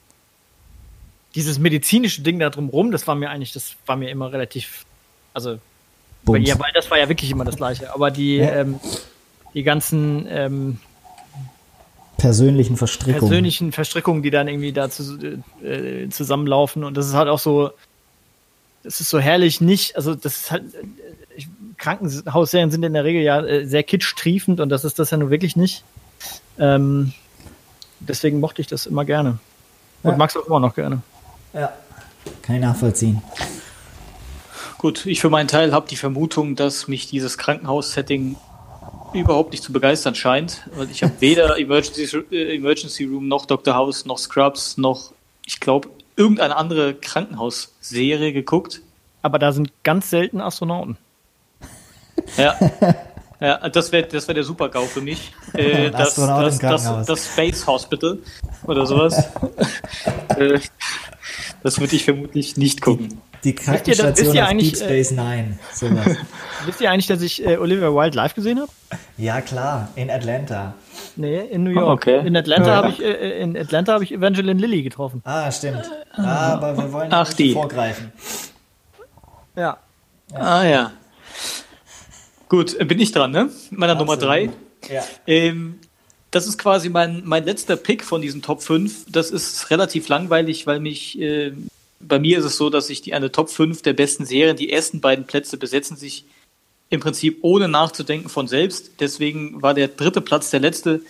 [1.36, 4.86] dieses medizinische Ding da drumrum, das war mir eigentlich, das war mir immer relativ
[5.34, 5.60] Also,
[6.24, 7.94] weil, ja, weil das war ja wirklich immer das Gleiche.
[7.94, 8.62] Aber die, ja.
[8.62, 8.80] ähm,
[9.54, 10.80] die ganzen ähm,
[12.18, 13.20] persönlichen Verstrickungen.
[13.20, 15.18] Persönlichen Verstrickungen, die dann irgendwie da zu,
[15.64, 16.84] äh, zusammenlaufen.
[16.84, 17.72] Und das ist halt auch so,
[18.84, 21.43] das ist so herrlich nicht, also das ist halt, äh,
[21.78, 25.32] Krankenhausserien sind in der Regel ja äh, sehr kitschtriefend und das ist das ja nun
[25.32, 25.84] wirklich nicht.
[26.58, 27.14] Ähm,
[27.99, 29.39] deswegen mochte ich das immer gerne.
[30.04, 30.18] Und ja.
[30.18, 31.01] magst auch immer noch gerne.
[31.54, 31.74] Ja,
[32.41, 33.22] kann ich nachvollziehen.
[34.78, 38.36] Gut, ich für meinen Teil habe die Vermutung, dass mich dieses Krankenhaus-Setting
[39.22, 43.76] überhaupt nicht zu begeistern scheint, weil ich habe weder Emergency, äh, Emergency Room noch Dr.
[43.76, 45.11] House noch Scrubs noch,
[45.45, 48.82] ich glaube, irgendeine andere Krankenhausserie geguckt.
[49.22, 50.97] Aber da sind ganz selten Astronauten.
[52.38, 52.55] Ja.
[53.43, 55.34] Ja, das wäre das wär der Super-GAU für mich.
[55.53, 58.18] Äh, das, das, das, das, Space Hospital
[58.64, 59.30] oder sowas.
[60.30, 60.59] äh,
[61.61, 63.22] das würde ich vermutlich nicht gucken.
[63.44, 65.58] Die Krankenstation auf Deep Space Nine.
[65.74, 66.16] Sowas.
[66.66, 68.72] wisst ihr eigentlich, dass ich äh, Olivia Wilde live gesehen habe?
[69.18, 69.89] Ja, klar.
[69.96, 70.76] In Atlanta.
[71.16, 71.86] Nee, in New York.
[71.86, 72.26] Oh, okay.
[72.26, 72.76] In Atlanta ja.
[72.76, 75.22] habe ich, äh, in Atlanta hab ich Evangeline Lilly getroffen.
[75.26, 75.84] Ah, stimmt.
[76.14, 78.14] Ah, aber wir wollen Ach, nicht vorgreifen.
[79.56, 79.78] Ja.
[80.32, 80.38] ja.
[80.38, 80.91] Ah, ja.
[82.48, 83.50] Gut, bin ich dran, ne?
[83.72, 84.50] Meiner Nummer drei.
[84.89, 85.04] Ja.
[85.28, 85.80] Ähm,
[86.32, 89.06] das ist quasi mein, mein letzter Pick von diesen Top 5.
[89.12, 91.52] Das ist relativ langweilig, weil mich äh,
[92.00, 94.72] bei mir ist es so, dass ich die eine Top 5 der besten Serien, die
[94.72, 96.26] ersten beiden Plätze besetzen sich
[96.89, 98.91] im Prinzip ohne nachzudenken von selbst.
[99.00, 101.02] Deswegen war der dritte Platz der letzte,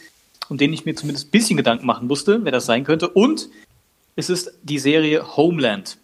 [0.49, 3.09] um den ich mir zumindest ein bisschen Gedanken machen musste, wer das sein könnte.
[3.09, 3.49] Und
[4.15, 5.97] es ist die Serie Homeland.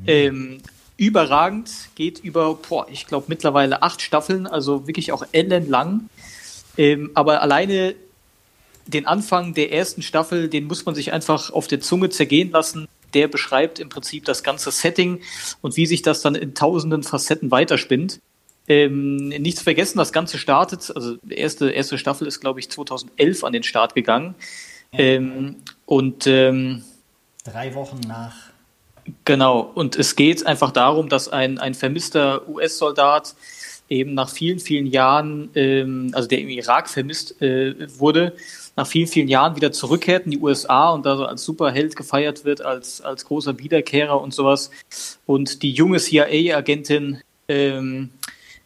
[0.00, 0.04] Mhm.
[0.06, 0.58] Ähm,
[0.96, 6.08] überragend, geht über, boah, ich glaube mittlerweile acht Staffeln, also wirklich auch ellenlang.
[6.78, 7.94] Ähm, aber alleine
[8.86, 12.88] den Anfang der ersten Staffel, den muss man sich einfach auf der Zunge zergehen lassen
[13.14, 15.20] der beschreibt im Prinzip das ganze Setting
[15.62, 18.20] und wie sich das dann in tausenden Facetten weiterspinnt.
[18.68, 23.44] Ähm, nichts vergessen, das Ganze startet, also die erste, erste Staffel ist, glaube ich, 2011
[23.44, 24.34] an den Start gegangen.
[24.92, 24.98] Ja.
[25.00, 26.82] Ähm, und ähm,
[27.44, 28.34] drei Wochen nach.
[29.24, 33.36] Genau, und es geht einfach darum, dass ein, ein vermisster US-Soldat
[33.88, 38.34] eben nach vielen, vielen Jahren, ähm, also der im Irak vermisst äh, wurde,
[38.76, 42.44] nach vielen, vielen Jahren wieder zurückkehrt in die USA und da so als Superheld gefeiert
[42.44, 44.70] wird, als, als großer Wiederkehrer und sowas.
[45.24, 48.10] Und die junge CIA-Agentin ähm,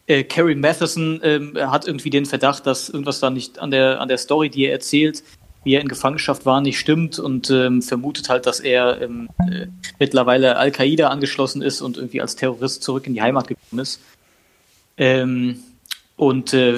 [0.07, 4.09] äh, Carrie Matheson ähm, hat irgendwie den Verdacht, dass irgendwas da nicht an der, an
[4.09, 5.23] der Story, die er erzählt,
[5.63, 9.67] wie er in Gefangenschaft war, nicht stimmt und ähm, vermutet halt, dass er ähm, äh,
[9.99, 14.01] mittlerweile Al-Qaida angeschlossen ist und irgendwie als Terrorist zurück in die Heimat gekommen ist.
[14.97, 15.63] Ähm,
[16.21, 16.77] und äh,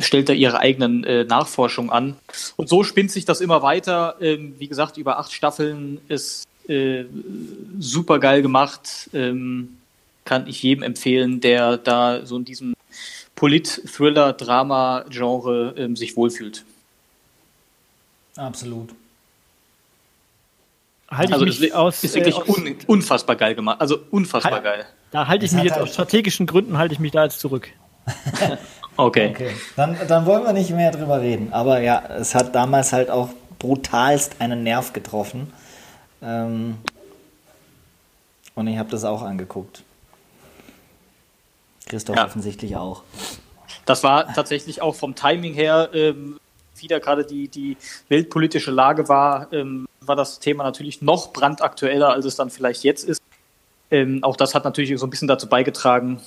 [0.00, 2.16] stellt da ihre eigenen äh, Nachforschungen an.
[2.56, 4.16] Und so spinnt sich das immer weiter.
[4.18, 7.04] Ähm, wie gesagt, über acht Staffeln ist äh,
[7.78, 9.10] super geil gemacht.
[9.12, 9.76] Ähm,
[10.24, 12.72] kann ich jedem empfehlen, der da so in diesem
[13.36, 16.64] Polit-Thriller-Drama-Genre ähm, sich wohlfühlt.
[18.36, 18.88] Absolut.
[21.10, 23.82] Halte also ich mich ist, aus, ist wirklich äh, un, unfassbar geil gemacht.
[23.82, 24.86] Also unfassbar halt, geil.
[25.10, 27.68] Da halte ich mich jetzt halt aus strategischen Gründen halte ich mich da jetzt zurück.
[28.96, 29.30] Okay.
[29.30, 29.50] okay.
[29.76, 31.52] Dann, dann wollen wir nicht mehr drüber reden.
[31.52, 35.52] Aber ja, es hat damals halt auch brutalst einen Nerv getroffen.
[36.22, 36.78] Ähm,
[38.54, 39.82] und ich habe das auch angeguckt.
[41.86, 42.24] Christoph ja.
[42.24, 43.02] offensichtlich auch.
[43.84, 46.38] Das war tatsächlich auch vom Timing her, ähm,
[46.76, 47.76] wieder gerade die, die
[48.08, 53.04] weltpolitische Lage war, ähm, war das Thema natürlich noch brandaktueller, als es dann vielleicht jetzt
[53.04, 53.22] ist.
[53.90, 56.20] Ähm, auch das hat natürlich so ein bisschen dazu beigetragen,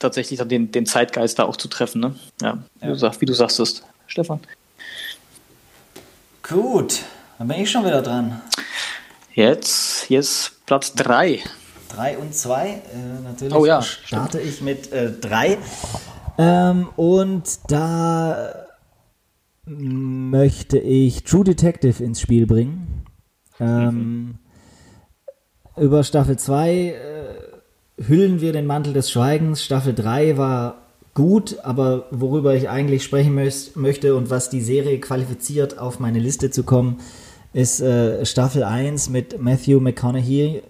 [0.00, 2.00] tatsächlich dann den, den Zeitgeist da auch zu treffen.
[2.00, 2.16] Ne?
[2.42, 2.88] Ja, wie, ja.
[2.88, 4.40] Du, sag, wie du sagst, Stefan.
[6.42, 7.04] Gut,
[7.38, 8.40] dann bin ich schon wieder dran.
[9.32, 11.40] Jetzt, jetzt Platz 3.
[11.94, 12.68] 3 und 2.
[12.68, 12.78] Äh,
[13.22, 13.82] natürlich oh, ja.
[13.82, 14.52] starte Stimmt.
[14.52, 15.46] ich mit 3.
[15.46, 15.58] Äh,
[16.38, 18.54] ähm, und da
[19.66, 23.04] möchte ich True Detective ins Spiel bringen.
[23.60, 24.38] Ähm, mhm.
[25.76, 27.49] Über Staffel 2 äh,
[28.06, 29.64] hüllen wir den Mantel des Schweigens.
[29.64, 30.78] Staffel 3 war
[31.14, 33.34] gut, aber worüber ich eigentlich sprechen
[33.74, 36.98] möchte und was die Serie qualifiziert, auf meine Liste zu kommen,
[37.52, 40.62] ist äh, Staffel 1 mit Matthew McConaughey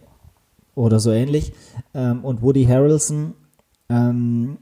[0.75, 1.53] oder so ähnlich
[1.95, 3.35] ähm, und Woody Harrelson.
[3.89, 4.59] Ähm,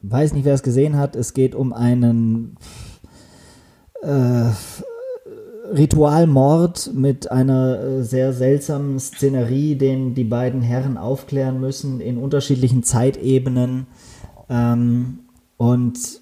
[0.00, 1.16] weiß nicht, wer es gesehen hat.
[1.16, 2.56] Es geht um einen
[4.02, 4.50] äh,
[5.72, 12.82] Ritualmord mit einer äh, sehr seltsamen Szenerie, den die beiden Herren aufklären müssen in unterschiedlichen
[12.82, 13.86] Zeitebenen.
[14.48, 15.20] Ähm,
[15.56, 16.20] und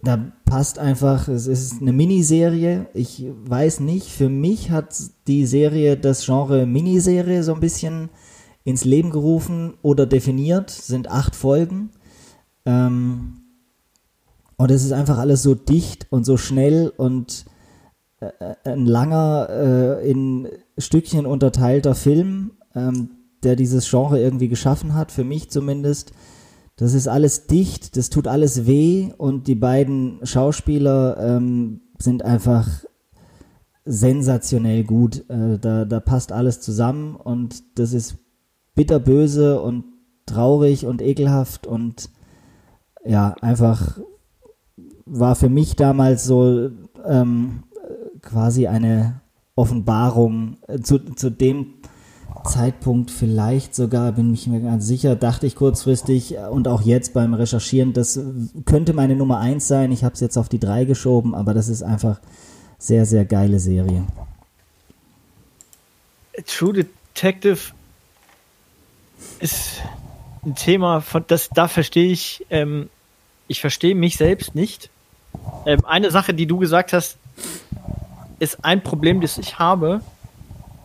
[0.00, 2.86] da passt einfach, es ist eine Miniserie.
[2.94, 4.94] Ich weiß nicht, für mich hat
[5.26, 8.08] die Serie das Genre Miniserie so ein bisschen
[8.64, 11.90] ins Leben gerufen oder definiert, sind acht Folgen.
[12.64, 13.38] Ähm,
[14.56, 17.44] und es ist einfach alles so dicht und so schnell und
[18.64, 23.10] ein langer, äh, in Stückchen unterteilter Film, ähm,
[23.42, 26.12] der dieses Genre irgendwie geschaffen hat, für mich zumindest.
[26.76, 32.68] Das ist alles dicht, das tut alles weh und die beiden Schauspieler ähm, sind einfach
[33.84, 35.28] sensationell gut.
[35.28, 38.18] Äh, da, da passt alles zusammen und das ist
[38.74, 39.84] bitterböse und
[40.26, 42.10] traurig und ekelhaft und
[43.04, 43.98] ja, einfach
[45.06, 46.70] war für mich damals so
[47.04, 47.64] ähm,
[48.22, 49.20] quasi eine
[49.54, 51.74] Offenbarung äh, zu, zu dem
[52.44, 57.14] Zeitpunkt vielleicht sogar, bin ich mir ganz sicher, dachte ich kurzfristig äh, und auch jetzt
[57.14, 58.20] beim Recherchieren, das
[58.64, 59.92] könnte meine Nummer eins sein.
[59.92, 62.20] Ich habe es jetzt auf die drei geschoben, aber das ist einfach
[62.78, 64.04] sehr, sehr geile Serie.
[66.46, 67.58] True Detective
[69.40, 69.82] ist
[70.44, 72.88] ein Thema, von das da verstehe ich, ähm,
[73.48, 74.90] ich verstehe mich selbst nicht.
[75.66, 77.18] Ähm, eine Sache, die du gesagt hast,
[78.38, 80.00] ist ein Problem, das ich habe,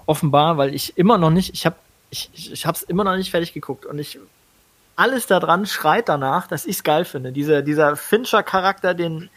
[0.06, 1.76] offenbar, weil ich immer noch nicht, ich habe
[2.10, 4.20] ich, ich habe es immer noch nicht fertig geguckt und ich
[4.96, 7.32] alles daran schreit danach, dass ich es geil finde.
[7.32, 9.30] Dieser, dieser Fincher-Charakter, den,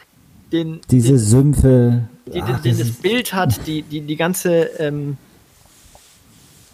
[0.52, 0.80] den.
[0.90, 2.08] Diese den, Sümpfe.
[2.26, 4.64] Die, Ach, den, das, das Bild hat, die, die, die ganze.
[4.78, 5.16] Ähm,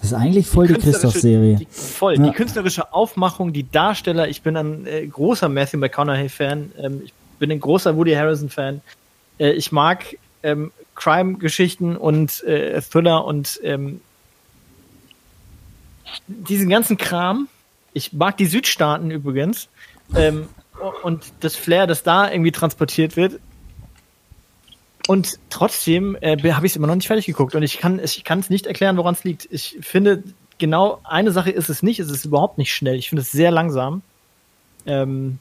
[0.00, 1.60] das ist eigentlich voll die, die Christoph-Serie.
[1.70, 2.18] Voll.
[2.18, 2.24] Ja.
[2.24, 4.26] Die künstlerische Aufmachung, die Darsteller.
[4.28, 6.72] Ich bin ein äh, großer Matthew McConaughey-Fan.
[6.78, 8.80] Ähm, ich bin ein großer Woody Harrison-Fan.
[9.38, 10.04] Äh, ich mag
[10.42, 14.00] ähm, Crime-Geschichten und äh, Thriller und ähm,
[16.26, 17.48] diesen ganzen Kram.
[17.92, 19.68] Ich mag die Südstaaten übrigens.
[20.14, 20.48] Ähm,
[21.02, 23.40] und das Flair, das da irgendwie transportiert wird.
[25.08, 27.54] Und trotzdem äh, habe ich es immer noch nicht fertig geguckt.
[27.54, 29.48] Und ich kann es nicht erklären, woran es liegt.
[29.50, 30.22] Ich finde,
[30.58, 31.98] genau eine Sache ist es nicht.
[32.00, 32.96] Es ist überhaupt nicht schnell.
[32.96, 34.02] Ich finde es sehr langsam.
[34.86, 35.38] Ähm,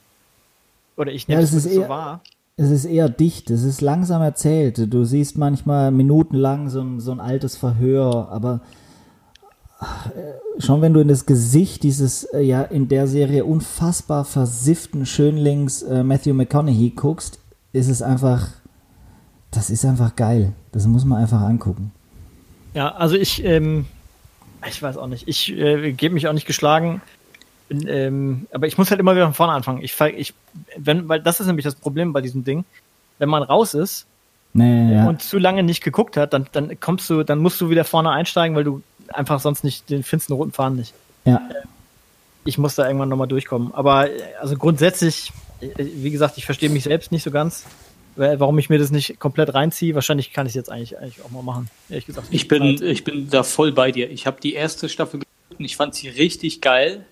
[0.96, 2.20] oder ich nehme ja, es ist so wahr
[2.56, 4.92] es ist eher dicht, es ist langsam erzählt.
[4.92, 8.60] Du siehst manchmal minutenlang so ein, so ein altes Verhör, aber
[9.80, 15.06] äh, schon wenn du in das Gesicht dieses äh, ja in der Serie unfassbar versifften
[15.06, 17.38] Schönlings äh, Matthew McConaughey guckst,
[17.72, 18.48] ist es einfach,
[19.50, 20.52] das ist einfach geil.
[20.72, 21.90] Das muss man einfach angucken.
[22.74, 23.86] Ja, also ich, ähm,
[24.68, 25.26] ich weiß auch nicht.
[25.26, 27.00] Ich äh, gebe mich auch nicht geschlagen
[27.86, 29.82] ähm, aber ich muss halt immer wieder von vorne anfangen.
[29.82, 30.34] Ich, ich,
[30.76, 32.64] wenn, weil das ist nämlich das Problem bei diesem Ding.
[33.18, 34.06] Wenn man raus ist
[34.52, 35.08] nee, ja.
[35.08, 38.10] und zu lange nicht geguckt hat, dann, dann kommst du, dann musst du wieder vorne
[38.10, 40.94] einsteigen, weil du einfach sonst nicht den findest einen roten Faden nicht.
[41.24, 41.40] Ja.
[42.44, 43.72] Ich muss da irgendwann nochmal durchkommen.
[43.74, 44.08] Aber
[44.40, 47.64] also grundsätzlich, wie gesagt, ich verstehe mich selbst nicht so ganz,
[48.16, 49.94] warum ich mir das nicht komplett reinziehe.
[49.94, 51.70] Wahrscheinlich kann ich es jetzt eigentlich, eigentlich auch mal machen.
[51.88, 52.28] Ehrlich gesagt.
[52.30, 54.10] Ich bin, ich bin da voll bei dir.
[54.10, 57.06] Ich habe die erste Staffel geguckt und ich fand sie richtig geil.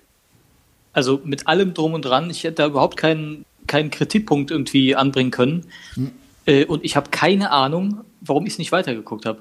[0.92, 2.30] Also mit allem drum und dran.
[2.30, 5.66] Ich hätte da überhaupt keinen, keinen Kritikpunkt irgendwie anbringen können.
[5.94, 6.12] Hm.
[6.46, 9.40] Äh, und ich habe keine Ahnung, warum ich es nicht weitergeguckt habe.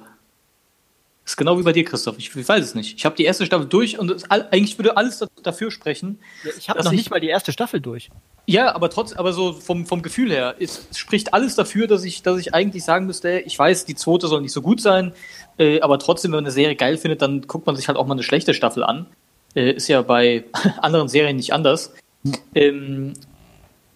[1.30, 2.18] Das ist genau wie bei dir, Christoph.
[2.18, 2.98] Ich, ich weiß es nicht.
[2.98, 6.18] Ich habe die erste Staffel durch und es, eigentlich würde alles dafür sprechen.
[6.44, 8.10] Ja, ich habe noch nicht mal die erste Staffel durch.
[8.48, 12.24] Ja, aber trotz, aber so vom, vom Gefühl her, es spricht alles dafür, dass ich,
[12.24, 15.14] dass ich eigentlich sagen müsste, ich weiß, die zweite soll nicht so gut sein,
[15.60, 18.08] äh, aber trotzdem, wenn man eine Serie geil findet, dann guckt man sich halt auch
[18.08, 19.06] mal eine schlechte Staffel an.
[19.56, 20.46] Äh, ist ja bei
[20.82, 21.94] anderen Serien nicht anders.
[22.54, 23.14] Ähm,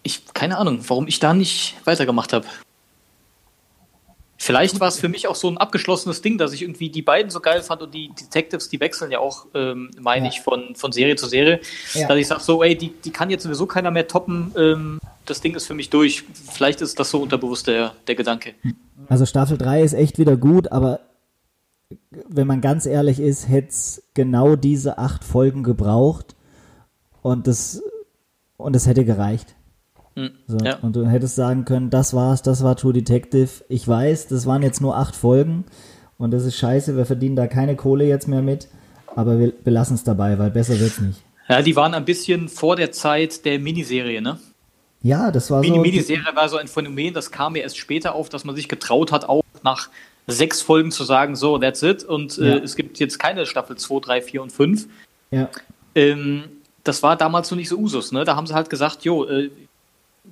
[0.02, 2.46] ich, keine Ahnung, warum ich da nicht weitergemacht habe.
[4.36, 7.30] Vielleicht war es für mich auch so ein abgeschlossenes Ding, dass ich irgendwie die beiden
[7.30, 10.32] so geil fand und die Detectives, die wechseln ja auch, ähm, meine ja.
[10.32, 11.60] ich, von, von Serie zu Serie.
[11.94, 12.08] Ja.
[12.08, 14.52] Dass ich sage so, ey, die, die kann jetzt sowieso keiner mehr toppen.
[14.54, 16.24] Ähm, das Ding ist für mich durch.
[16.52, 18.54] Vielleicht ist das so unterbewusst der, der Gedanke.
[19.08, 21.00] Also Staffel 3 ist echt wieder gut, aber
[22.10, 26.34] wenn man ganz ehrlich ist, hätte es genau diese acht Folgen gebraucht
[27.22, 27.82] und das
[28.56, 29.54] und es hätte gereicht.
[30.16, 30.76] Hm, so, ja.
[30.78, 33.64] Und du hättest sagen können, das war's, das war True Detective.
[33.68, 35.64] Ich weiß, das waren jetzt nur acht Folgen
[36.18, 38.68] und das ist scheiße, wir verdienen da keine Kohle jetzt mehr mit,
[39.14, 41.20] aber wir belassen es dabei, weil besser wird's nicht.
[41.48, 44.38] Ja, die waren ein bisschen vor der Zeit der Miniserie, ne?
[45.02, 45.82] Ja, das war Mini so.
[45.82, 49.12] Miniserie war so ein Phänomen, das kam ja erst später auf, dass man sich getraut
[49.12, 49.90] hat, auch nach
[50.26, 52.04] sechs Folgen zu sagen, so, that's it.
[52.04, 52.54] Und äh, ja.
[52.56, 54.86] äh, es gibt jetzt keine Staffel 2, 3, 4 und 5.
[55.30, 55.48] Ja.
[55.94, 56.44] Ähm,
[56.82, 58.12] das war damals noch nicht so Usus.
[58.12, 58.24] Ne?
[58.24, 59.50] Da haben sie halt gesagt, jo, äh,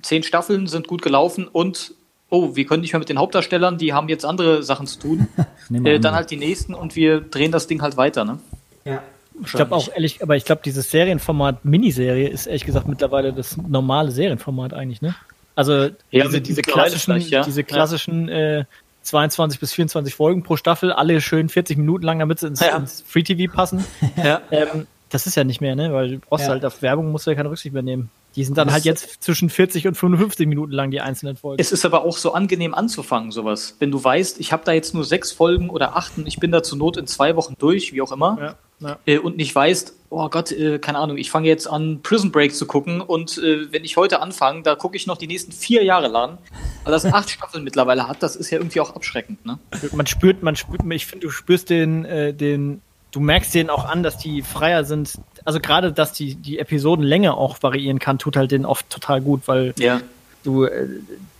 [0.01, 1.93] zehn Staffeln sind gut gelaufen und
[2.29, 5.27] oh, wir können nicht mehr mit den Hauptdarstellern, die haben jetzt andere Sachen zu tun.
[5.83, 8.25] äh, dann halt die nächsten und wir drehen das Ding halt weiter.
[8.25, 8.39] Ne?
[8.85, 9.03] Ja.
[9.43, 13.57] Ich glaube auch ehrlich, aber ich glaube, dieses Serienformat Miniserie ist ehrlich gesagt mittlerweile das
[13.57, 15.15] normale Serienformat eigentlich, ne?
[15.55, 17.43] Also ja, diese, diese klassischen, ja.
[17.43, 18.65] diese klassischen äh,
[19.03, 22.77] 22 bis 24 Folgen pro Staffel, alle schön 40 Minuten lang, damit sie ins, ja.
[22.77, 23.85] ins Free TV passen.
[24.17, 24.41] ja.
[24.51, 25.93] Ähm, das ist ja nicht mehr, ne?
[25.93, 26.51] Weil du brauchst ja.
[26.51, 28.09] halt auf Werbung musst du ja keine Rücksicht mehr nehmen.
[28.35, 31.61] Die sind dann halt jetzt zwischen 40 und 55 Minuten lang, die einzelnen Folgen.
[31.61, 33.75] Es ist aber auch so angenehm anzufangen, sowas.
[33.77, 36.51] Wenn du weißt, ich habe da jetzt nur sechs Folgen oder acht und ich bin
[36.51, 38.37] da zur Not in zwei Wochen durch, wie auch immer.
[38.41, 38.99] Ja, ja.
[39.05, 42.55] Äh, und nicht weißt, oh Gott, äh, keine Ahnung, ich fange jetzt an, Prison Break
[42.55, 45.83] zu gucken und äh, wenn ich heute anfange, da gucke ich noch die nächsten vier
[45.83, 46.37] Jahre lang.
[46.83, 49.57] Weil das acht Staffeln mittlerweile hat, das ist ja irgendwie auch abschreckend, ne?
[49.91, 52.81] Man spürt, man spürt, ich finde, du spürst den, äh, den
[53.13, 55.13] du merkst denen auch an, dass die freier sind.
[55.45, 59.43] Also gerade, dass die, die Episodenlänge auch variieren kann, tut halt denen oft total gut,
[59.45, 60.01] weil ja.
[60.43, 60.87] du äh,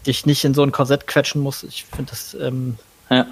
[0.05, 1.63] dich nicht in so ein Korsett quetschen musst.
[1.63, 2.77] Ich finde das ähm,
[3.09, 3.25] ja.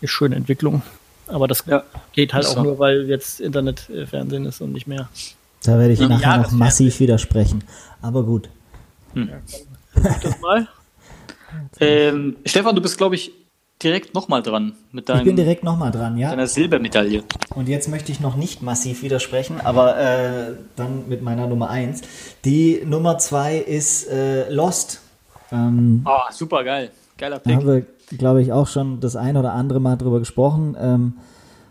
[0.00, 0.82] eine schöne Entwicklung.
[1.26, 1.82] Aber das ja.
[2.12, 2.62] geht halt auch so.
[2.62, 5.08] nur, weil jetzt Internetfernsehen ist und nicht mehr.
[5.62, 7.64] Da werde ich ja, nachher noch massiv widersprechen.
[8.02, 8.48] Aber gut.
[9.14, 9.30] Hm.
[9.30, 10.68] Ja, das mal.
[11.80, 13.32] ähm, Stefan, du bist, glaube ich,
[13.82, 16.30] direkt nochmal dran mit deinem, Ich bin direkt nochmal dran, ja.
[16.30, 17.22] Deiner Silbermedaille.
[17.54, 22.02] Und jetzt möchte ich noch nicht massiv widersprechen, aber äh, dann mit meiner Nummer 1.
[22.44, 25.00] Die Nummer 2 ist äh, Lost.
[25.52, 26.90] Ähm, oh, super geil.
[27.16, 27.52] Geiler Pick.
[27.52, 27.86] Da haben wir,
[28.18, 30.76] glaube ich, auch schon das ein oder andere Mal drüber gesprochen.
[30.80, 31.14] Ähm,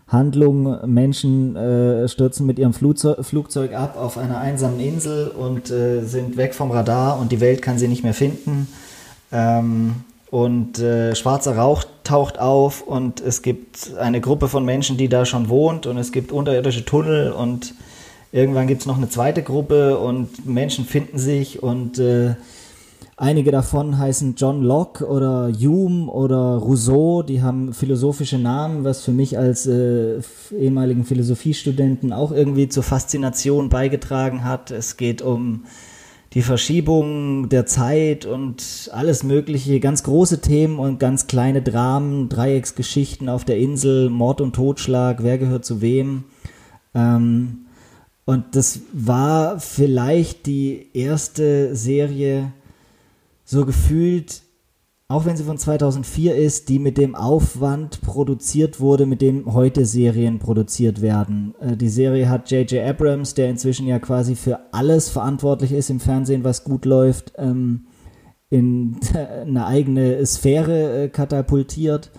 [0.06, 6.02] Handlung, Menschen äh, stürzen mit ihrem Flugzeug, Flugzeug, ab auf einer einsamen Insel und äh,
[6.02, 8.68] sind weg vom Radar und die Welt kann sie nicht mehr finden.
[9.32, 9.96] Ähm,
[10.30, 15.24] und äh, schwarzer Rauch taucht auf und es gibt eine Gruppe von Menschen, die da
[15.24, 17.74] schon wohnt und es gibt unterirdische Tunnel und
[18.32, 22.34] irgendwann gibt es noch eine zweite Gruppe und Menschen finden sich und äh,
[23.16, 29.12] einige davon heißen John Locke oder Hume oder Rousseau, die haben philosophische Namen, was für
[29.12, 30.20] mich als äh,
[30.56, 34.70] ehemaligen Philosophiestudenten auch irgendwie zur Faszination beigetragen hat.
[34.70, 35.64] Es geht um
[36.34, 43.28] die Verschiebung der Zeit und alles Mögliche, ganz große Themen und ganz kleine Dramen, Dreiecksgeschichten
[43.28, 46.24] auf der Insel, Mord und Totschlag, wer gehört zu wem.
[46.92, 47.66] Ähm,
[48.24, 52.52] und das war vielleicht die erste Serie,
[53.44, 54.42] so gefühlt
[55.06, 59.84] auch wenn sie von 2004 ist, die mit dem Aufwand produziert wurde, mit dem heute
[59.84, 61.54] Serien produziert werden.
[61.60, 62.84] Äh, die Serie hat J.J.
[62.84, 67.86] Abrams, der inzwischen ja quasi für alles verantwortlich ist im Fernsehen, was gut läuft, ähm,
[68.48, 72.10] in eine eigene Sphäre äh, katapultiert.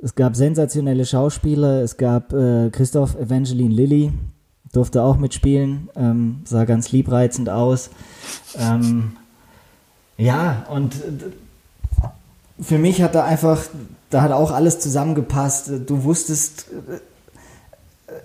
[0.00, 4.12] Es gab sensationelle Schauspieler, es gab äh, Christoph Evangeline Lilly,
[4.72, 7.90] durfte auch mitspielen, ähm, sah ganz liebreizend aus.
[8.56, 9.16] Ähm,
[10.18, 10.94] ja, und
[12.60, 13.62] für mich hat da einfach,
[14.10, 15.70] da hat auch alles zusammengepasst.
[15.86, 17.00] Du wusstest äh,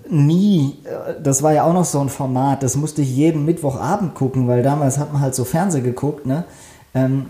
[0.09, 4.15] nie, äh, das war ja auch noch so ein Format, das musste ich jeden Mittwochabend
[4.15, 6.45] gucken, weil damals hat man halt so Fernsehen geguckt, ne?
[6.93, 7.27] Ähm,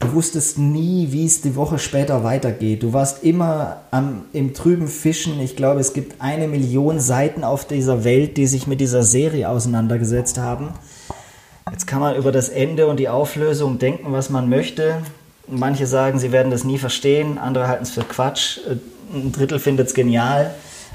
[0.00, 2.82] du wusstest nie, wie es die Woche später weitergeht.
[2.82, 5.40] Du warst immer am, im trüben Fischen.
[5.40, 9.48] Ich glaube, es gibt eine Million Seiten auf dieser Welt, die sich mit dieser Serie
[9.48, 10.70] auseinandergesetzt haben.
[11.74, 15.02] Jetzt kann man über das Ende und die Auflösung denken, was man möchte.
[15.48, 18.60] Manche sagen, sie werden das nie verstehen, andere halten es für Quatsch,
[19.12, 20.54] ein Drittel findet es genial.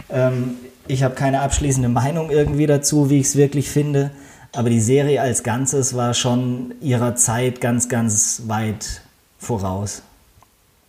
[0.09, 0.55] Ähm,
[0.88, 4.11] ich habe keine abschließende Meinung irgendwie dazu, wie ich es wirklich finde,
[4.55, 9.01] aber die Serie als Ganzes war schon ihrer Zeit ganz, ganz weit
[9.38, 10.01] voraus.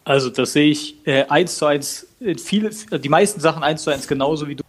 [0.05, 3.91] Also das sehe ich äh, eins zu eins, äh, viele, die meisten Sachen eins zu
[3.91, 4.63] eins genauso wie du.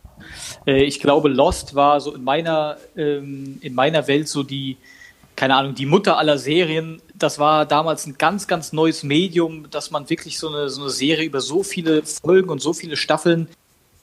[0.65, 4.77] Äh, ich glaube, Lost war so in meiner, ähm, in meiner Welt so die,
[5.41, 7.01] keine Ahnung, die Mutter aller Serien.
[7.15, 10.91] Das war damals ein ganz, ganz neues Medium, dass man wirklich so eine, so eine
[10.91, 13.47] Serie über so viele Folgen und so viele Staffeln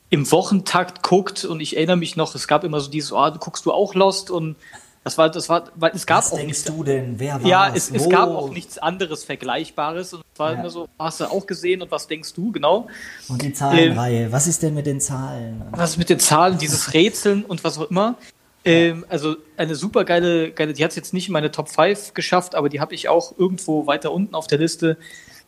[0.09, 1.45] im Wochentakt guckt.
[1.45, 4.31] Und ich erinnere mich noch, es gab immer so dieses, oh, guckst du auch Lost?
[4.31, 4.57] Und
[5.05, 7.17] das war, das war, weil es gab Was auch denkst nichts, du denn?
[7.17, 10.15] Wer war Ja, es, es, gab auch nichts anderes Vergleichbares.
[10.15, 10.59] Und es war ja.
[10.59, 12.87] immer so, hast du auch gesehen und was denkst du, genau?
[13.29, 15.61] Und die Zahlenreihe, ähm, was ist denn mit den Zahlen?
[15.71, 18.17] Was mit den Zahlen, dieses Rätseln und was auch immer.
[18.65, 22.13] Ähm, also eine super geile, geile die hat es jetzt nicht in meine Top 5
[22.13, 24.97] geschafft, aber die habe ich auch irgendwo weiter unten auf der Liste.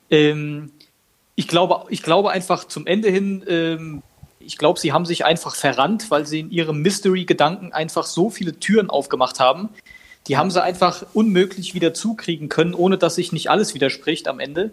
[0.10, 0.72] Ähm,
[1.36, 4.04] ich, glaube, ich glaube einfach zum Ende hin, ähm,
[4.40, 8.60] ich glaube, sie haben sich einfach verrannt, weil sie in ihrem Mystery-Gedanken einfach so viele
[8.60, 9.70] Türen aufgemacht haben.
[10.28, 14.40] Die haben sie einfach unmöglich wieder zukriegen können, ohne dass sich nicht alles widerspricht am
[14.40, 14.72] Ende.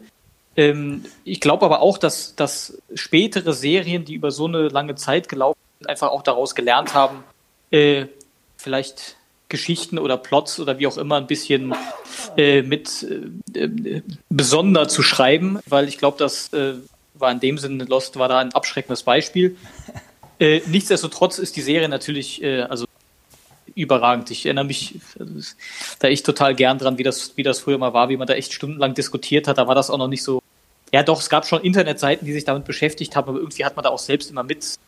[0.56, 5.28] Ähm, ich glaube aber auch, dass, dass spätere Serien, die über so eine lange Zeit
[5.28, 7.24] gelaufen sind, einfach auch daraus gelernt haben,
[7.70, 8.06] äh,
[8.58, 9.16] vielleicht
[9.48, 11.74] Geschichten oder Plots oder wie auch immer ein bisschen
[12.36, 13.06] äh, mit
[13.54, 16.74] äh, äh, besonder zu schreiben, weil ich glaube, das äh,
[17.14, 19.56] war in dem Sinne, Lost war da ein abschreckendes Beispiel.
[20.38, 22.84] Äh, nichtsdestotrotz ist die Serie natürlich äh, also
[23.74, 24.30] überragend.
[24.30, 25.00] Ich erinnere mich
[25.98, 28.34] da echt total gern dran, wie das, wie das früher mal war, wie man da
[28.34, 29.58] echt stundenlang diskutiert hat.
[29.58, 30.42] Da war das auch noch nicht so.
[30.92, 33.82] Ja, doch, es gab schon Internetseiten, die sich damit beschäftigt haben, aber irgendwie hat man
[33.82, 34.78] da auch selbst immer mit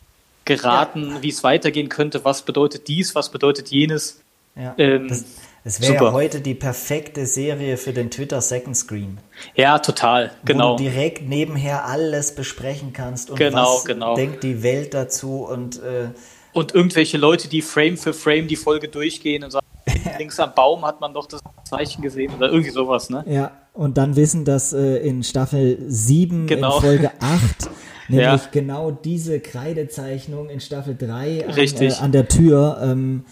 [0.55, 1.21] geraten, ja.
[1.21, 4.21] wie es weitergehen könnte, was bedeutet dies, was bedeutet jenes.
[4.55, 5.25] Ja, ähm, das,
[5.63, 9.19] das wäre ja heute die perfekte Serie für den Twitter Second Screen.
[9.55, 10.73] Ja, total, genau.
[10.73, 14.15] Wo du direkt nebenher alles besprechen kannst und genau, was genau.
[14.15, 16.09] denkt die Welt dazu und äh,
[16.53, 19.65] und irgendwelche Leute, die Frame für Frame die Folge durchgehen und sagen,
[20.17, 23.23] links am Baum hat man doch das Zeichen gesehen oder irgendwie sowas, ne?
[23.27, 26.75] Ja, und dann wissen, dass äh, in Staffel 7 genau.
[26.75, 27.69] in Folge 8
[28.11, 28.49] nämlich ja.
[28.51, 33.25] genau diese Kreidezeichnung in Staffel 3 an, äh, an der Tür ähm,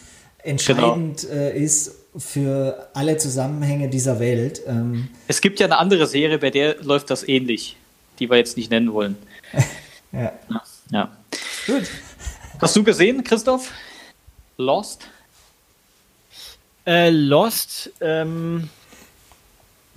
[0.43, 1.34] entscheidend genau.
[1.34, 4.61] äh, ist für alle Zusammenhänge dieser Welt.
[4.65, 7.77] Ähm, es gibt ja eine andere Serie, bei der läuft das ähnlich,
[8.19, 9.15] die wir jetzt nicht nennen wollen.
[10.11, 10.34] ja.
[10.91, 11.17] ja.
[11.67, 11.84] Gut.
[12.59, 13.71] Hast du gesehen, Christoph?
[14.57, 15.07] Lost?
[16.86, 18.69] Äh, Lost, ähm,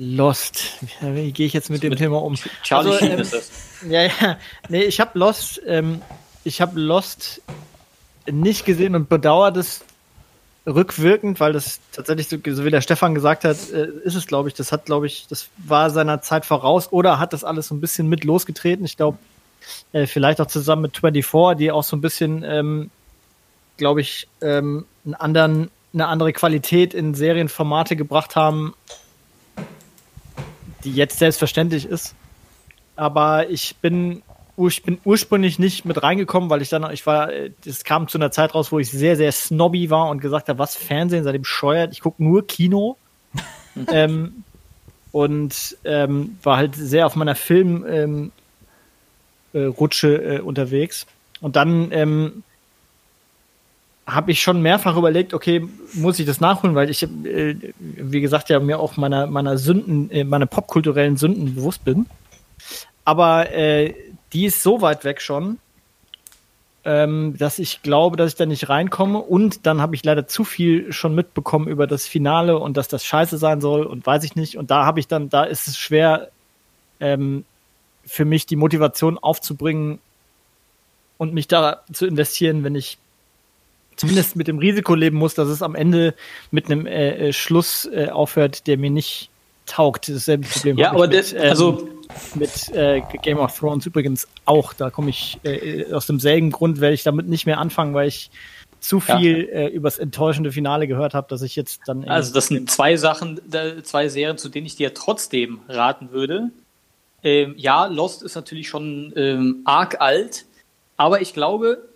[0.03, 0.79] Lost.
[1.01, 2.35] Wie gehe ich jetzt mit dem mit Thema um?
[2.65, 3.51] Charlie also, ähm, ist das.
[3.89, 4.39] Ja, ja.
[4.69, 6.03] Nee, ich habe Lost, ähm,
[6.43, 7.41] ich habe Lost
[8.31, 9.85] nicht gesehen und bedauere das
[10.67, 14.49] rückwirkend, weil das tatsächlich, so, so wie der Stefan gesagt hat, äh, ist es, glaube
[14.49, 17.75] ich, das hat, glaube ich, das war seiner Zeit voraus oder hat das alles so
[17.75, 18.85] ein bisschen mit losgetreten.
[18.85, 19.19] Ich glaube,
[19.93, 22.91] äh, vielleicht auch zusammen mit 24, die auch so ein bisschen, ähm,
[23.77, 28.75] glaube ich, ähm, einen anderen, eine andere Qualität in Serienformate gebracht haben,
[30.85, 32.15] die jetzt selbstverständlich ist.
[32.97, 34.23] Aber ich bin,
[34.59, 37.31] ich bin ursprünglich nicht mit reingekommen, weil ich dann, ich war,
[37.65, 40.59] das kam zu einer Zeit raus, wo ich sehr, sehr snobby war und gesagt habe,
[40.59, 42.97] was Fernsehen, seitdem scheuert, ich gucke nur Kino.
[43.89, 44.45] ähm,
[45.11, 48.33] und ähm, war halt sehr auf meiner Film, ähm,
[49.55, 51.07] äh, äh, unterwegs.
[51.41, 52.43] Und dann ähm,
[54.07, 58.49] habe ich schon mehrfach überlegt, okay, muss ich das nachholen, weil ich, äh, wie gesagt,
[58.49, 62.07] ja mir auch meiner, meiner Sünden, äh, meiner popkulturellen Sünden bewusst bin.
[63.05, 63.95] Aber äh,
[64.33, 65.59] die ist so weit weg schon,
[66.85, 69.19] ähm, dass ich glaube, dass ich da nicht reinkomme.
[69.19, 73.05] Und dann habe ich leider zu viel schon mitbekommen über das Finale und dass das
[73.05, 74.57] scheiße sein soll und weiß ich nicht.
[74.57, 76.31] Und da habe ich dann, da ist es schwer,
[76.99, 77.45] ähm,
[78.05, 80.01] für mich die Motivation aufzubringen
[81.19, 82.99] und mich da zu investieren, wenn ich
[84.03, 86.15] zumindest mit dem Risiko leben muss, dass es am Ende
[86.51, 89.31] mit einem äh, äh Schluss äh, aufhört, der mir nicht
[89.65, 90.09] taugt.
[90.09, 90.77] Dasselbe Problem.
[90.77, 91.89] Ja, aber das, ähm, also
[92.35, 94.73] mit äh, Game of Thrones übrigens auch.
[94.73, 98.33] Da komme ich äh, aus demselben Grund werde ich damit nicht mehr anfangen, weil ich
[98.81, 99.61] zu viel ja.
[99.61, 102.03] äh, übers enttäuschende Finale gehört habe, dass ich jetzt dann.
[102.09, 103.41] Also das sind zwei Sachen,
[103.85, 106.51] zwei Serien, zu denen ich dir trotzdem raten würde.
[107.23, 110.45] Ähm, ja, Lost ist natürlich schon ähm, arg alt,
[110.97, 111.89] aber ich glaube,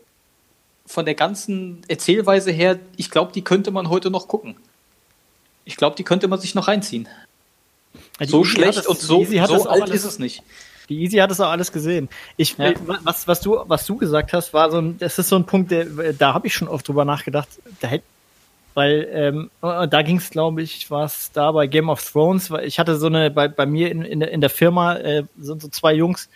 [0.87, 4.57] von der ganzen Erzählweise her, ich glaube, die könnte man heute noch gucken.
[5.65, 7.09] Ich glaube, die könnte man sich noch reinziehen.
[8.21, 10.43] Ja, so Easy schlecht und so, so alt alles, ist es nicht.
[10.89, 12.09] Die Easy hat es auch alles gesehen.
[12.37, 12.73] Ich, ja.
[13.03, 15.73] was, was, du, was du gesagt hast, war so ein, das ist so ein Punkt,
[15.73, 17.49] der, da habe ich schon oft drüber nachgedacht.
[17.81, 18.05] Da hätte
[18.77, 22.67] weil ähm, da ging es, glaube ich, war es da bei Game of Thrones, weil
[22.67, 25.63] ich hatte so eine, bei, bei mir in, in, der, in der Firma äh, sind
[25.63, 26.29] so zwei Jungs,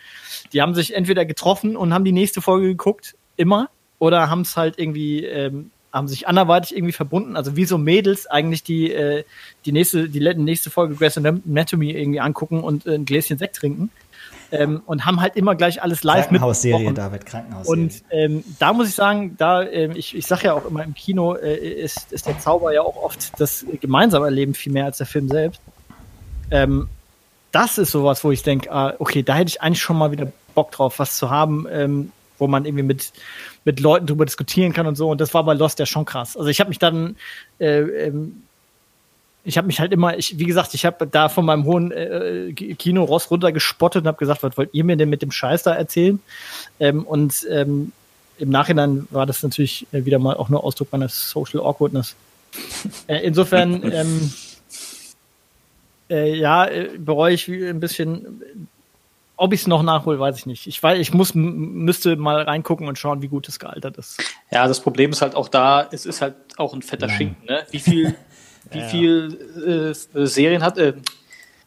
[0.51, 3.69] die haben sich entweder getroffen und haben die nächste Folge geguckt, immer,
[4.01, 8.25] oder haben es halt irgendwie, ähm, haben sich anderweitig irgendwie verbunden, also wie so Mädels
[8.25, 9.23] eigentlich die, äh,
[9.65, 13.91] die nächste, die nächste Folge Grey's Anatomy irgendwie angucken und äh, ein Gläschen Sekt trinken
[14.51, 16.39] ähm, und haben halt immer gleich alles live mit.
[16.41, 17.83] Krankenhausserie, David, Krankenhausserie.
[17.83, 20.95] Und ähm, da muss ich sagen, da, äh, ich, ich sage ja auch immer, im
[20.95, 24.97] Kino äh, ist, ist der Zauber ja auch oft das gemeinsame Erleben viel mehr als
[24.97, 25.61] der Film selbst.
[26.49, 26.89] Ähm,
[27.51, 30.31] das ist sowas, wo ich denke, ah, okay, da hätte ich eigentlich schon mal wieder
[30.55, 33.11] Bock drauf, was zu haben, ähm, wo man irgendwie mit,
[33.63, 35.09] mit Leuten drüber diskutieren kann und so.
[35.09, 36.35] Und das war bei Lost ja schon krass.
[36.35, 37.15] Also ich habe mich dann
[37.59, 38.43] äh, ähm,
[39.43, 42.53] ich habe mich halt immer, ich, wie gesagt, ich habe da von meinem hohen äh,
[42.53, 45.73] Kino Ross runtergespottet und habe gesagt, was wollt ihr mir denn mit dem Scheiß da
[45.73, 46.19] erzählen?
[46.79, 47.91] Ähm, und ähm,
[48.37, 52.15] im Nachhinein war das natürlich wieder mal auch nur Ausdruck meiner Social Awkwardness.
[53.07, 54.33] Äh, insofern, ähm,
[56.09, 58.41] äh, ja, äh, bereue ich ein bisschen.
[59.41, 60.67] Ob ich es noch nachhole, weiß ich nicht.
[60.67, 64.21] Ich weiß, ich muss, müsste mal reingucken und schauen, wie gut es gealtert ist.
[64.51, 67.17] Ja, das Problem ist halt auch da, es ist halt auch ein fetter Nein.
[67.17, 67.63] Schinken, ne?
[67.71, 68.15] Wie viel
[68.69, 68.85] Wie ja.
[68.85, 70.93] viel äh, Serien hat, äh,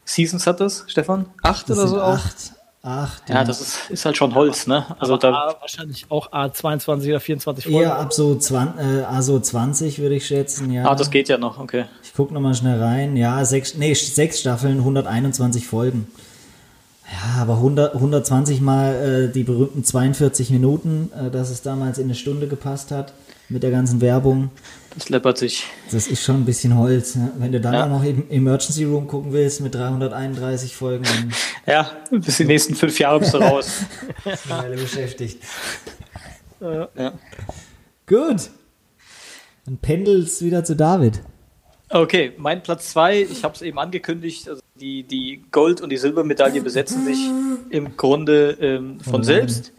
[0.04, 1.26] Seasons hat das, Stefan?
[1.42, 2.14] Acht das oder so auch?
[2.14, 2.52] Acht.
[2.82, 4.84] Acht, ja, ja, das ist, ist halt schon Holz, ne?
[4.98, 7.80] Also da wahrscheinlich auch A22 oder 24 Folgen.
[7.80, 10.84] Eher ab so 20, äh, also 20 würde ich schätzen, ja.
[10.84, 11.86] Ah, das geht ja noch, okay.
[12.02, 13.16] Ich gucke nochmal schnell rein.
[13.16, 16.08] Ja, sechs, nee, sechs Staffeln, 121 Folgen.
[17.14, 22.04] Ja, aber 100, 120 mal äh, die berühmten 42 Minuten, äh, dass es damals in
[22.04, 23.12] eine Stunde gepasst hat
[23.48, 24.50] mit der ganzen Werbung.
[24.96, 25.64] Das läppert sich.
[25.92, 27.14] Das ist schon ein bisschen Holz.
[27.14, 27.30] Ne?
[27.38, 27.84] Wenn du dann ja.
[27.84, 31.04] auch noch im Emergency Room gucken willst mit 331 Folgen.
[31.66, 33.82] ja, bis die nächsten fünf Jahre bist du raus.
[34.48, 35.42] Weile beschäftigt.
[36.60, 37.12] Ja.
[38.06, 38.50] Gut.
[39.66, 41.20] Dann pendelst wieder zu David.
[41.94, 45.96] Okay, mein Platz 2, ich habe es eben angekündigt, also die, die Gold- und die
[45.96, 47.18] Silbermedaille besetzen sich
[47.70, 49.72] im Grunde ähm, von oh selbst.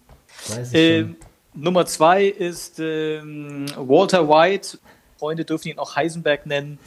[0.72, 1.18] Ähm,
[1.54, 4.78] Nummer 2 ist ähm, Walter White,
[5.20, 6.80] Freunde dürfen ihn auch Heisenberg nennen,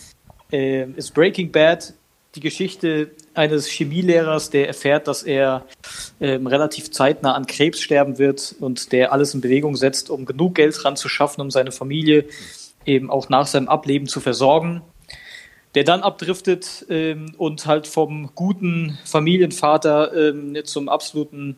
[0.51, 1.93] ähm, ist Breaking Bad,
[2.35, 5.67] die Geschichte eines Chemielehrers, der erfährt, dass er
[6.23, 10.55] ähm, relativ zeitnah an Krebs sterben wird und der alles in Bewegung setzt, um genug
[10.55, 12.25] Geld ran zu schaffen, um seine Familie
[12.87, 14.81] eben auch nach seinem Ableben zu versorgen
[15.79, 21.57] der dann abdriftet ähm, und halt vom guten Familienvater ähm, zum absoluten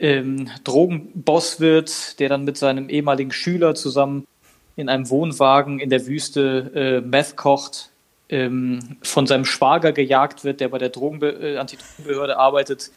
[0.00, 4.26] ähm, Drogenboss wird, der dann mit seinem ehemaligen Schüler zusammen
[4.74, 7.90] in einem Wohnwagen in der Wüste äh, Meth kocht,
[8.28, 12.90] ähm, von seinem Schwager gejagt wird, der bei der Drogenbe äh, Antidrogenbehörde arbeitet,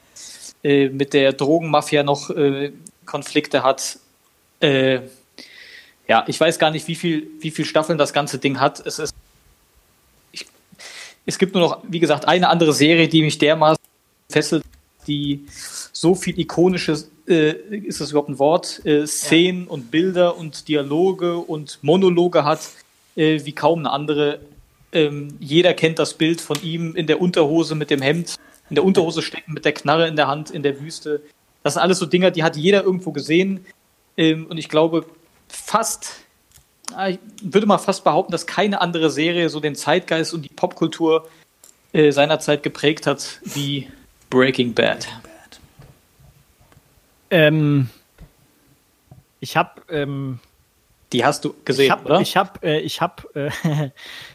[0.64, 2.72] äh, mit der Drogenmafia noch äh,
[3.06, 4.00] Konflikte hat.
[4.60, 5.02] Äh,
[6.08, 8.84] ja, ich weiß gar nicht, wie viel, wie viel Staffeln das ganze Ding hat.
[8.84, 9.14] Es ist
[11.26, 13.82] es gibt nur noch, wie gesagt, eine andere Serie, die mich dermaßen
[14.30, 14.64] fesselt,
[15.08, 15.46] die
[15.92, 19.72] so viel ikonische, äh, ist das überhaupt ein Wort, äh, Szenen ja.
[19.72, 22.62] und Bilder und Dialoge und Monologe hat,
[23.16, 24.40] äh, wie kaum eine andere.
[24.94, 28.36] Ähm, jeder kennt das Bild von ihm in der Unterhose mit dem Hemd,
[28.70, 31.22] in der Unterhose stecken mit der Knarre in der Hand in der Wüste.
[31.64, 33.66] Das sind alles so Dinger, die hat jeder irgendwo gesehen.
[34.18, 35.06] Ähm, und ich glaube,
[35.48, 36.26] fast
[37.10, 41.28] ich würde mal fast behaupten, dass keine andere Serie so den Zeitgeist und die Popkultur
[41.94, 43.90] äh, seinerzeit geprägt hat wie
[44.30, 45.08] Breaking Bad.
[47.30, 47.90] Ähm,
[49.40, 50.40] ich habe ähm,
[51.14, 52.22] die hast du gesehen, ich hab, oder?
[52.22, 53.90] Ich habe, äh, ich habe, äh,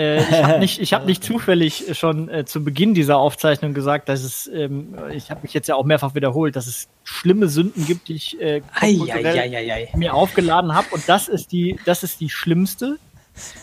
[0.00, 4.08] Äh, ich habe nicht, ich hab nicht zufällig schon äh, zu Beginn dieser Aufzeichnung gesagt,
[4.08, 7.84] dass es, ähm, ich habe mich jetzt ja auch mehrfach wiederholt, dass es schlimme Sünden
[7.84, 8.62] gibt, die ich äh,
[9.94, 10.86] mir aufgeladen habe.
[10.92, 12.98] Und das ist die, das ist die schlimmste.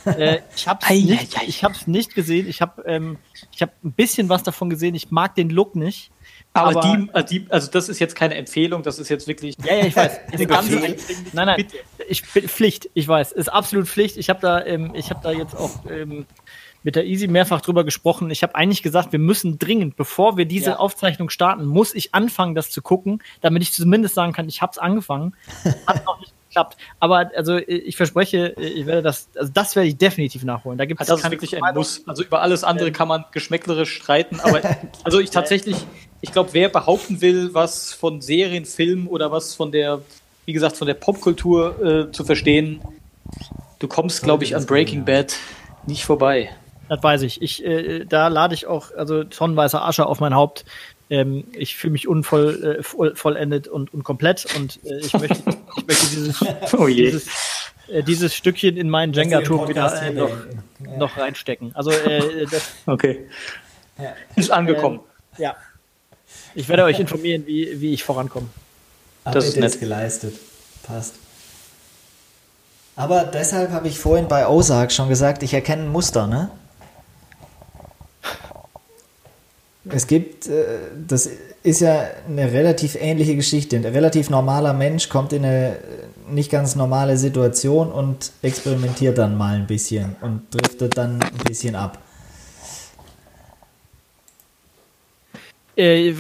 [0.06, 2.48] Äh, ich habe es nicht, ich hab's nicht gesehen.
[2.48, 3.18] Ich habe ähm,
[3.52, 4.96] ich hab ein bisschen was davon gesehen.
[4.96, 6.10] Ich mag den Look nicht.
[6.58, 9.56] Aber, aber die, äh, die, also das ist jetzt keine Empfehlung, das ist jetzt wirklich.
[9.64, 10.20] Ja, ja, ich weiß.
[11.34, 11.66] Nein, nein,
[12.08, 12.90] ich bin Pflicht.
[12.94, 14.18] Ich weiß, ist absolut Pflicht.
[14.18, 16.26] Ich habe da, ähm, ich habe da jetzt auch ähm,
[16.84, 18.30] mit der Easy mehrfach drüber gesprochen.
[18.30, 20.76] Ich habe eigentlich gesagt, wir müssen dringend, bevor wir diese ja.
[20.78, 24.72] Aufzeichnung starten, muss ich anfangen, das zu gucken, damit ich zumindest sagen kann, ich habe
[24.72, 25.36] es angefangen.
[25.86, 26.78] Hat noch nicht geklappt.
[27.00, 30.78] Aber also ich verspreche, ich werde das, also das werde ich definitiv nachholen.
[30.78, 32.04] Da gibt es das ist wirklich ein Muss.
[32.08, 34.62] Also über alles andere ähm, kann man geschmäcklerisch streiten, aber
[35.04, 35.86] also ich tatsächlich
[36.22, 40.02] ich glaube, wer behaupten will, was von Serien, Filmen oder was von der,
[40.46, 42.82] wie gesagt, von der Popkultur äh, zu verstehen,
[43.80, 45.36] du kommst, glaube ich, an Breaking Bad
[45.86, 46.50] nicht vorbei.
[46.90, 47.42] Das weiß ich.
[47.42, 50.66] ich äh, da lade ich auch also tonnenweise Asche auf mein Haupt.
[51.10, 55.38] Ähm, ich fühle mich unvoll, äh, voll, vollendet und, und komplett und äh, ich möchte,
[55.78, 56.42] ich möchte dieses,
[56.74, 57.28] oh dieses,
[57.88, 60.98] äh, dieses Stückchen in meinen Jenga-Turm wieder äh, noch, ja.
[60.98, 61.72] noch reinstecken.
[61.76, 63.28] Also äh, das okay.
[64.36, 65.00] Ist angekommen.
[65.38, 65.56] ja.
[66.58, 68.48] Ich werde euch informieren, wie, wie ich vorankomme.
[69.24, 69.80] Das ist nett.
[69.80, 70.34] geleistet.
[70.82, 71.14] Passt.
[72.96, 76.50] Aber deshalb habe ich vorhin bei Ozark schon gesagt, ich erkenne ein Muster, ne?
[79.88, 80.66] Es gibt, äh,
[81.08, 81.30] das
[81.62, 83.76] ist ja eine relativ ähnliche Geschichte.
[83.76, 85.78] Ein relativ normaler Mensch kommt in eine
[86.28, 91.76] nicht ganz normale Situation und experimentiert dann mal ein bisschen und driftet dann ein bisschen
[91.76, 92.00] ab.
[95.78, 96.14] Äh,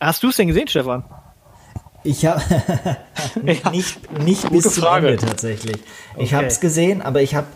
[0.00, 1.04] hast du es denn gesehen, Stefan?
[2.04, 2.42] Ich habe
[3.42, 5.08] nicht, nicht bis zum Frage.
[5.08, 5.76] Ende tatsächlich.
[6.14, 6.24] Okay.
[6.24, 7.46] Ich habe es gesehen, aber ich habe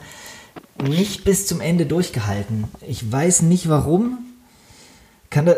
[0.82, 2.64] nicht bis zum Ende durchgehalten.
[2.86, 4.18] Ich weiß nicht warum.
[5.30, 5.56] Kann das,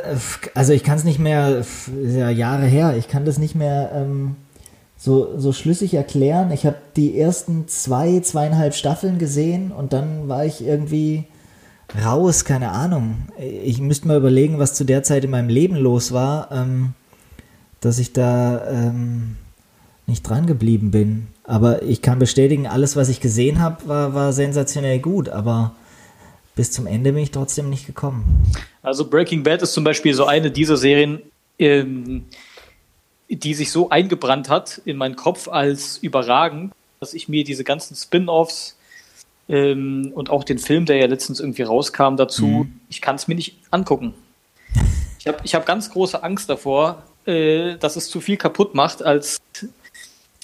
[0.55, 1.65] also ich kann es nicht mehr,
[2.05, 4.35] ja, Jahre her, ich kann das nicht mehr ähm,
[4.97, 6.51] so, so schlüssig erklären.
[6.51, 11.27] Ich habe die ersten zwei, zweieinhalb Staffeln gesehen und dann war ich irgendwie
[12.05, 13.29] raus, keine Ahnung.
[13.39, 16.95] Ich müsste mal überlegen, was zu der Zeit in meinem Leben los war, ähm,
[17.81, 19.37] dass ich da ähm,
[20.07, 21.29] nicht dran geblieben bin.
[21.45, 25.75] Aber ich kann bestätigen, alles, was ich gesehen habe, war, war sensationell gut, aber
[26.55, 28.45] bis zum Ende bin ich trotzdem nicht gekommen.
[28.83, 31.23] Also Breaking Bad ist zum Beispiel so eine dieser Serien,
[31.59, 32.25] ähm,
[33.29, 37.97] die sich so eingebrannt hat in meinen Kopf als überragend, dass ich mir diese ganzen
[37.97, 38.77] Spin-offs
[39.51, 42.81] ähm, und auch den Film, der ja letztens irgendwie rauskam dazu, mhm.
[42.89, 44.15] ich kann es mir nicht angucken.
[45.19, 49.03] Ich habe ich hab ganz große Angst davor, äh, dass es zu viel kaputt macht,
[49.03, 49.39] als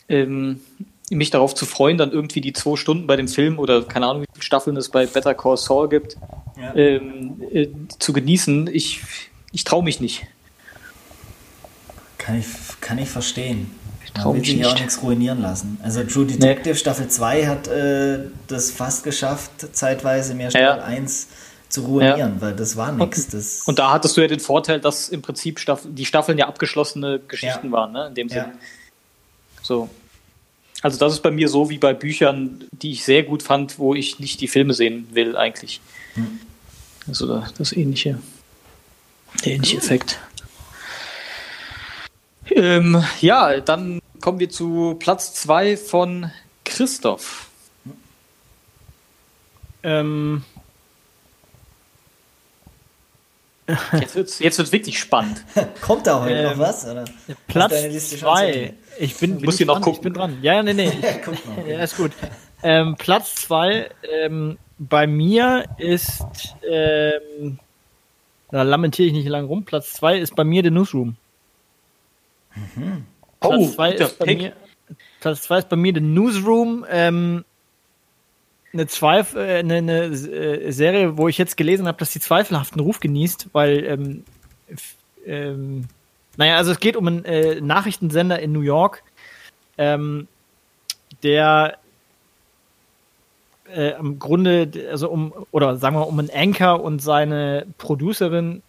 [0.09, 0.61] ähm,
[1.09, 4.23] mich darauf zu freuen, dann irgendwie die zwei Stunden bei dem Film oder keine Ahnung,
[4.23, 6.17] wie viele Staffeln es bei Better Call Saul gibt,
[6.61, 6.75] ja.
[6.75, 7.69] ähm, äh,
[8.01, 8.69] zu genießen.
[8.73, 9.03] Ich,
[9.53, 10.27] ich traue mich nicht.
[12.19, 12.47] Kann ich,
[12.81, 13.71] kann ich verstehen.
[14.15, 15.79] Man will sich ja auch nichts ruinieren lassen.
[15.83, 16.75] Also True Detective nee.
[16.75, 20.85] Staffel 2 hat äh, das fast geschafft, zeitweise mehr Staffel ja.
[20.85, 21.29] 1
[21.69, 22.41] zu ruinieren, ja.
[22.41, 23.35] weil das war nichts.
[23.35, 26.47] Und, und da hattest du ja den Vorteil, dass im Prinzip Staff die Staffeln ja
[26.47, 27.73] abgeschlossene Geschichten ja.
[27.73, 28.07] waren, ne?
[28.09, 28.53] in dem Sinne.
[29.63, 29.89] So.
[30.83, 33.95] Also das ist bei mir so wie bei Büchern, die ich sehr gut fand, wo
[33.95, 35.81] ich nicht die Filme sehen will eigentlich.
[36.15, 36.41] Hm.
[37.09, 38.19] Also das ähnliche,
[39.45, 40.21] der ähnliche Effekt.
[42.51, 46.31] Ähm, ja, dann kommen wir zu Platz 2 von
[46.65, 47.49] Christoph.
[49.83, 50.45] Ähm.
[53.93, 55.45] Jetzt wird es jetzt wird's wirklich spannend.
[55.81, 56.87] Kommt da heute ähm, noch was?
[56.87, 57.05] Oder?
[57.49, 57.73] Platz
[58.21, 58.75] 2.
[58.99, 59.95] Ich bin, bin Muss hier noch gucken.
[59.95, 60.39] Ich bin dran.
[60.41, 60.93] Ja, nee, nee.
[61.33, 62.13] Ich, ja, ist gut.
[62.63, 63.91] Ähm, Platz 2
[64.23, 66.25] ähm, bei mir ist,
[66.69, 67.59] ähm,
[68.51, 71.17] da lamentiere ich nicht lange rum, Platz 2 ist bei mir The Newsroom.
[72.57, 73.05] Mhm.
[73.41, 74.53] Platz 2 oh, ist, bei mir,
[75.21, 76.85] Platz zwei ist bei mir The Newsroom.
[76.89, 77.45] Ähm,
[78.73, 82.81] eine, Zweifel, äh, eine, eine äh, Serie, wo ich jetzt gelesen habe, dass sie zweifelhaften
[82.81, 84.25] Ruf genießt, weil, ähm,
[85.27, 85.85] ähm,
[86.37, 89.03] naja, also es geht um einen äh, Nachrichtensender in New York,
[89.79, 90.29] ähm,
[91.23, 91.79] der
[93.75, 98.63] äh, im Grunde, also um, oder sagen wir um einen Anchor und seine Producerin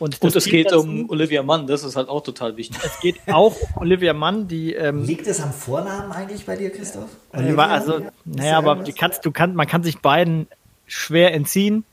[0.00, 2.78] und, und es geht um Olivia Mann, das ist halt auch total wichtig.
[2.84, 4.74] Es geht auch um Olivia Mann, die.
[4.74, 7.10] Ähm, Liegt es am Vornamen eigentlich bei dir, Christoph?
[7.32, 8.10] Olivia, also, ja.
[8.24, 10.48] naja, aber die kannst, du kannst, man kann sich beiden
[10.86, 11.84] schwer entziehen.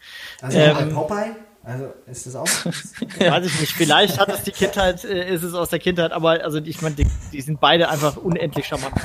[0.41, 1.35] Also ähm, bei Popeye?
[1.63, 2.45] Also ist das auch?
[3.19, 3.73] Weiß ich nicht.
[3.73, 6.95] Vielleicht hat es die Kindheit, äh, ist es aus der Kindheit, aber also ich meine,
[6.95, 8.95] die, die, sind beide einfach unendlich charmant.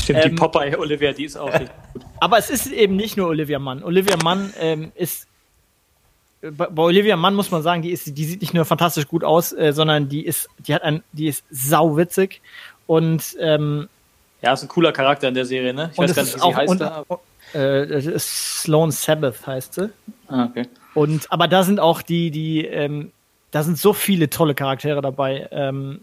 [0.00, 1.70] Stimmt, ähm, die Popeye Olivia, die ist auch gut.
[2.20, 3.82] Aber es ist eben nicht nur Olivia Mann.
[3.82, 5.26] Olivia Mann ähm, ist
[6.52, 9.52] bei, Olivia Mann muss man sagen, die ist, die sieht nicht nur fantastisch gut aus,
[9.52, 12.40] äh, sondern die ist, die hat ein, die ist sauwitzig
[12.86, 13.88] und ähm,
[14.42, 15.90] ja, ist ein cooler Charakter in der Serie, ne?
[15.92, 16.70] Ich weiß gar nicht, wie sie heißt.
[16.70, 17.04] Und, da.
[17.54, 19.90] Äh, Sloan Sabbath heißt sie.
[20.28, 20.66] Ah, okay.
[20.94, 23.10] Und aber da sind auch die, die, ähm,
[23.52, 25.48] da sind so viele tolle Charaktere dabei.
[25.50, 26.00] Ähm,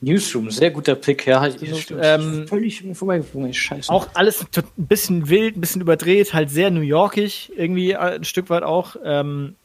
[0.00, 1.44] Newsroom, sehr guter Pick, ja.
[1.46, 3.90] Ich, ähm, völlig vorbeigeflogen, scheiße.
[3.90, 8.48] Auch alles ein bisschen wild, ein bisschen überdreht, halt sehr New Yorkig, irgendwie ein Stück
[8.48, 8.96] weit auch.
[9.04, 9.56] Ähm,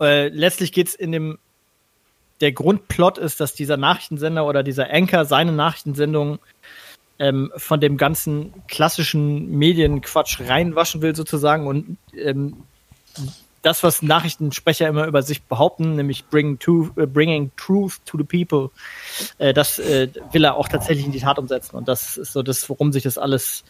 [0.00, 1.38] äh, letztlich geht's in dem,
[2.40, 6.38] der Grundplot ist, dass dieser Nachrichtensender oder dieser Anchor seine Nachrichtensendung
[7.18, 12.64] ähm, von dem ganzen klassischen Medienquatsch reinwaschen will sozusagen und ähm,
[13.66, 18.22] das, was Nachrichtensprecher immer über sich behaupten, nämlich bring to, uh, bringing truth to the
[18.22, 18.70] people,
[19.38, 21.74] äh, das äh, will er auch tatsächlich in die Tat umsetzen.
[21.74, 23.64] Und das ist so das, worum sich das alles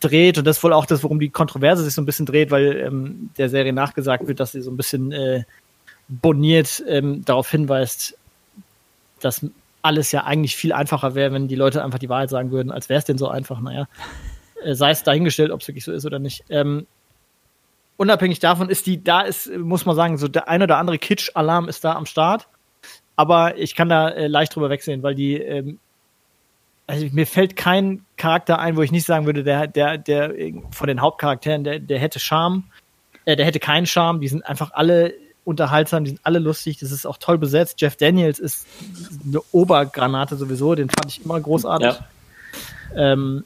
[0.00, 0.36] dreht.
[0.36, 2.76] Und das ist wohl auch das, worum die Kontroverse sich so ein bisschen dreht, weil
[2.76, 5.44] ähm, der Serie nachgesagt wird, dass sie so ein bisschen äh,
[6.08, 8.18] boniert ähm, darauf hinweist,
[9.20, 9.46] dass
[9.80, 12.90] alles ja eigentlich viel einfacher wäre, wenn die Leute einfach die Wahrheit sagen würden, als
[12.90, 13.60] wäre es denn so einfach.
[13.60, 13.88] Naja,
[14.62, 16.44] äh, sei es dahingestellt, ob es wirklich so ist oder nicht.
[16.50, 16.86] Ähm,
[17.98, 21.68] unabhängig davon ist die, da ist, muss man sagen, so der ein oder andere Kitsch-Alarm
[21.68, 22.48] ist da am Start.
[23.16, 25.80] Aber ich kann da äh, leicht drüber wegsehen, weil die, ähm,
[26.86, 30.32] also mir fällt kein Charakter ein, wo ich nicht sagen würde, der, der, der
[30.70, 32.64] von den Hauptcharakteren, der, der hätte Charme,
[33.24, 34.20] äh, der hätte keinen Charme.
[34.20, 35.12] Die sind einfach alle
[35.44, 37.80] unterhaltsam, die sind alle lustig, das ist auch toll besetzt.
[37.80, 38.66] Jeff Daniels ist
[39.26, 41.98] eine Obergranate sowieso, den fand ich immer großartig.
[42.94, 43.12] Ja.
[43.12, 43.44] Ähm,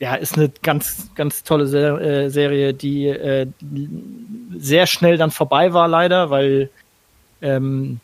[0.00, 3.46] ja, ist eine ganz, ganz tolle Ser äh, Serie, die äh,
[4.56, 6.70] sehr schnell dann vorbei war, leider, weil
[7.42, 8.00] ähm,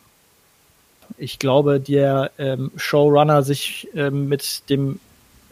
[1.17, 4.99] ich glaube, der ähm, Showrunner sich ähm, mit dem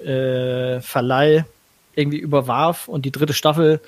[0.04, 1.46] äh, Verleih
[1.96, 3.82] irgendwie überwarf und die dritte Staffel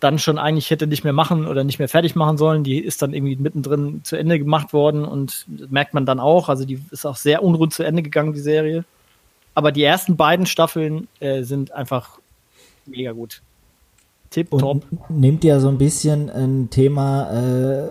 [0.00, 2.64] dann schon eigentlich hätte nicht mehr machen oder nicht mehr fertig machen sollen.
[2.64, 6.48] Die ist dann irgendwie mittendrin zu Ende gemacht worden und merkt man dann auch.
[6.48, 8.84] Also die ist auch sehr unrund zu Ende gegangen, die Serie.
[9.54, 12.18] Aber die ersten beiden Staffeln äh, sind einfach
[12.86, 13.42] mega gut.
[14.30, 14.84] Tipp top.
[15.08, 17.88] Nimmt ja so ein bisschen ein Thema äh,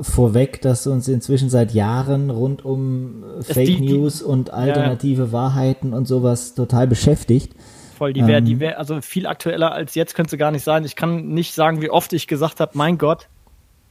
[0.00, 5.32] vorweg, das uns inzwischen seit Jahren rund um Fake die, News und alternative ja.
[5.32, 7.54] Wahrheiten und sowas total beschäftigt.
[7.98, 10.64] Voll, die wäre, ähm, die wäre, also viel aktueller als jetzt könnte sie gar nicht
[10.64, 10.84] sein.
[10.84, 13.28] Ich kann nicht sagen, wie oft ich gesagt habe, mein Gott,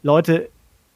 [0.01, 0.49] Leute,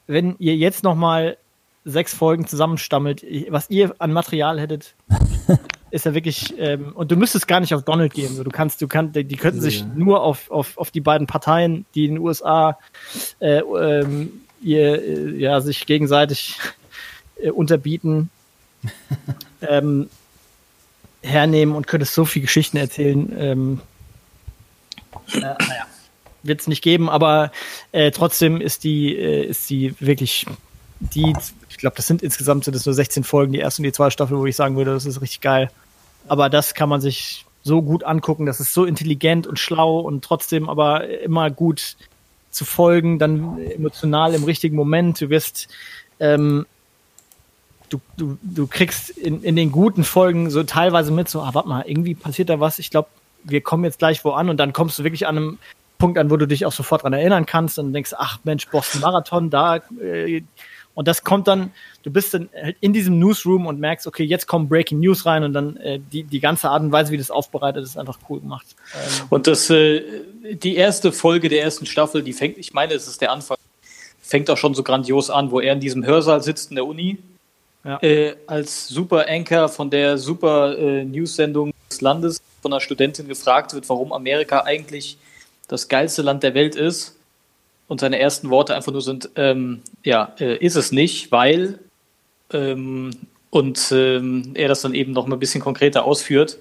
[0.07, 1.37] wenn ihr jetzt noch mal
[1.85, 4.95] sechs Folgen zusammenstammelt, was ihr an Material hättet,
[5.91, 8.35] ist ja wirklich, ähm, und du müsstest gar nicht auf Donald gehen.
[8.35, 9.87] So, du kannst, du kannst, die, könnten sich ja.
[9.95, 12.79] nur auf, auf, auf die beiden Parteien, die in den USA
[13.39, 16.57] äh, ähm, ihr, äh, ja, sich gegenseitig
[17.41, 18.29] äh, unterbieten,
[19.61, 20.09] ähm,
[21.21, 23.31] hernehmen und könntest so viele Geschichten erzählen.
[23.37, 23.81] Ähm,
[25.33, 25.85] äh, naja,
[26.43, 27.51] wird es nicht geben, aber
[27.91, 30.45] äh, trotzdem ist die, äh, ist die wirklich
[30.99, 31.33] die
[31.83, 34.37] glaube, das sind insgesamt sind es nur 16 Folgen, die erste und die zweite Staffel,
[34.37, 35.69] wo ich sagen würde, das ist richtig geil.
[36.29, 40.23] Aber das kann man sich so gut angucken, das ist so intelligent und schlau und
[40.23, 41.97] trotzdem aber immer gut
[42.51, 45.19] zu folgen, dann emotional im richtigen Moment.
[45.19, 45.67] Du wirst,
[46.21, 46.65] ähm,
[47.89, 51.67] du, du, du kriegst in, in den guten Folgen so teilweise mit, so, ah, warte
[51.67, 53.09] mal, irgendwie passiert da was, ich glaube,
[53.43, 55.57] wir kommen jetzt gleich wo an und dann kommst du wirklich an einem
[55.97, 59.01] Punkt an, wo du dich auch sofort dran erinnern kannst und denkst, ach Mensch, Boston
[59.01, 60.43] Marathon, da äh,
[60.95, 61.71] und das kommt dann,
[62.03, 65.43] du bist dann halt in diesem Newsroom und merkst, okay, jetzt kommen Breaking News rein
[65.43, 68.39] und dann äh, die, die ganze Art und Weise, wie das aufbereitet ist, einfach cool
[68.39, 68.75] gemacht.
[68.93, 70.03] Ähm und das, äh,
[70.53, 73.57] die erste Folge der ersten Staffel, die fängt, ich meine, es ist der Anfang,
[74.21, 77.17] fängt auch schon so grandios an, wo er in diesem Hörsaal sitzt in der Uni,
[77.83, 77.97] ja.
[78.03, 83.73] äh, als Super Anchor von der Super äh, News-Sendung des Landes von einer Studentin gefragt
[83.73, 85.17] wird, warum Amerika eigentlich
[85.67, 87.15] das geilste Land der Welt ist
[87.93, 91.77] und seine ersten Worte einfach nur sind, ähm, ja, äh, ist es nicht, weil
[92.51, 93.11] ähm,
[93.51, 96.57] und ähm, er das dann eben noch mal ein bisschen konkreter ausführt.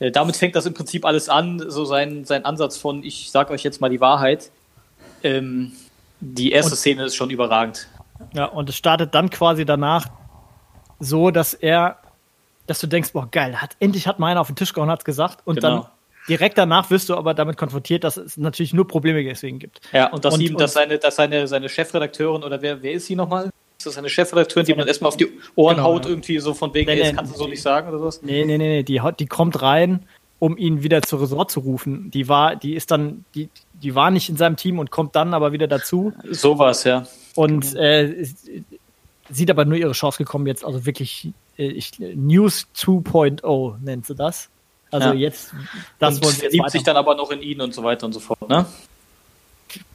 [0.00, 3.50] Äh, damit fängt das im Prinzip alles an, so sein, sein Ansatz von, ich sag
[3.50, 4.50] euch jetzt mal die Wahrheit.
[5.22, 5.72] Ähm,
[6.20, 7.88] die erste und, Szene ist schon überragend.
[8.34, 10.08] Ja, und es startet dann quasi danach
[11.00, 11.96] so, dass er,
[12.66, 15.04] dass du denkst, boah, geil, hat, endlich hat meiner auf den Tisch gehauen, hat es
[15.06, 15.38] gesagt.
[15.46, 15.68] Und genau.
[15.68, 15.86] dann
[16.28, 19.80] Direkt danach wirst du aber damit konfrontiert, dass es natürlich nur Probleme deswegen gibt.
[19.92, 23.06] Ja, und dass, und, ihm, dass, seine, dass seine, seine Chefredakteurin oder wer, wer ist
[23.06, 23.50] sie nochmal?
[23.78, 26.10] Ist das seine Chefredakteurin, die man erstmal auf die Ohren genau, haut, ja.
[26.10, 28.22] irgendwie so von wegen, nee, nee, kannst du so nicht sagen oder was?
[28.22, 28.82] Nee, nee, nee, nee.
[28.82, 30.06] Die, die kommt rein,
[30.38, 32.10] um ihn wieder zur Resort zu rufen.
[32.10, 35.34] Die war, die ist dann, die, die war nicht in seinem Team und kommt dann
[35.34, 36.12] aber wieder dazu.
[36.30, 37.04] Sowas, ja.
[37.34, 38.26] Und äh,
[39.30, 41.28] sieht aber nur ihre Chance gekommen, jetzt also wirklich
[41.58, 44.50] äh, ich, News 2.0 nennt sie das.
[44.90, 45.14] Also ja.
[45.14, 45.52] jetzt,
[45.98, 48.48] das und verliebt sich dann aber noch in ihn und so weiter und so fort,
[48.48, 48.66] ne?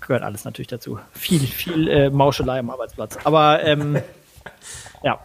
[0.02, 1.00] Gehört alles natürlich dazu.
[1.14, 3.18] Viel, viel äh, Mauschelei am Arbeitsplatz.
[3.24, 4.02] Aber ähm,
[5.04, 5.20] ja.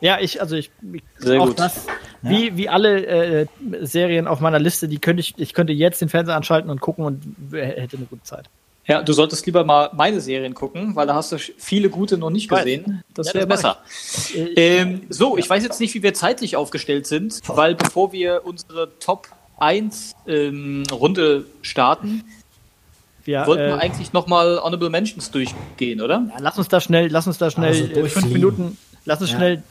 [0.00, 0.70] Ja, ich, also ich,
[1.16, 1.58] Sehr auch gut.
[1.58, 1.86] das,
[2.22, 2.30] ja.
[2.30, 3.46] wie, wie alle äh,
[3.80, 7.04] Serien auf meiner Liste, die könnte ich, ich könnte jetzt den Fernseher anschalten und gucken
[7.04, 8.48] und hätte eine gute Zeit.
[8.88, 12.30] Ja, du solltest lieber mal meine Serien gucken, weil da hast du viele gute noch
[12.30, 13.04] nicht gesehen.
[13.12, 13.78] Das wäre ja, besser.
[14.32, 14.52] Ich.
[14.56, 18.98] Ähm, so, ich weiß jetzt nicht, wie wir zeitlich aufgestellt sind, weil bevor wir unsere
[18.98, 19.28] Top
[19.58, 22.24] 1 ähm, Runde starten,
[23.26, 26.26] ja, wollten äh, wir eigentlich nochmal Honorable Mentions durchgehen, oder?
[26.30, 29.62] Ja, lass uns da schnell, lass uns da schnell also fünf Minuten, lass uns schnell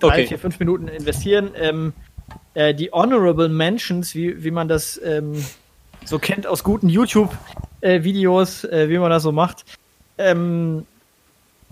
[0.00, 0.26] drei, okay.
[0.28, 1.50] vier, fünf Minuten investieren.
[1.60, 1.92] Ähm,
[2.54, 5.44] äh, die Honorable Mentions, wie, wie man das ähm,
[6.06, 9.64] so kennt aus guten YouTube-Videos, äh, wie man das so macht.
[10.18, 10.86] Ähm,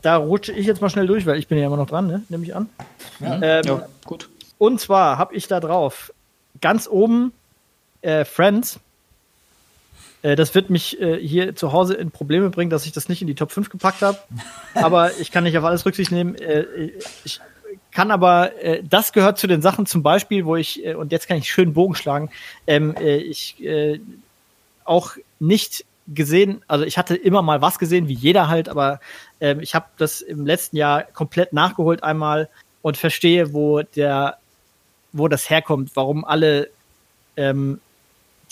[0.02, 2.22] da rutsche ich jetzt mal schnell durch, weil ich bin ja immer noch dran, ne?
[2.28, 2.68] nehme ich an.
[3.20, 4.28] Ja, ähm, ja gut.
[4.58, 6.12] Und zwar habe ich da drauf
[6.60, 7.32] ganz oben
[8.02, 8.80] äh, Friends.
[10.22, 13.22] Äh, das wird mich äh, hier zu Hause in Probleme bringen, dass ich das nicht
[13.22, 14.18] in die Top 5 gepackt habe.
[14.74, 16.34] Aber ich kann nicht auf alles Rücksicht nehmen.
[16.34, 16.90] Äh,
[17.24, 17.40] ich
[17.94, 21.28] kann aber, äh, das gehört zu den Sachen zum Beispiel, wo ich, äh, und jetzt
[21.28, 22.28] kann ich schön Bogen schlagen,
[22.66, 24.00] ähm, äh, ich äh,
[24.84, 29.00] auch nicht gesehen, also ich hatte immer mal was gesehen, wie jeder halt, aber
[29.40, 32.48] ähm, ich habe das im letzten Jahr komplett nachgeholt einmal
[32.82, 34.36] und verstehe, wo der,
[35.12, 36.68] wo das herkommt, warum alle,
[37.36, 37.80] ähm,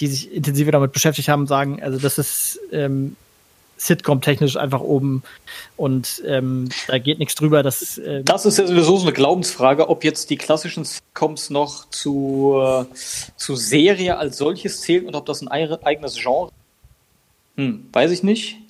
[0.01, 3.17] die sich intensiver damit beschäftigt haben, sagen, also das ist ähm,
[3.87, 5.23] Sitcom-technisch einfach oben
[5.77, 7.63] und ähm, da geht nichts drüber.
[7.63, 11.89] Das, äh das ist ja sowieso so eine Glaubensfrage, ob jetzt die klassischen Sitcoms noch
[11.91, 12.85] zu, äh,
[13.37, 16.51] zu Serie als solches zählen und ob das ein eigenes Genre
[17.57, 18.61] hm, weiß ich nicht.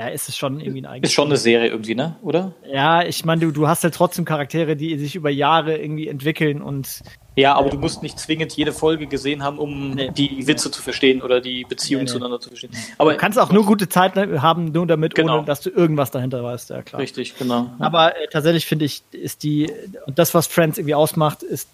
[0.00, 1.10] Ja, ist es schon irgendwie ein eigenes.
[1.10, 2.16] Ist schon eine Serie irgendwie, ne?
[2.22, 2.54] Oder?
[2.72, 6.62] Ja, ich meine, du, du hast halt trotzdem Charaktere, die sich über Jahre irgendwie entwickeln
[6.62, 7.02] und
[7.36, 10.10] ja, aber du musst nicht zwingend jede Folge gesehen haben, um nee.
[10.10, 12.12] die Witze zu verstehen oder die Beziehung nee, nee.
[12.12, 12.70] zueinander zu verstehen.
[12.96, 15.36] Aber du kannst auch nur gute Zeit haben, nur damit, genau.
[15.38, 17.02] ohne dass du irgendwas dahinter weißt, ja klar.
[17.02, 17.70] Richtig, genau.
[17.78, 19.70] Aber äh, tatsächlich finde ich, ist die,
[20.06, 21.68] und das, was Friends irgendwie ausmacht, ist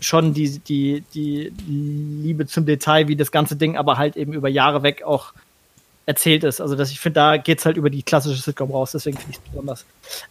[0.00, 4.48] schon die, die, die Liebe zum Detail, wie das ganze Ding aber halt eben über
[4.48, 5.34] Jahre weg auch
[6.08, 6.60] erzählt ist.
[6.60, 9.32] Also dass ich finde, da geht es halt über die klassische Sitcom raus, deswegen finde
[9.32, 9.84] ich es besonders.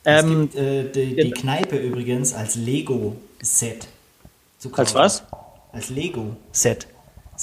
[0.03, 3.87] Es ähm, gibt äh, die, die Kneipe übrigens als Lego-Set
[4.73, 5.23] als was?
[5.71, 6.87] Als Lego-Set.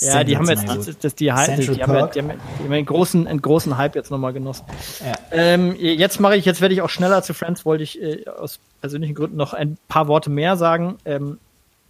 [0.01, 2.73] Ja, die haben jetzt das, das, die, halt, die, die, haben, die, haben, die haben
[2.73, 4.65] einen großen, einen großen Hype jetzt nochmal genossen.
[5.07, 5.13] Ja.
[5.31, 8.59] Ähm, jetzt mache ich, jetzt werde ich auch schneller zu Friends, wollte ich äh, aus
[8.81, 10.99] persönlichen Gründen noch ein paar Worte mehr sagen.
[11.05, 11.39] Ähm,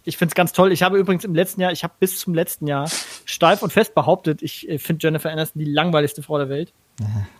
[0.05, 0.71] ich finde es ganz toll.
[0.71, 2.89] Ich habe übrigens im letzten Jahr, ich habe bis zum letzten Jahr
[3.25, 6.71] steif und fest behauptet, ich äh, finde Jennifer Aniston die langweiligste Frau der Welt.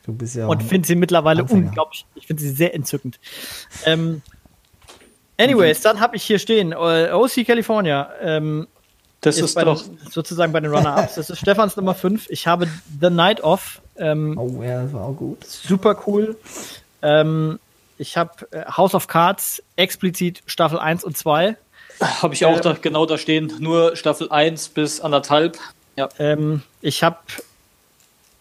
[0.03, 1.67] Du bist ja und finde sie mittlerweile Anfänger.
[1.67, 2.05] unglaublich.
[2.15, 3.19] Ich finde sie sehr entzückend.
[3.85, 4.21] Ähm,
[5.37, 8.09] Anyways, dann habe ich hier stehen, äh, OC California.
[8.21, 8.67] Ähm,
[9.21, 11.15] das ist, ist doch den, sozusagen bei den Runner-Ups.
[11.15, 12.27] Das ist Stefans Nummer 5.
[12.29, 12.67] Ich habe
[13.01, 13.81] The Night Off.
[13.97, 15.43] Ähm, oh, ja, das war auch gut.
[15.43, 16.37] Super cool.
[17.01, 17.59] Ähm,
[17.97, 21.57] ich habe äh, House of Cards explizit Staffel 1 und 2.
[22.01, 23.53] Habe ich auch äh, da, genau da stehen.
[23.59, 25.57] Nur Staffel 1 bis anderthalb.
[25.95, 26.09] Ja.
[26.19, 27.17] Ähm, ich habe.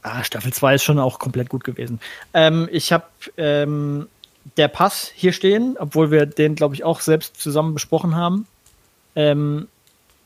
[0.02, 2.00] Ah, Staffel 2 ist schon auch komplett gut gewesen.
[2.34, 3.06] Ähm, ich habe
[3.38, 4.08] ähm,
[4.56, 8.46] der Pass hier stehen, obwohl wir den, glaube ich, auch selbst zusammen besprochen haben.
[9.16, 9.68] Ähm,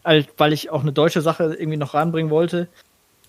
[0.02, 2.68] weil ich auch eine deutsche Sache irgendwie noch ranbringen wollte.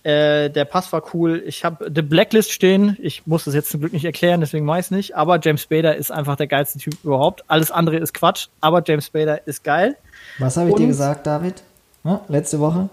[0.03, 1.43] Äh, der Pass war cool.
[1.45, 2.97] Ich habe The Blacklist stehen.
[3.01, 5.15] Ich muss das jetzt zum Glück nicht erklären, deswegen weiß ich nicht.
[5.15, 7.43] Aber James Spader ist einfach der geilste Typ überhaupt.
[7.47, 9.97] Alles andere ist Quatsch, aber James Spader ist geil.
[10.37, 11.63] Was habe ich Und, dir gesagt, David?
[12.03, 12.19] Hm?
[12.29, 12.89] Letzte Woche?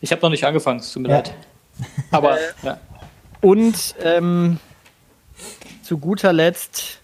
[0.00, 1.16] Ich habe noch nicht angefangen, es tut mir ja.
[1.16, 1.34] leid.
[2.12, 2.78] Aber, ja.
[3.40, 4.58] Und ähm,
[5.82, 6.98] zu guter Letzt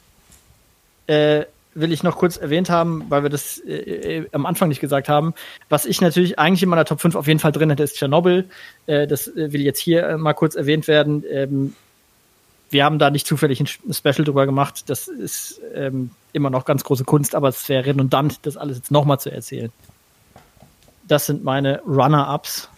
[1.07, 1.45] äh,
[1.75, 5.09] will ich noch kurz erwähnt haben, weil wir das äh, äh, am Anfang nicht gesagt
[5.09, 5.35] haben.
[5.69, 8.49] Was ich natürlich eigentlich in meiner Top 5 auf jeden Fall drin hätte, ist Tschernobyl.
[8.87, 11.25] Äh, das äh, will jetzt hier äh, mal kurz erwähnt werden.
[11.31, 11.75] Ähm,
[12.71, 14.89] wir haben da nicht zufällig ein Special drüber gemacht.
[14.89, 18.91] Das ist ähm, immer noch ganz große Kunst, aber es wäre redundant, das alles jetzt
[18.91, 19.73] nochmal zu erzählen.
[21.07, 22.69] Das sind meine Runner-Ups.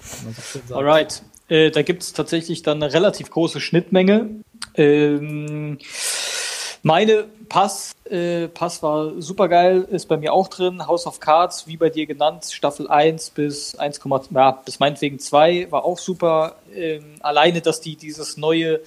[0.67, 1.23] So Alright.
[1.49, 4.31] Äh, da gibt es tatsächlich dann eine relativ große Schnittmenge.
[4.75, 5.79] Ähm,
[6.83, 10.87] meine Pass, äh, Pass war super geil, ist bei mir auch drin.
[10.87, 14.01] House of Cards, wie bei dir genannt, Staffel 1 bis 1,
[14.31, 16.57] ja, bis meinetwegen 2 war auch super.
[16.75, 18.81] Ähm, alleine, dass die dieses neue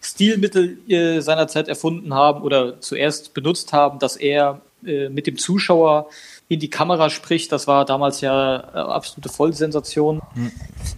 [0.00, 6.08] Stilmittel äh, seinerzeit erfunden haben oder zuerst benutzt haben, dass er äh, mit dem Zuschauer
[6.48, 10.20] in die Kamera spricht, das war damals ja äh, absolute Vollsensation.
[10.34, 10.52] Mhm.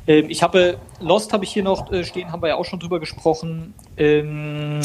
[0.07, 2.81] Ähm, ich habe Lost habe ich hier noch äh, stehen, haben wir ja auch schon
[2.81, 3.75] drüber gesprochen.
[3.97, 4.81] Ähm,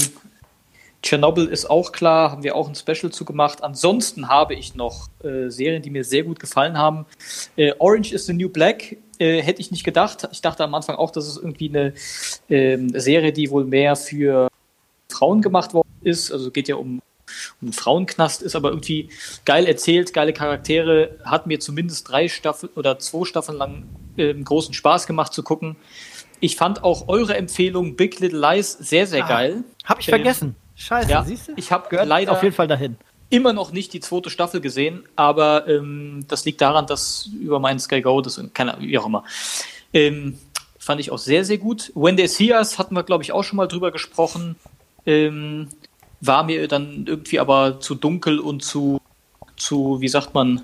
[1.02, 3.64] Chernobyl ist auch klar, haben wir auch ein Special zu gemacht.
[3.64, 7.06] Ansonsten habe ich noch äh, Serien, die mir sehr gut gefallen haben.
[7.56, 10.28] Äh, Orange is the New Black äh, hätte ich nicht gedacht.
[10.32, 11.94] Ich dachte am Anfang auch, dass es irgendwie eine
[12.50, 14.50] ähm, Serie, die wohl mehr für
[15.10, 16.32] Frauen gemacht worden ist.
[16.32, 17.02] Also geht ja um,
[17.62, 19.10] um einen Frauenknast, ist aber irgendwie
[19.46, 21.18] geil erzählt, geile Charaktere.
[21.24, 23.84] Hat mir zumindest drei Staffeln oder zwei Staffeln lang
[24.18, 25.76] äh, großen Spaß gemacht zu gucken.
[26.42, 29.64] Ich fand auch eure Empfehlung Big Little Lies sehr, sehr ah, geil.
[29.84, 30.56] Hab ich vergessen.
[30.80, 31.54] Scheiße, ja, siehst du?
[31.58, 32.96] Ich habe leider auf jeden Fall dahin.
[33.30, 37.80] Immer noch nicht die zweite Staffel gesehen, aber ähm, das liegt daran, dass über meinen
[37.80, 39.24] Sky Go, das keine, wie auch immer.
[39.94, 40.40] Ähm,
[40.80, 41.92] fand ich auch sehr, sehr gut.
[41.96, 44.56] When They See Us hatten wir, glaube ich, auch schon mal drüber gesprochen.
[45.06, 45.68] Ähm,
[46.22, 49.00] war mir dann irgendwie aber zu dunkel und zu,
[49.58, 50.62] zu wie sagt man,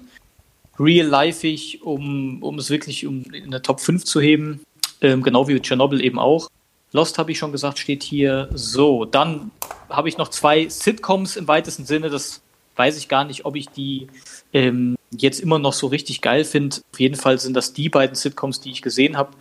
[0.80, 4.62] real-lifeig, um, um es wirklich um in der Top 5 zu heben.
[5.02, 6.50] Ähm, genau wie Chernobyl eben auch.
[6.96, 9.04] Lost habe ich schon gesagt, steht hier so.
[9.04, 9.52] Dann
[9.90, 12.10] habe ich noch zwei Sitcoms im weitesten Sinne.
[12.10, 12.42] Das
[12.78, 14.08] weiß ich gar nicht, ob ich die
[14.54, 16.78] ähm, jetzt immer noch so richtig geil finde.
[16.94, 19.32] Auf jeden Fall sind das die beiden Sitcoms, die ich gesehen habe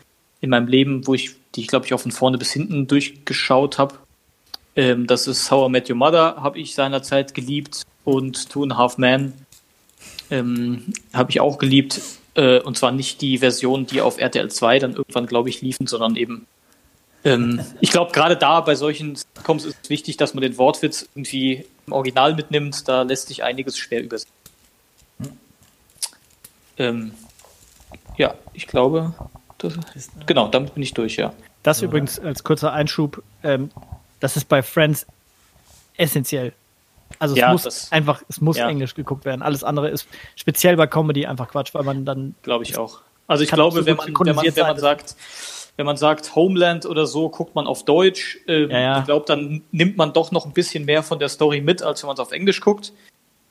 [0.40, 3.78] in meinem Leben, wo ich, die ich glaube ich auch von vorne bis hinten durchgeschaut
[3.78, 3.94] habe.
[4.74, 8.72] Ähm, das ist How I Met Your Mother, habe ich seinerzeit geliebt und Two and
[8.72, 9.32] a Half Men
[10.28, 12.00] ähm, habe ich auch geliebt.
[12.34, 15.86] Äh, und zwar nicht die Version, die auf RTL 2 dann irgendwann, glaube ich, liefen,
[15.86, 16.48] sondern eben
[17.24, 21.08] ähm, ich glaube, gerade da bei solchen Sitcoms ist es wichtig, dass man den Wortwitz
[21.14, 22.86] irgendwie im Original mitnimmt.
[22.88, 24.32] Da lässt sich einiges schwer übersetzen.
[26.76, 27.12] Ähm,
[28.16, 29.14] ja, ich glaube,
[29.58, 29.74] das,
[30.26, 31.32] genau, damit bin ich durch, ja.
[31.62, 33.70] Das übrigens als kurzer Einschub, ähm,
[34.20, 35.06] das ist bei Friends
[35.96, 36.52] essentiell.
[37.18, 38.68] Also es ja, muss das, einfach, es muss ja.
[38.68, 39.40] Englisch geguckt werden.
[39.40, 40.06] Alles andere ist
[40.36, 42.34] speziell bei Comedy einfach Quatsch, weil man dann.
[42.42, 43.00] Glaube ich auch.
[43.26, 45.16] Also ich glaube, so wenn, man, wenn, man, wenn man sagt,
[45.76, 48.38] wenn man sagt Homeland oder so, guckt man auf Deutsch.
[48.46, 48.98] Ähm, ja, ja.
[49.00, 52.02] Ich glaube, dann nimmt man doch noch ein bisschen mehr von der Story mit, als
[52.02, 52.92] wenn man es auf Englisch guckt.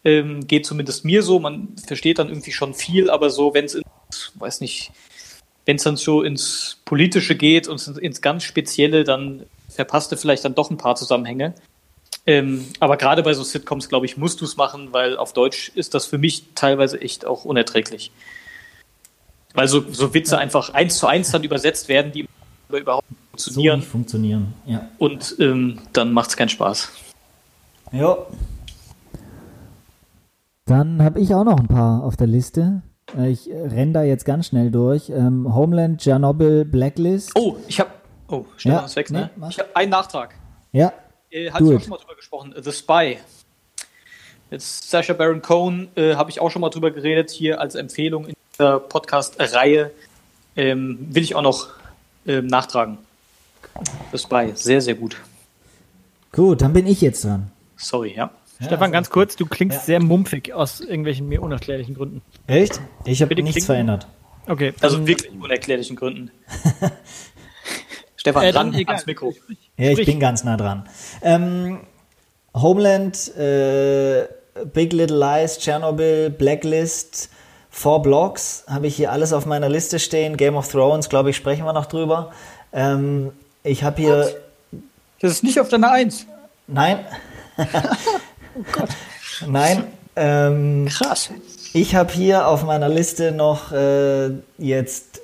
[0.05, 1.39] Ähm, geht zumindest mir so.
[1.39, 3.81] Man versteht dann irgendwie schon viel, aber so, wenn es
[4.35, 4.91] weiß nicht,
[5.65, 10.45] wenn es dann so ins Politische geht und ins ganz Spezielle, dann verpasst du vielleicht
[10.45, 11.55] dann doch ein paar Zusammenhänge.
[12.25, 15.71] Ähm, aber gerade bei so Sitcoms, glaube ich, musst du es machen, weil auf Deutsch
[15.75, 18.11] ist das für mich teilweise echt auch unerträglich.
[19.53, 22.27] Weil so, so Witze einfach eins zu eins dann übersetzt werden, die
[22.69, 23.81] überhaupt funktionieren.
[23.81, 24.89] So funktionieren, ja.
[24.97, 26.91] Und ähm, dann macht es keinen Spaß.
[27.91, 28.17] Ja.
[30.65, 32.81] Dann habe ich auch noch ein paar auf der Liste.
[33.17, 35.09] Äh, ich renne da jetzt ganz schnell durch.
[35.09, 37.31] Ähm, Homeland, Chernobyl, Blacklist.
[37.35, 37.91] Oh, ich habe.
[38.29, 39.29] Oh, Stefan ja, weg, ne?
[39.35, 40.35] Nee, ich habe einen Nachtrag.
[40.71, 40.93] Ja.
[41.29, 42.55] Äh, Hatte ich auch schon mal drüber gesprochen.
[42.59, 43.17] The Spy.
[44.53, 48.27] Jetzt Sasha Baron Cohen äh, habe ich auch schon mal drüber geredet, hier als Empfehlung
[48.27, 49.89] in dieser Podcast-Reihe.
[50.55, 51.69] Ähm, will ich auch noch
[52.27, 52.99] ähm, nachtragen.
[54.11, 54.51] Das bei.
[54.53, 55.17] Sehr, sehr gut.
[56.31, 57.49] Gut, dann bin ich jetzt dran.
[57.77, 58.29] Sorry, ja.
[58.59, 59.83] ja Stefan, ganz kurz, du klingst ja.
[59.85, 62.21] sehr mumpfig aus irgendwelchen mir unerklärlichen Gründen.
[62.45, 62.79] Echt?
[63.05, 64.05] Ich habe nichts verändert.
[64.45, 64.75] Okay.
[64.81, 66.29] Also wirklich unerklärlichen Gründen.
[68.17, 69.33] Stefan, äh, dran ans Mikro.
[69.77, 70.87] Ja, ich bin ganz nah dran.
[71.23, 71.79] Ähm,
[72.53, 74.27] Homeland, äh,
[74.73, 77.29] Big Little Lies, Chernobyl, Blacklist,
[77.69, 80.37] Four Blocks habe ich hier alles auf meiner Liste stehen.
[80.37, 82.31] Game of Thrones, glaube ich, sprechen wir noch drüber.
[82.71, 83.31] Ähm,
[83.63, 84.35] ich habe hier.
[85.19, 86.27] Das ist nicht auf deiner Eins.
[86.67, 86.99] Nein.
[87.57, 88.89] oh Gott.
[89.47, 89.85] Nein.
[90.15, 91.31] Ähm, Krass.
[91.73, 95.21] Ich habe hier auf meiner Liste noch äh, jetzt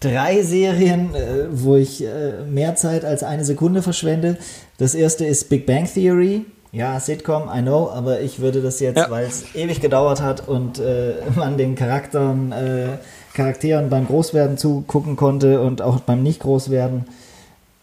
[0.00, 4.36] drei Serien, äh, wo ich äh, mehr Zeit als eine Sekunde verschwende.
[4.76, 6.44] Das erste ist Big Bang Theory.
[6.74, 9.08] Ja, Sitcom, I know, aber ich würde das jetzt, ja.
[9.08, 12.98] weil es ewig gedauert hat und äh, man den Charakteren, äh,
[13.32, 17.04] Charakteren beim Großwerden zugucken konnte und auch beim Nicht-Großwerden.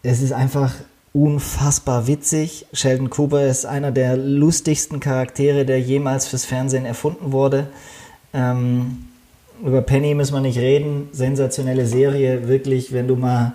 [0.02, 0.74] Es ist einfach
[1.14, 2.66] unfassbar witzig.
[2.74, 7.68] Sheldon Cooper ist einer der lustigsten Charaktere, der jemals fürs Fernsehen erfunden wurde.
[8.34, 9.06] Ähm,
[9.64, 11.08] über Penny müssen wir nicht reden.
[11.12, 13.54] Sensationelle Serie, wirklich, wenn du mal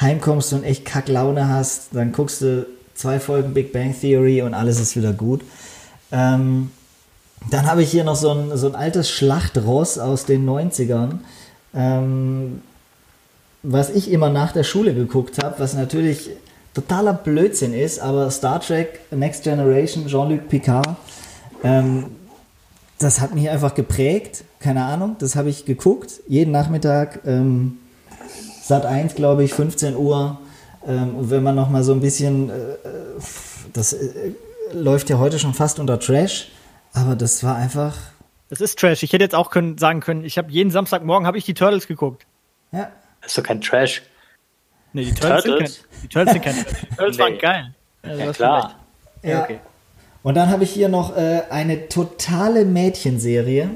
[0.00, 2.66] heimkommst und echt Kacklaune hast, dann guckst du
[3.02, 5.40] zwei Folgen Big Bang Theory und alles ist wieder gut.
[6.12, 6.70] Ähm,
[7.50, 11.18] dann habe ich hier noch so ein, so ein altes Schlachtross aus den 90ern,
[11.74, 12.62] ähm,
[13.64, 16.30] was ich immer nach der Schule geguckt habe, was natürlich
[16.74, 20.96] totaler Blödsinn ist, aber Star Trek Next Generation, Jean-Luc Picard,
[21.64, 22.06] ähm,
[23.00, 27.78] das hat mich einfach geprägt, keine Ahnung, das habe ich geguckt, jeden Nachmittag, ähm,
[28.62, 30.38] Sat 1, glaube ich, 15 Uhr,
[30.90, 32.54] und wenn man noch mal so ein bisschen, äh,
[33.72, 34.32] das äh,
[34.72, 36.48] läuft ja heute schon fast unter Trash,
[36.92, 37.96] aber das war einfach.
[38.48, 39.02] Das ist Trash.
[39.02, 41.86] Ich hätte jetzt auch können, sagen können, ich habe jeden Samstagmorgen habe ich die Turtles
[41.86, 42.26] geguckt.
[42.72, 42.90] Ja.
[43.20, 44.02] Das ist doch kein Trash.
[44.92, 45.74] Nee, die Turtles, Turtles?
[45.74, 46.80] Sind, kein, die Turtles sind kein Trash.
[46.80, 47.22] Die Turtles nee.
[47.22, 47.74] waren geil.
[48.02, 48.74] Also ja, klar.
[49.22, 49.42] Ja.
[49.44, 49.60] Okay.
[50.22, 53.70] Und dann habe ich hier noch äh, eine totale Mädchenserie.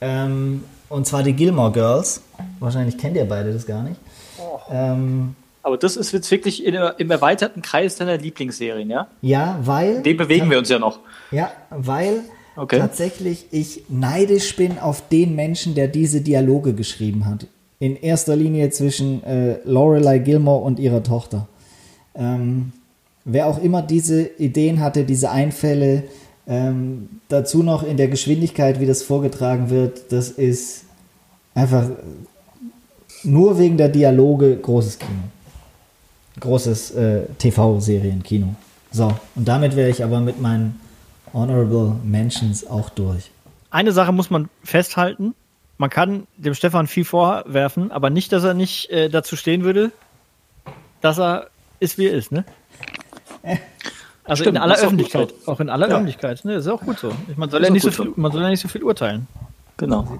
[0.00, 2.22] Ähm, und zwar die Gilmore Girls.
[2.60, 4.00] Wahrscheinlich kennt ihr beide das gar nicht.
[4.38, 4.58] Oh.
[4.70, 5.36] Ähm,
[5.68, 9.06] aber das ist jetzt wirklich in, im erweiterten Kreis deiner Lieblingsserien, ja?
[9.20, 10.02] Ja, weil.
[10.02, 11.00] Dem bewegen wir uns ja noch.
[11.30, 12.22] Ja, weil
[12.56, 12.78] okay.
[12.78, 17.46] tatsächlich ich neidisch bin auf den Menschen, der diese Dialoge geschrieben hat.
[17.80, 21.46] In erster Linie zwischen äh, Lorelei Gilmore und ihrer Tochter.
[22.14, 22.72] Ähm,
[23.26, 26.04] wer auch immer diese Ideen hatte, diese Einfälle,
[26.48, 30.84] ähm, dazu noch in der Geschwindigkeit, wie das vorgetragen wird, das ist
[31.54, 31.90] einfach
[33.22, 35.20] nur wegen der Dialoge großes Kino
[36.40, 38.54] großes äh, TV-Serien-Kino.
[38.90, 40.80] So, und damit wäre ich aber mit meinen
[41.32, 43.30] Honorable Mentions auch durch.
[43.70, 45.34] Eine Sache muss man festhalten.
[45.76, 49.92] Man kann dem Stefan viel vorwerfen, aber nicht, dass er nicht äh, dazu stehen würde,
[51.00, 51.48] dass er
[51.80, 52.44] ist, wie er ist, ne?
[54.24, 55.32] Also Stimmt, in aller Öffentlichkeit.
[55.46, 55.94] Auch, auch, in aller ja.
[55.94, 56.44] Öffentlichkeit.
[56.44, 56.54] Ne?
[56.54, 57.10] Das ist auch gut so.
[57.36, 59.26] Man soll, ja nicht so, viel, man soll ja nicht so viel urteilen.
[59.78, 60.18] Genau.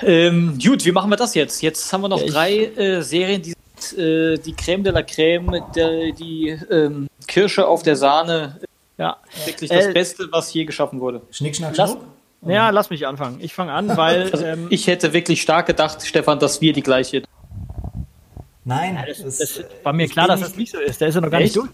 [0.00, 1.60] Ähm, gut, wie machen wir das jetzt?
[1.60, 3.54] Jetzt haben wir noch ja, drei äh, Serien, die
[3.96, 8.60] äh, die Creme de la Creme, der, die ähm, Kirsche auf der Sahne.
[8.98, 9.16] Ja.
[9.46, 11.22] Wirklich das äh, Beste, was je geschaffen wurde.
[11.30, 11.96] Schnick, schnack, lass,
[12.46, 13.38] Ja, lass mich anfangen.
[13.40, 14.22] Ich fange an, weil.
[14.32, 17.22] also, ähm, ich hätte wirklich stark gedacht, Stefan, dass wir die gleiche.
[18.64, 21.00] Nein, ja, das, das, war mir klar, dass das nicht so ist.
[21.00, 21.56] Der ist ja noch gar Echt?
[21.56, 21.70] nicht durch.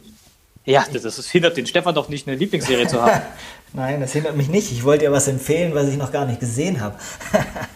[0.65, 3.23] Ja, das, das hindert den Stefan doch nicht, eine Lieblingsserie zu haben.
[3.73, 4.71] Nein, das hindert mich nicht.
[4.71, 6.97] Ich wollte dir was empfehlen, was ich noch gar nicht gesehen habe.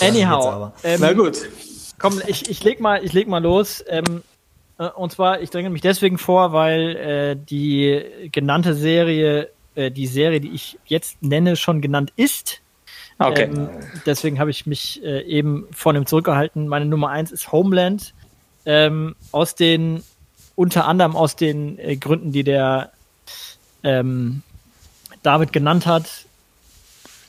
[0.00, 0.72] Anyhow.
[0.82, 1.48] Ähm, Na gut.
[1.98, 3.84] Komm, ich, ich, leg, mal, ich leg mal los.
[3.88, 4.22] Ähm,
[4.78, 10.06] äh, und zwar, ich dränge mich deswegen vor, weil äh, die genannte Serie, äh, die
[10.06, 12.60] Serie, die ich jetzt nenne, schon genannt ist.
[13.18, 13.44] Okay.
[13.44, 13.68] Ähm,
[14.06, 16.68] deswegen habe ich mich äh, eben von dem zurückgehalten.
[16.68, 18.14] Meine Nummer eins ist Homeland.
[18.64, 20.04] Ähm, aus den,
[20.54, 22.92] unter anderem aus den äh, Gründen, die der
[23.82, 24.42] ähm,
[25.22, 26.26] David genannt hat.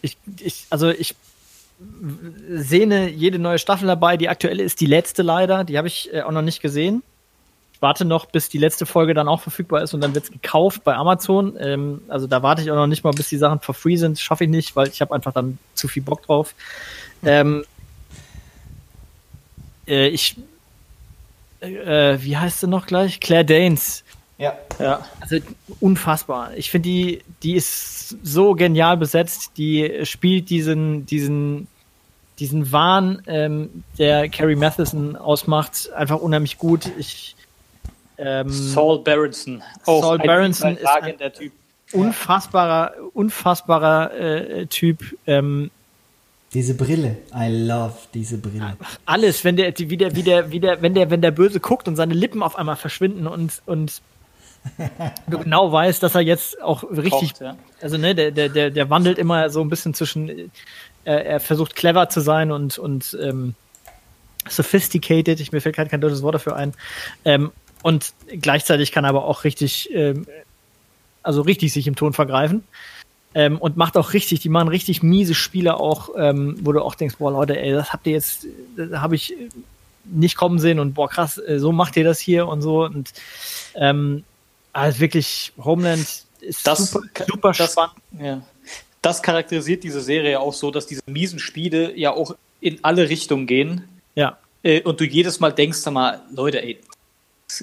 [0.02, 1.16] Ich, ich, also ich
[2.50, 4.18] sehne jede neue Staffel dabei.
[4.18, 5.64] Die aktuelle ist die letzte leider.
[5.64, 7.04] Die habe ich äh, auch noch nicht gesehen.
[7.74, 10.32] Ich warte noch, bis die letzte Folge dann auch verfügbar ist und dann wird es
[10.32, 11.56] gekauft bei Amazon.
[11.60, 14.20] Ähm, also da warte ich auch noch nicht mal, bis die Sachen for free sind.
[14.20, 16.54] Schaffe ich nicht, weil ich habe einfach dann zu viel Bock drauf.
[17.24, 17.64] Ähm,
[19.88, 20.36] äh, ich,
[21.62, 23.22] äh, wie heißt sie noch gleich?
[23.22, 24.04] Claire Danes.
[24.40, 24.58] Ja.
[24.80, 25.06] ja.
[25.20, 25.38] Also
[25.82, 26.56] unfassbar.
[26.56, 29.52] Ich finde, die, die ist so genial besetzt.
[29.58, 31.68] Die spielt diesen, diesen,
[32.40, 36.90] diesen Wahn, ähm, der Carrie Matheson ausmacht, einfach unheimlich gut.
[36.98, 37.36] Ich,
[38.18, 39.62] ähm, Saul Berenson.
[39.86, 41.52] Oh, Saul Berenson ist ein der typ.
[41.92, 45.18] unfassbarer, unfassbarer äh, Typ.
[45.28, 45.70] Ähm,
[46.54, 48.76] diese Brille, I love diese Brille.
[49.06, 51.88] Alles, wenn der, wie der, wie der, wie der, wenn der, wenn der Böse guckt
[51.88, 54.02] und seine Lippen auf einmal verschwinden und, und
[55.28, 57.56] du genau weißt, dass er jetzt auch richtig, Kocht, ja.
[57.82, 60.50] also ne, der, der, der wandelt immer so ein bisschen zwischen, äh,
[61.06, 63.56] er versucht clever zu sein und, und ähm,
[64.48, 66.74] sophisticated, ich mir fällt kein, kein deutsches Wort dafür ein.
[67.26, 67.52] Ähm,
[67.84, 70.26] und gleichzeitig kann er aber auch richtig, ähm,
[71.24, 72.64] also richtig sich im Ton vergreifen.
[73.36, 76.96] Ähm, und macht auch richtig, die machen richtig miese Spiele auch, ähm, wo du auch
[76.96, 79.36] denkst, boah Leute, ey, das habt ihr jetzt, das habe ich
[80.04, 83.14] nicht kommen sehen und boah krass, äh, so macht ihr das hier und so und
[83.76, 84.24] ähm,
[84.74, 86.06] also wirklich Homeland
[86.42, 87.96] ist das, super, super das, spannend.
[88.20, 88.42] Ja.
[89.02, 93.48] Das charakterisiert diese Serie auch so, dass diese miesen Spiele ja auch in alle Richtungen
[93.48, 93.88] gehen.
[94.16, 94.38] Ja.
[94.64, 96.80] Äh, und du jedes Mal denkst, sag mal, Leute, ey,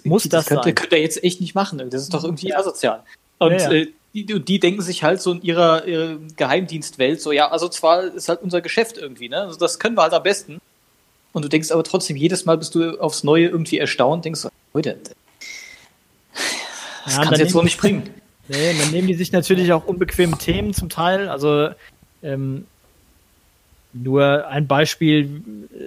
[0.04, 0.74] muss das, das könnt, sein?
[0.74, 1.78] könnt ihr jetzt echt nicht machen.
[1.90, 3.02] Das ist doch irgendwie asozial.
[3.38, 3.72] Und ja, ja.
[3.72, 8.04] Äh, die, die, denken sich halt so in ihrer, ihrer, Geheimdienstwelt so, ja, also zwar
[8.04, 9.42] ist halt unser Geschäft irgendwie, ne?
[9.42, 10.58] Also das können wir halt am besten.
[11.32, 14.48] Und du denkst aber trotzdem, jedes Mal bist du aufs Neue irgendwie erstaunt, denkst so,
[14.72, 14.98] Leute,
[17.06, 18.10] das ja, kannst du jetzt so nicht bringen.
[18.48, 21.28] Nee, dann nehmen die sich natürlich auch unbequeme Themen zum Teil.
[21.28, 21.70] Also
[22.22, 22.64] ähm,
[23.92, 25.42] nur ein Beispiel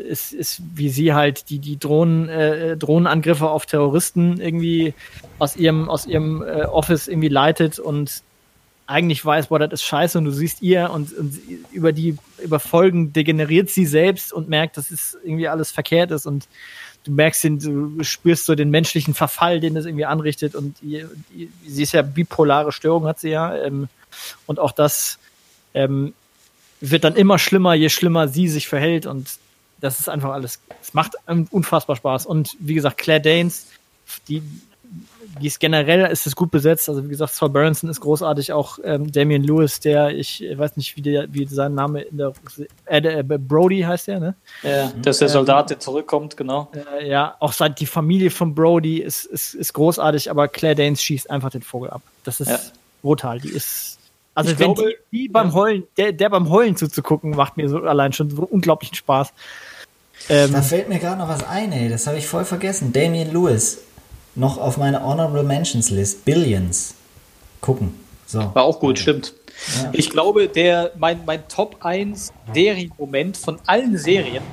[0.09, 4.93] ist, ist, wie sie halt die, die Drohnen, äh, Drohnenangriffe auf Terroristen irgendwie
[5.37, 8.23] aus ihrem, aus ihrem äh, Office irgendwie leitet und
[8.87, 11.39] eigentlich weiß, boah, das ist scheiße und du siehst ihr und, und
[11.71, 16.25] über die, über Folgen degeneriert sie selbst und merkt, dass es irgendwie alles verkehrt ist
[16.25, 16.47] und
[17.09, 21.83] du merkst den, du spürst so den menschlichen Verfall, den es irgendwie anrichtet und sie
[21.83, 23.89] ist ja bipolare Störung, hat sie ja, ähm,
[24.45, 25.17] und auch das,
[25.73, 26.13] ähm,
[26.81, 29.27] wird dann immer schlimmer, je schlimmer sie sich verhält und
[29.81, 31.15] das ist einfach alles, es macht
[31.51, 32.25] unfassbar Spaß.
[32.25, 33.67] Und wie gesagt, Claire Danes,
[34.27, 34.41] die,
[35.41, 36.89] die ist generell, ist es gut besetzt.
[36.89, 40.95] Also wie gesagt, Saul Berenson ist großartig, auch ähm, Damian Lewis, der, ich weiß nicht,
[40.95, 42.33] wie, der, wie sein Name in der,
[42.85, 44.35] äh, äh, Brody heißt der, ne?
[44.63, 46.69] Ja, das ist der Soldat, der zurückkommt, genau.
[46.99, 51.01] Äh, ja, auch seit die Familie von Brody ist, ist, ist großartig, aber Claire Danes
[51.01, 52.01] schießt einfach den Vogel ab.
[52.23, 52.59] Das ist ja.
[53.01, 53.39] brutal.
[53.39, 53.99] Die ist
[54.39, 57.67] also ich wenn glaube, die, die beim Heulen, der, der beim Heulen zuzugucken, macht mir
[57.67, 59.33] so allein schon so unglaublichen Spaß.
[60.29, 62.93] Ähm, da fällt mir gerade noch was ein, ey, das habe ich voll vergessen.
[62.93, 63.79] Damien Lewis,
[64.39, 66.95] noch auf meiner Honorable Mentions List, Billions.
[67.61, 67.93] Gucken.
[68.25, 68.39] So.
[68.39, 69.33] War auch gut, stimmt.
[69.81, 69.89] Ja.
[69.93, 74.43] Ich glaube, der, mein, mein Top 1 Serienmoment von allen Serien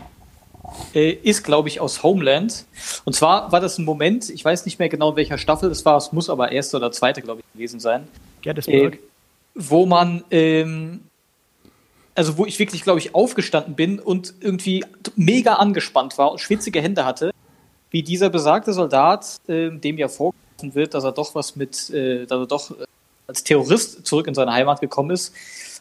[0.95, 2.65] äh, ist, glaube ich, aus Homeland.
[3.05, 5.85] Und zwar war das ein Moment, ich weiß nicht mehr genau, in welcher Staffel es
[5.85, 8.09] war, es muss aber erste oder zweite, glaube ich, gewesen sein.
[8.43, 8.95] Gettysburg.
[8.95, 8.99] Äh,
[9.55, 11.01] wo man, ähm,
[12.15, 14.85] also wo ich wirklich, glaube ich, aufgestanden bin und irgendwie
[15.15, 17.31] mega angespannt war und schwitzige Hände hatte,
[17.91, 22.27] wie dieser besagte Soldat, äh, dem ja vorgeworfen wird, dass er doch was mit, äh,
[22.27, 22.85] dass er doch äh,
[23.27, 25.35] als Terrorist zurück in seine Heimat gekommen ist,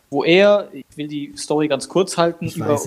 [0.09, 2.79] wo er, ich will die Story ganz kurz halten, über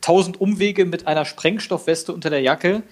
[0.00, 2.82] tausend Umwege mit einer Sprengstoffweste unter der Jacke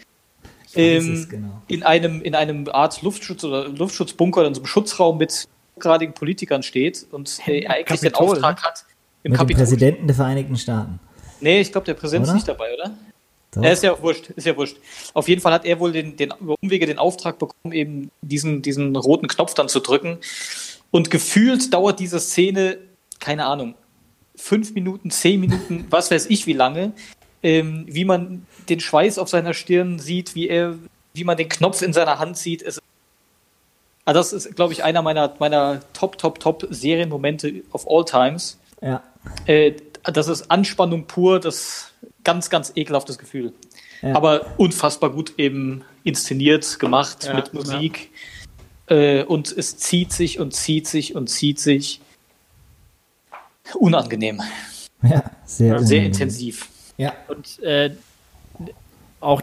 [0.74, 1.62] ähm, genau.
[1.68, 5.46] in einem in einem Art Luftschutz oder Luftschutzbunker oder in so einem Schutzraum mit
[5.76, 8.84] hochgradigen Politikern steht und äh, eigentlich Kapitol, den Auftrag hat,
[9.22, 9.58] im Mit Kapitol.
[9.58, 11.00] Dem Präsidenten der Vereinigten Staaten.
[11.40, 12.96] Nee, ich glaube, der Präsident ist nicht dabei, oder?
[13.62, 14.76] Er ist ja wurscht, ist ja wurscht.
[15.14, 18.62] Auf jeden Fall hat er wohl den, den über Umwege den Auftrag bekommen, eben diesen,
[18.62, 20.18] diesen roten Knopf dann zu drücken.
[20.90, 22.78] Und gefühlt dauert diese Szene,
[23.18, 23.74] keine Ahnung,
[24.34, 26.92] fünf Minuten, zehn Minuten, was weiß ich wie lange,
[27.42, 30.76] ähm, wie man den Schweiß auf seiner Stirn sieht, wie er,
[31.14, 32.62] wie man den Knopf in seiner Hand sieht.
[32.62, 32.80] Es
[34.06, 38.56] also das ist, glaube ich, einer meiner, meiner Top, Top, Top Serienmomente of all times.
[38.80, 39.02] Ja.
[39.46, 39.72] Äh,
[40.04, 41.90] das ist Anspannung pur, das
[42.26, 43.54] ganz, ganz ekelhaftes Gefühl.
[44.02, 44.14] Ja.
[44.14, 48.10] Aber unfassbar gut eben inszeniert, gemacht ja, mit Musik.
[48.90, 48.96] Ja.
[48.96, 52.00] Äh, und es zieht sich und zieht sich und zieht sich.
[53.74, 54.42] Unangenehm.
[55.02, 56.68] Ja, sehr, sehr intensiv.
[56.96, 57.14] Ja.
[57.28, 57.90] Und äh,
[59.20, 59.40] auch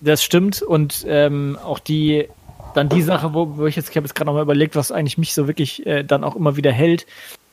[0.00, 2.28] das stimmt und ähm, auch die
[2.74, 5.18] dann die Sache, wo, wo ich jetzt, ich habe jetzt gerade nochmal überlegt, was eigentlich
[5.18, 7.06] mich so wirklich äh, dann auch immer wieder hält,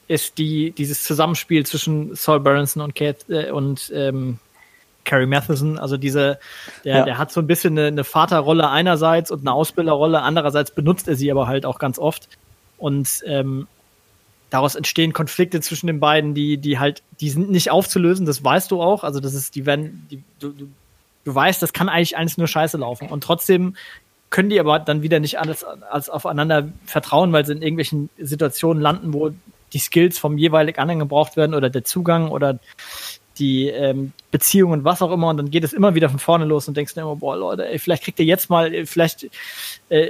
[0.08, 4.40] ist die, dieses Zusammenspiel zwischen Saul Berenson und Kate äh, und ähm,
[5.10, 5.80] Carrie Matheson.
[5.80, 6.40] Also diese,
[6.86, 7.04] der, ja.
[7.04, 11.16] der hat so ein bisschen eine, eine Vaterrolle einerseits und eine Ausbilderrolle, andererseits benutzt er
[11.16, 12.30] sie aber halt auch ganz oft.
[12.78, 13.68] Und ähm,
[14.52, 18.70] daraus entstehen Konflikte zwischen den beiden, die, die halt, die sind nicht aufzulösen, das weißt
[18.70, 19.04] du auch.
[19.04, 20.68] Also das ist, die werden, die, du, du,
[21.26, 23.10] du weißt, das kann eigentlich alles nur scheiße laufen.
[23.10, 23.76] Und trotzdem
[24.30, 28.82] können die aber dann wieder nicht alles als aufeinander vertrauen, weil sie in irgendwelchen Situationen
[28.82, 29.32] landen, wo
[29.74, 32.60] die Skills vom jeweiligen anderen gebraucht werden oder der Zugang oder
[33.40, 36.68] die ähm, Beziehungen, was auch immer, und dann geht es immer wieder von vorne los
[36.68, 39.28] und denkst dir immer, boah, Leute, ey, vielleicht kriegt ihr jetzt mal, vielleicht
[39.90, 40.10] äh,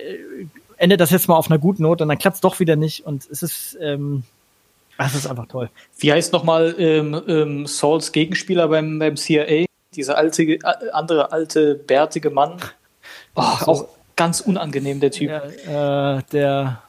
[0.78, 3.06] endet das jetzt mal auf einer guten Note und dann klappt es doch wieder nicht
[3.06, 4.24] und es ist, ähm,
[4.98, 5.70] es ist einfach toll.
[5.98, 9.66] Wie heißt nochmal ähm, ähm, Sauls Gegenspieler beim, beim CIA?
[9.96, 10.60] Dieser alte, äh,
[10.92, 12.58] andere alte, bärtige Mann.
[13.36, 13.66] Oh, so.
[13.66, 15.30] Auch ganz unangenehm, der Typ.
[15.30, 16.82] Ja, äh, der,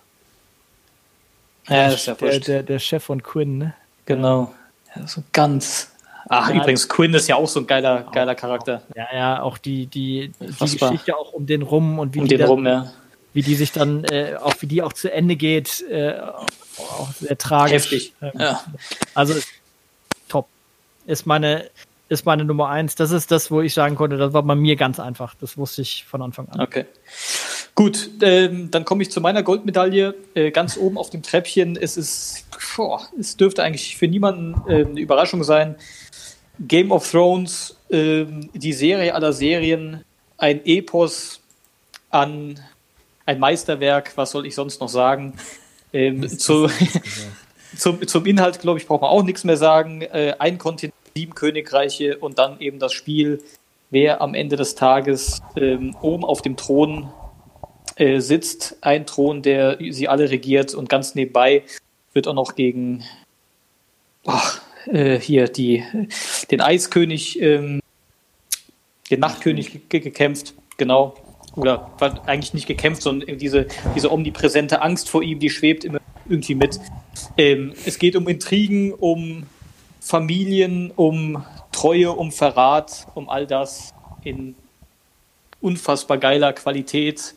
[1.68, 3.74] ja, ja der, der, der, Chef von Quinn, ne?
[4.06, 4.52] Genau.
[4.96, 5.89] Ja, so ganz.
[6.32, 8.82] Ach, ja, übrigens, Quinn ist ja auch so ein geiler, geiler Charakter.
[8.94, 12.36] Ja, ja, auch die, die, die Geschichte auch um den rum und wie um die
[12.36, 12.92] den rum, ja.
[13.32, 17.36] wie die sich dann, äh, auch wie die auch zu Ende geht, äh, auch sehr
[17.36, 17.90] tragisch.
[17.90, 18.14] Heftig.
[18.22, 18.62] Ähm, ja.
[19.12, 19.34] Also
[20.28, 20.46] top.
[21.04, 21.68] Ist meine,
[22.08, 22.94] ist meine Nummer eins.
[22.94, 25.34] Das ist das, wo ich sagen konnte, das war bei mir ganz einfach.
[25.40, 26.60] Das wusste ich von Anfang an.
[26.60, 26.86] Okay.
[27.74, 30.14] Gut, ähm, dann komme ich zu meiner Goldmedaille.
[30.34, 31.76] Äh, ganz oben auf dem Treppchen.
[31.76, 32.44] Es ist,
[32.76, 35.74] boah, es dürfte eigentlich für niemanden äh, eine Überraschung sein.
[36.66, 38.24] Game of Thrones, äh,
[38.54, 40.04] die Serie aller Serien,
[40.36, 41.40] ein Epos
[42.10, 42.60] an
[43.26, 44.12] ein Meisterwerk.
[44.16, 45.34] Was soll ich sonst noch sagen?
[45.92, 46.68] Ähm, zu,
[47.76, 50.02] zum, zum Inhalt, glaube ich, braucht man auch nichts mehr sagen.
[50.02, 53.42] Äh, ein Kontinent sieben Königreiche und dann eben das Spiel,
[53.90, 57.10] wer am Ende des Tages ähm, oben auf dem Thron
[57.96, 58.76] äh, sitzt.
[58.80, 61.64] Ein Thron, der sie alle regiert und ganz nebenbei
[62.12, 63.04] wird auch noch gegen
[64.26, 65.84] ach, äh, hier die,
[66.50, 67.80] den Eiskönig, ähm,
[69.10, 71.14] den Nachtkönig gekämpft, genau.
[71.56, 71.90] Oder
[72.26, 73.66] eigentlich nicht gekämpft, sondern diese,
[73.96, 76.78] diese omnipräsente Angst vor ihm, die schwebt immer irgendwie mit.
[77.36, 79.46] Ähm, es geht um Intrigen, um
[80.00, 83.92] Familien, um Treue, um Verrat, um all das
[84.22, 84.54] in
[85.60, 87.34] unfassbar geiler Qualität,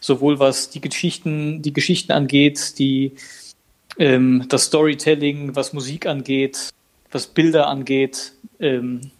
[0.00, 3.12] sowohl was die Geschichten, die Geschichten angeht, die
[3.98, 6.70] ähm, das Storytelling, was Musik angeht,
[7.10, 8.32] was Bilder angeht.
[8.60, 9.10] Ähm,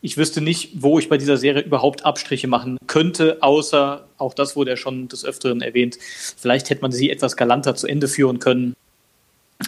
[0.00, 4.56] ich wüsste nicht, wo ich bei dieser Serie überhaupt Abstriche machen könnte, außer auch das
[4.56, 5.96] wurde ja schon des Öfteren erwähnt.
[6.00, 8.74] Vielleicht hätte man sie etwas galanter zu Ende führen können.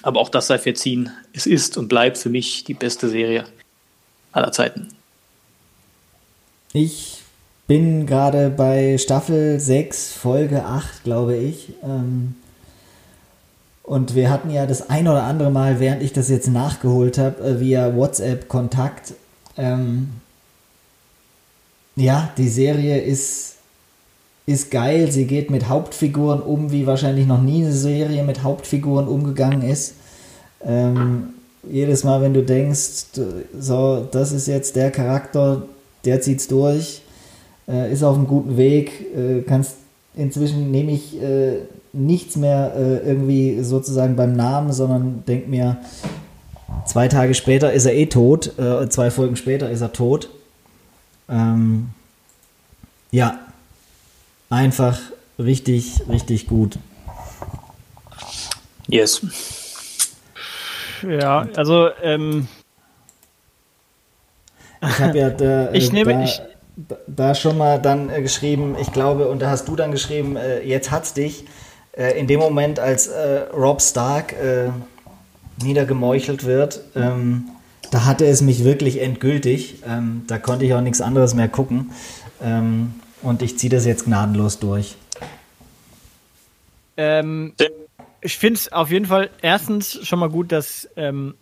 [0.03, 1.11] Aber auch das sei verziehen.
[1.33, 3.45] Es ist und bleibt für mich die beste Serie
[4.33, 4.89] aller Zeiten.
[6.73, 7.23] Ich
[7.69, 11.69] bin gerade bei Staffel 6, Folge 8, glaube ich.
[11.85, 12.35] Ähm,
[13.85, 17.43] und wir hatten ja das ein oder andere Mal, während ich das jetzt nachgeholt habe,
[17.45, 19.13] äh, via WhatsApp Kontakt.
[19.57, 20.09] Ähm,
[21.95, 23.57] ja, die Serie ist,
[24.47, 25.13] ist geil.
[25.13, 29.95] Sie geht mit Hauptfiguren um, wie wahrscheinlich noch nie eine Serie mit Hauptfiguren umgegangen ist.
[30.65, 31.35] Ähm,
[31.71, 33.21] jedes Mal, wenn du denkst,
[33.59, 35.63] so, das ist jetzt der Charakter,
[36.07, 37.03] der zieht's durch,
[37.69, 39.77] äh, ist auf einem guten Weg, äh, kannst
[40.17, 41.59] inzwischen nehme ich äh,
[41.93, 45.79] nichts mehr äh, irgendwie sozusagen beim Namen, sondern denk mir,
[46.87, 50.29] zwei Tage später ist er eh tot, äh, zwei Folgen später ist er tot.
[51.29, 51.91] Ähm,
[53.11, 53.39] ja,
[54.51, 54.99] einfach
[55.39, 56.79] richtig, richtig gut.
[58.89, 59.23] Yes.
[61.03, 62.49] Ja, also ähm,
[64.83, 66.43] ich habe ja da, ich nehme, da, ich,
[67.07, 70.63] da schon mal dann äh, geschrieben, ich glaube, und da hast du dann geschrieben, äh,
[70.63, 71.45] jetzt hat's dich.
[71.93, 74.71] Äh, in dem Moment, als äh, Rob Stark äh,
[75.63, 77.51] niedergemeuchelt wird, ähm,
[77.91, 79.83] da hatte es mich wirklich endgültig.
[79.87, 81.93] Ähm, da konnte ich auch nichts anderes mehr gucken.
[82.43, 84.97] Ähm, und ich ziehe das jetzt gnadenlos durch.
[86.97, 87.55] Ähm,
[88.21, 91.35] ich finde es auf jeden Fall erstens schon mal gut, dass ähm,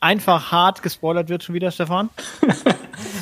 [0.00, 2.08] einfach hart gespoilert wird schon wieder, Stefan.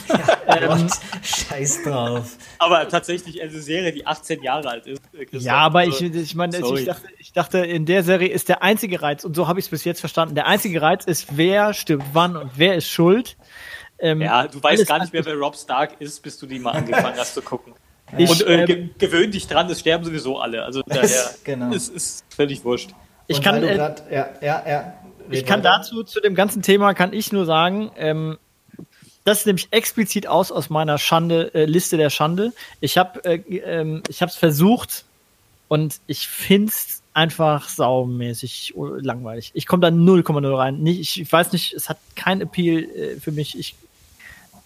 [0.09, 0.89] ja, ähm,
[1.23, 2.37] Scheiß drauf.
[2.59, 5.03] Aber tatsächlich eine Serie, die 18 Jahre alt ist.
[5.13, 5.43] Christoph.
[5.43, 9.03] Ja, aber ich, ich meine, ich dachte, ich dachte, in der Serie ist der einzige
[9.03, 12.07] Reiz, und so habe ich es bis jetzt verstanden, der einzige Reiz ist, wer stirbt
[12.13, 13.37] wann und wer ist schuld.
[13.99, 16.73] Ähm, ja, du weißt gar nicht mehr, wer Rob Stark ist, bis du die mal
[16.73, 17.75] angefangen hast zu gucken.
[18.17, 20.63] Ich, und äh, ähm, gewöhn dich dran, es sterben sowieso alle.
[20.63, 21.73] Also daher genau.
[21.73, 22.91] ist, ist völlig wurscht.
[23.27, 24.95] Ich kann, äh, grad, ja, ja, ja,
[25.31, 28.39] ich kann dazu, zu dem ganzen Thema, kann ich nur sagen, ähm,
[29.27, 32.53] das nämlich explizit aus aus meiner Schande, äh, Liste der Schande.
[32.81, 35.05] Ich habe äh, ähm, ich habe es versucht
[35.69, 39.51] und ich find's einfach saumäßig langweilig.
[39.55, 40.79] Ich komme da 0,0 rein.
[40.79, 43.59] Nicht, ich, ich weiß nicht, es hat kein Appeal äh, für mich.
[43.59, 43.75] Ich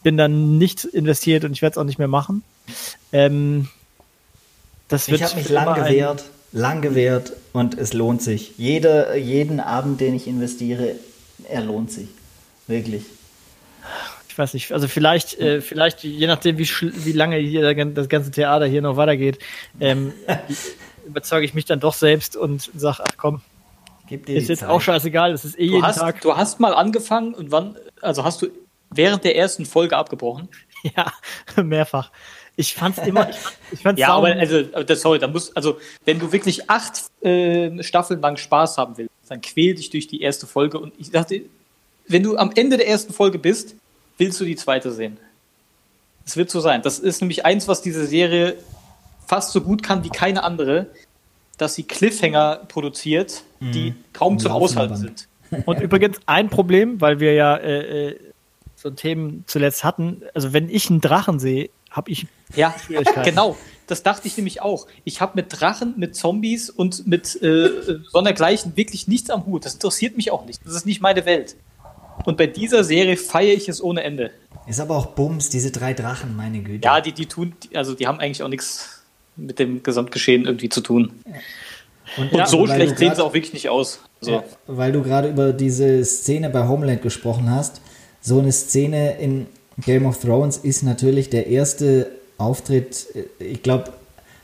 [0.03, 2.43] bin dann nicht investiert und ich werde es auch nicht mehr machen.
[3.13, 3.69] Ähm,
[4.89, 8.53] das wird ich habe mich lang gewehrt lang gewährt und es lohnt sich.
[8.59, 10.97] Jeder, jeden Abend, den ich investiere,
[11.49, 12.09] er lohnt sich.
[12.67, 13.05] Wirklich.
[14.41, 18.31] Ich weiß nicht, also vielleicht, äh, vielleicht, je nachdem, wie, wie lange hier das ganze
[18.31, 19.39] Theater hier noch weitergeht,
[19.81, 20.15] ähm,
[21.07, 23.43] überzeuge ich mich dann doch selbst und sage, ach komm,
[24.09, 24.71] ist jetzt Zeit.
[24.71, 26.23] auch scheißegal, das ist eh du jeden hast, Tag.
[26.23, 28.47] Du hast mal angefangen und wann, also hast du
[28.89, 30.49] während der ersten Folge abgebrochen?
[30.97, 31.13] Ja,
[31.63, 32.11] mehrfach.
[32.57, 33.29] Ich fand's immer.
[33.29, 36.71] Ich, fand, ich fand's ja, aber also, das, sorry, da muss, also, wenn du wirklich
[36.71, 40.79] acht äh, Staffeln lang Spaß haben willst, dann quäl dich durch die erste Folge.
[40.79, 41.43] Und ich dachte,
[42.09, 43.75] wenn du am Ende der ersten Folge bist,
[44.21, 45.17] willst du die zweite sehen.
[46.25, 46.83] Es wird so sein.
[46.83, 48.57] Das ist nämlich eins, was diese Serie
[49.27, 50.87] fast so gut kann wie keine andere,
[51.59, 54.05] dass sie Cliffhanger produziert, die mhm.
[54.13, 55.29] kaum zum Aushalten sind.
[55.67, 58.21] Und übrigens ein Problem, weil wir ja äh, äh
[58.77, 62.75] so Themen zuletzt hatten, also wenn ich einen Drachen sehe, habe ich ja,
[63.25, 63.59] genau.
[63.87, 64.87] das dachte ich nämlich auch.
[65.05, 67.69] Ich habe mit Drachen, mit Zombies und mit äh,
[68.11, 69.67] sondergleichen wirklich nichts am Hut.
[69.67, 70.65] Das interessiert mich auch nicht.
[70.65, 71.57] Das ist nicht meine Welt.
[72.25, 74.31] Und bei dieser Serie feiere ich es ohne Ende.
[74.67, 76.85] Ist aber auch Bums, diese drei Drachen, meine Güte.
[76.85, 79.03] Ja, die, die tun, also die haben eigentlich auch nichts
[79.37, 81.13] mit dem Gesamtgeschehen irgendwie zu tun.
[82.17, 84.01] Und, und so schlecht sehen sie auch wirklich nicht aus.
[84.21, 84.33] So.
[84.33, 87.81] Ja, weil du gerade über diese Szene bei Homeland gesprochen hast.
[88.21, 89.47] So eine Szene in
[89.79, 93.07] Game of Thrones ist natürlich der erste Auftritt,
[93.39, 93.93] ich glaube,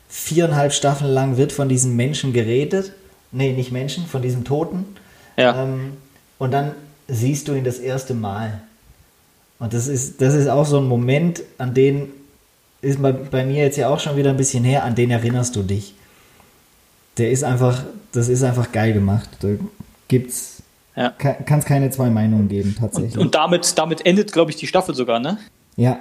[0.08, 2.92] viereinhalb Staffeln lang wird von diesem Menschen geredet.
[3.32, 4.84] Nee, nicht Menschen, von diesem Toten.
[5.36, 5.62] Ja.
[5.62, 5.96] Ähm,
[6.38, 6.74] und dann
[7.08, 8.60] siehst du ihn das erste Mal.
[9.58, 12.12] Und das ist, das ist auch so ein Moment, an den
[12.82, 15.56] ist bei, bei mir jetzt ja auch schon wieder ein bisschen her, an den erinnerst
[15.56, 15.94] du dich.
[17.16, 19.28] Der ist einfach, das ist einfach geil gemacht.
[19.40, 19.48] Da
[20.08, 20.62] gibt's,
[20.94, 21.10] ja.
[21.10, 23.14] kann es keine zwei Meinungen geben, tatsächlich.
[23.14, 25.38] Und, und damit, damit endet, glaube ich, die Staffel sogar, ne?
[25.76, 26.00] Ja.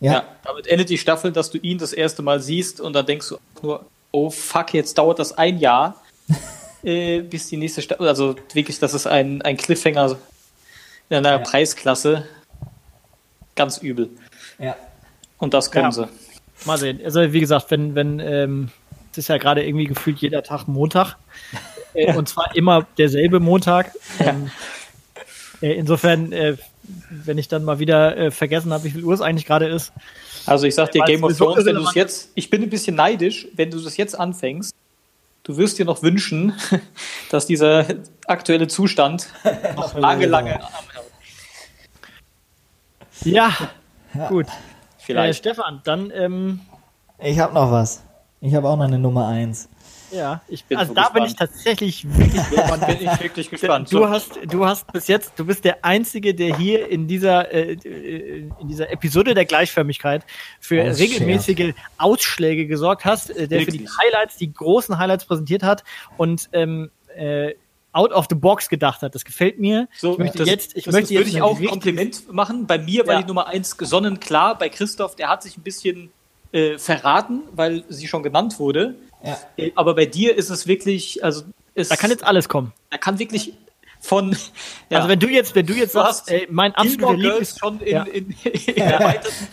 [0.00, 0.12] ja.
[0.12, 0.24] Ja.
[0.44, 3.38] Damit endet die Staffel, dass du ihn das erste Mal siehst und dann denkst du
[3.62, 6.00] nur, oh fuck, jetzt dauert das ein Jahr,
[6.84, 10.16] äh, bis die nächste Staffel, also wirklich, das ist ein, ein Cliffhanger
[11.12, 11.38] in einer ja.
[11.38, 12.26] Preisklasse.
[13.54, 14.08] Ganz übel.
[14.58, 14.76] Ja.
[15.38, 15.92] Und das kommen ja.
[15.92, 16.08] sie.
[16.64, 17.00] Mal sehen.
[17.04, 18.70] Also wie gesagt, wenn, wenn, ähm,
[19.10, 21.16] es ist ja gerade irgendwie gefühlt jeder Tag Montag.
[21.94, 23.92] Äh, und zwar immer derselbe Montag.
[24.18, 24.50] Ähm,
[25.60, 26.56] äh, insofern, äh,
[27.10, 29.92] wenn ich dann mal wieder äh, vergessen habe, wie viel Uhr es eigentlich gerade ist.
[30.46, 32.96] Also ich sag dir, Game of Thrones, wenn du es jetzt, ich bin ein bisschen
[32.96, 34.74] neidisch, wenn du das jetzt anfängst,
[35.42, 36.54] du wirst dir noch wünschen,
[37.30, 37.84] dass dieser
[38.26, 39.26] aktuelle Zustand
[39.76, 40.60] noch lange, lange
[43.24, 43.56] ja,
[44.14, 44.46] ja, gut.
[44.98, 45.44] Vielleicht.
[45.44, 46.10] Äh, Stefan, dann.
[46.14, 46.60] Ähm,
[47.18, 48.02] ich habe noch was.
[48.40, 49.68] Ich habe auch noch eine Nummer 1.
[50.12, 51.14] Ja, ich bin also da gespannt.
[51.14, 52.86] bin ich tatsächlich wirklich gespannt.
[52.86, 53.92] bin ich wirklich gespannt.
[53.92, 57.72] Du hast, du hast bis jetzt, du bist der Einzige, der hier in dieser, äh,
[57.72, 60.24] in dieser Episode der Gleichförmigkeit
[60.60, 60.98] für Ausschärf.
[60.98, 63.80] regelmäßige Ausschläge gesorgt hast, äh, der wirklich?
[63.80, 65.82] für die Highlights, die großen Highlights präsentiert hat
[66.18, 67.54] und ähm, äh,
[67.92, 69.14] out of the box gedacht hat.
[69.14, 69.88] Das gefällt mir.
[69.98, 72.66] So, ich möchte das, jetzt, ich das möchte würde ich auch ein Kompliment machen.
[72.66, 73.22] Bei mir war ja.
[73.22, 74.58] die Nummer eins gesonnen klar.
[74.58, 76.10] Bei Christoph, der hat sich ein bisschen
[76.52, 78.96] äh, verraten, weil sie schon genannt wurde.
[79.24, 79.38] Ja.
[79.56, 81.44] Äh, aber bei dir ist es wirklich, also
[81.74, 82.72] ist, da kann jetzt alles kommen.
[82.90, 83.54] Da kann wirklich
[84.00, 84.36] von.
[84.90, 84.98] Ja.
[84.98, 87.94] Also wenn du jetzt, wenn du jetzt du sagst, ey, mein absoluter Lieblings schon in,
[87.94, 88.02] ja.
[88.02, 88.82] in, in,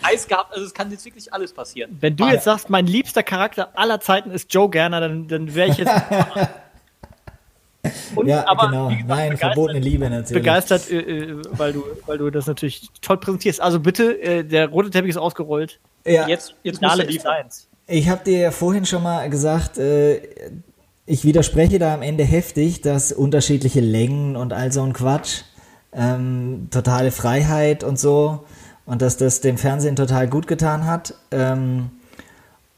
[0.02, 1.96] Eis gehabt, also es kann jetzt wirklich alles passieren.
[1.98, 5.54] Wenn du ah, jetzt sagst, mein liebster Charakter aller Zeiten ist Joe Gerner, dann, dann
[5.54, 5.90] wäre ich jetzt
[8.14, 8.88] Und, ja, aber, genau.
[8.88, 10.42] Gesagt, Nein, verbotene Liebe natürlich.
[10.42, 13.60] Begeistert, äh, äh, weil, du, weil du das natürlich toll präsentierst.
[13.60, 15.80] Also bitte, äh, der rote Teppich ist ausgerollt.
[16.06, 16.28] Ja.
[16.28, 17.68] Jetzt, jetzt Finale die Eins.
[17.86, 20.20] Ich habe dir ja vorhin schon mal gesagt, äh,
[21.06, 25.42] ich widerspreche da am Ende heftig, dass unterschiedliche Längen und all so ein Quatsch,
[25.92, 28.44] ähm, totale Freiheit und so
[28.86, 31.14] und dass das dem Fernsehen total gut getan hat.
[31.30, 31.90] Ähm,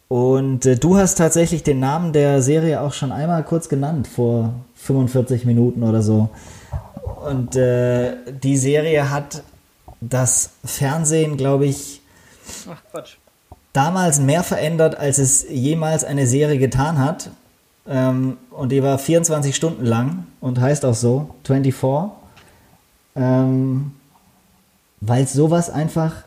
[0.08, 4.54] und äh, du hast tatsächlich den Namen der Serie auch schon einmal kurz genannt vor
[4.82, 6.30] 45 Minuten oder so.
[7.26, 9.42] Und äh, die Serie hat
[10.00, 12.00] das Fernsehen, glaube ich,
[12.68, 13.04] Ach,
[13.72, 17.30] damals mehr verändert, als es jemals eine Serie getan hat.
[17.86, 22.10] Ähm, und die war 24 Stunden lang und heißt auch so, 24.
[23.14, 23.92] Ähm,
[25.00, 26.24] Weil es sowas einfach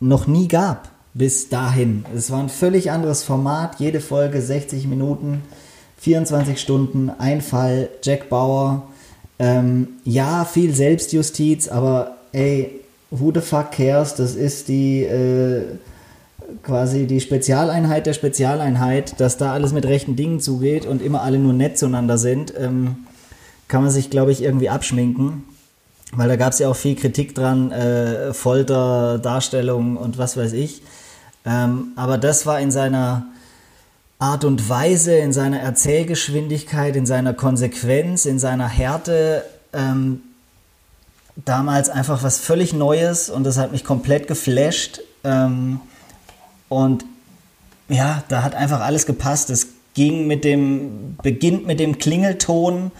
[0.00, 2.04] noch nie gab bis dahin.
[2.14, 5.42] Es war ein völlig anderes Format, jede Folge 60 Minuten.
[5.98, 8.88] 24 Stunden, ein Fall, Jack Bauer.
[9.38, 14.14] Ähm, ja, viel Selbstjustiz, aber ey, who the fuck cares?
[14.14, 15.62] Das ist die äh,
[16.62, 21.38] quasi die Spezialeinheit der Spezialeinheit, dass da alles mit rechten Dingen zugeht und immer alle
[21.38, 23.06] nur nett zueinander sind, ähm,
[23.68, 25.44] kann man sich, glaube ich, irgendwie abschminken.
[26.12, 30.52] Weil da gab es ja auch viel Kritik dran, äh, Folter, Darstellung und was weiß
[30.52, 30.82] ich.
[31.44, 33.26] Ähm, aber das war in seiner
[34.18, 40.22] Art und Weise, in seiner Erzählgeschwindigkeit, in seiner Konsequenz, in seiner Härte ähm,
[41.44, 45.00] damals einfach was völlig Neues und das hat mich komplett geflasht.
[45.22, 45.80] Ähm,
[46.68, 47.04] und
[47.88, 49.50] ja, da hat einfach alles gepasst.
[49.50, 52.90] Es ging mit dem, beginnt mit dem Klingelton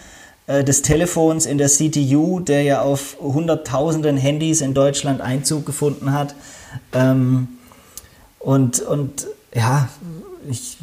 [0.46, 6.12] äh, des Telefons in der CTU, der ja auf hunderttausenden Handys in Deutschland Einzug gefunden
[6.12, 6.34] hat.
[6.92, 7.48] Ähm,
[8.38, 9.88] und, und ja,
[10.48, 10.76] ich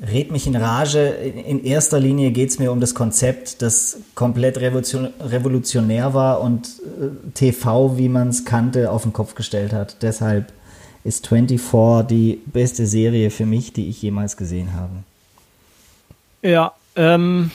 [0.00, 1.08] red mich in Rage.
[1.08, 7.30] In erster Linie geht es mir um das Konzept, das komplett revolutionär war und äh,
[7.34, 10.02] TV, wie man es kannte, auf den Kopf gestellt hat.
[10.02, 10.52] Deshalb
[11.04, 15.04] ist 24 die beste Serie für mich, die ich jemals gesehen habe.
[16.42, 17.50] Ja, ähm,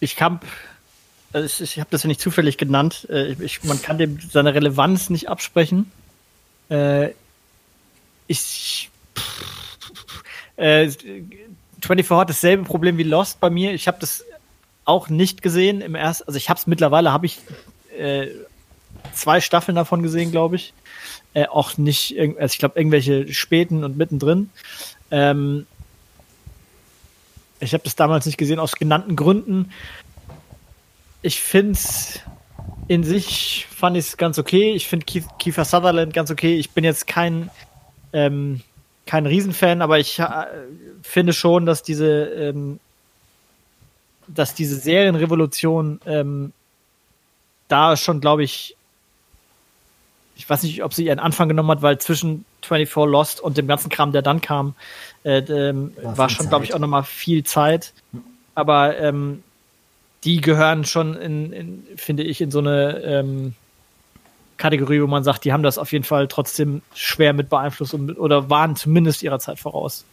[0.00, 0.40] ich habe
[1.32, 3.08] also ich, ich habe das ja nicht zufällig genannt.
[3.10, 5.90] Äh, ich, man kann dem seine Relevanz nicht absprechen.
[6.70, 7.10] Äh,
[8.28, 9.53] ich pff,
[10.56, 10.90] Äh,
[11.80, 13.72] 24 hat dasselbe Problem wie Lost bei mir.
[13.72, 14.24] Ich habe das
[14.84, 17.38] auch nicht gesehen im ersten, also ich habe es mittlerweile, habe ich
[17.98, 18.28] äh,
[19.12, 20.74] zwei Staffeln davon gesehen, glaube ich.
[21.32, 24.50] Äh, auch nicht, also ich glaube, irgendwelche späten und mittendrin.
[25.10, 25.66] Ähm,
[27.60, 29.70] ich habe das damals nicht gesehen aus genannten Gründen.
[31.22, 32.20] Ich finde es
[32.86, 34.72] in sich fand ich es ganz okay.
[34.72, 36.56] Ich finde Kiefer Sutherland ganz okay.
[36.58, 37.50] Ich bin jetzt kein
[38.12, 38.60] ähm,
[39.06, 40.46] kein Riesenfan, aber ich äh,
[41.02, 42.80] finde schon, dass diese ähm,
[44.26, 46.52] dass diese Serienrevolution ähm,
[47.68, 48.76] da schon, glaube ich,
[50.36, 53.66] ich weiß nicht, ob sie ihren Anfang genommen hat, weil zwischen 24 Lost und dem
[53.66, 54.74] ganzen Kram, der dann kam,
[55.22, 57.92] äh, ähm, war, war schon, glaube ich, auch nochmal viel Zeit.
[58.54, 59.42] Aber ähm,
[60.24, 63.54] die gehören schon in, in, finde ich, in so eine ähm,
[64.56, 68.18] Kategorie, wo man sagt, die haben das auf jeden Fall trotzdem schwer mit beeinflusst und,
[68.18, 70.04] oder waren zumindest ihrer Zeit voraus.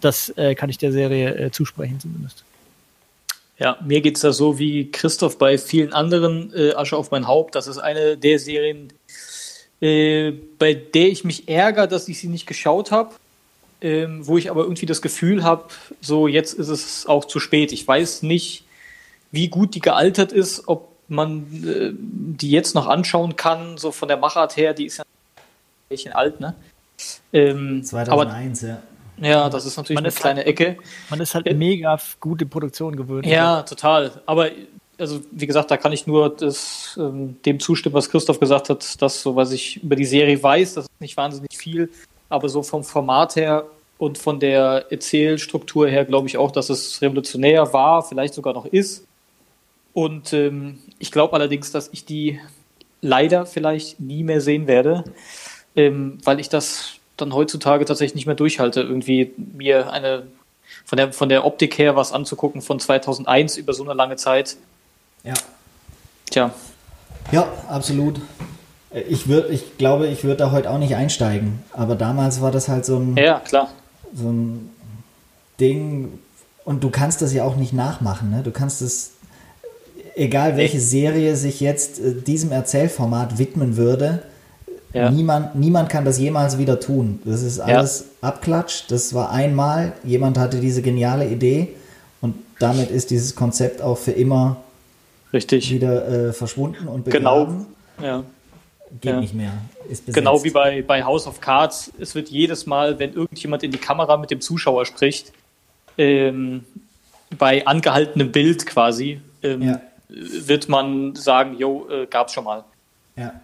[0.00, 2.44] Das äh, kann ich der Serie äh, zusprechen, zumindest.
[3.58, 7.26] Ja, mir geht es da so wie Christoph bei vielen anderen äh, Asche auf mein
[7.26, 7.54] Haupt.
[7.54, 8.92] Das ist eine der Serien,
[9.80, 13.14] äh, bei der ich mich ärgere, dass ich sie nicht geschaut habe.
[13.80, 15.64] Ähm, wo ich aber irgendwie das Gefühl habe,
[16.00, 17.72] so jetzt ist es auch zu spät.
[17.72, 18.64] Ich weiß nicht,
[19.32, 24.08] wie gut die gealtert ist, ob man äh, die jetzt noch anschauen kann, so von
[24.08, 26.54] der Machart her, die ist ja ein bisschen alt, ne?
[27.32, 28.82] Ähm, 2001, aber, ja.
[29.20, 30.78] Ja, das ist natürlich man eine kleine halt, Ecke.
[31.10, 33.26] Man ist halt äh, mega gute Produktion gewöhnt.
[33.26, 34.10] Ja, total.
[34.26, 34.50] Aber
[34.98, 39.00] also wie gesagt, da kann ich nur das, ähm, dem zustimmen, was Christoph gesagt hat,
[39.02, 41.90] dass so was ich über die Serie weiß, das ist nicht wahnsinnig viel,
[42.28, 43.64] aber so vom Format her
[43.98, 48.66] und von der Erzählstruktur her glaube ich auch, dass es revolutionär war, vielleicht sogar noch
[48.66, 49.04] ist.
[49.94, 52.40] Und ähm, ich glaube allerdings, dass ich die
[53.00, 55.04] leider vielleicht nie mehr sehen werde,
[55.76, 60.24] ähm, weil ich das dann heutzutage tatsächlich nicht mehr durchhalte, irgendwie mir eine
[60.84, 64.56] von der, von der Optik her was anzugucken von 2001 über so eine lange Zeit.
[65.22, 65.34] Ja.
[66.30, 66.50] Tja.
[67.30, 68.20] Ja, absolut.
[69.08, 71.62] Ich, würd, ich glaube, ich würde da heute auch nicht einsteigen.
[71.72, 73.16] Aber damals war das halt so ein.
[73.16, 73.68] Ja, klar.
[74.14, 74.70] So ein
[75.60, 76.18] Ding.
[76.64, 78.30] Und du kannst das ja auch nicht nachmachen.
[78.30, 78.42] Ne?
[78.42, 79.11] Du kannst es,
[80.14, 84.22] egal welche Serie sich jetzt äh, diesem Erzählformat widmen würde,
[84.92, 85.10] ja.
[85.10, 87.20] Niemand, niemand kann das jemals wieder tun.
[87.24, 88.28] Das ist alles ja.
[88.28, 88.84] Abklatsch.
[88.88, 91.68] Das war einmal, jemand hatte diese geniale Idee
[92.20, 94.58] und damit ist dieses Konzept auch für immer
[95.32, 95.72] Richtig.
[95.72, 97.66] wieder äh, verschwunden und begraben.
[97.96, 98.06] Genau.
[98.06, 98.24] Ja.
[99.00, 99.20] Geht ja.
[99.20, 99.52] nicht mehr.
[100.08, 101.90] genau wie bei, bei House of Cards.
[101.98, 105.32] Es wird jedes Mal, wenn irgendjemand in die Kamera mit dem Zuschauer spricht,
[105.96, 106.64] ähm,
[107.38, 109.78] bei angehaltenem Bild quasi, ähm,
[110.12, 112.64] wird man sagen, jo, äh, gab's schon mal.
[113.16, 113.34] Ja.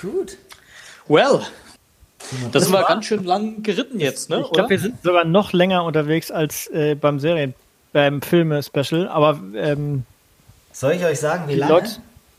[0.00, 0.38] Gut.
[1.08, 1.40] Well,
[2.52, 4.42] das, das war ganz schön lang geritten jetzt, ne?
[4.44, 7.54] Ich glaube, wir sind sogar noch länger unterwegs als äh, beim Serien,
[7.92, 10.04] beim Filme-Special, aber ähm,
[10.72, 11.72] soll ich euch sagen, wie lange?
[11.72, 11.90] Leute,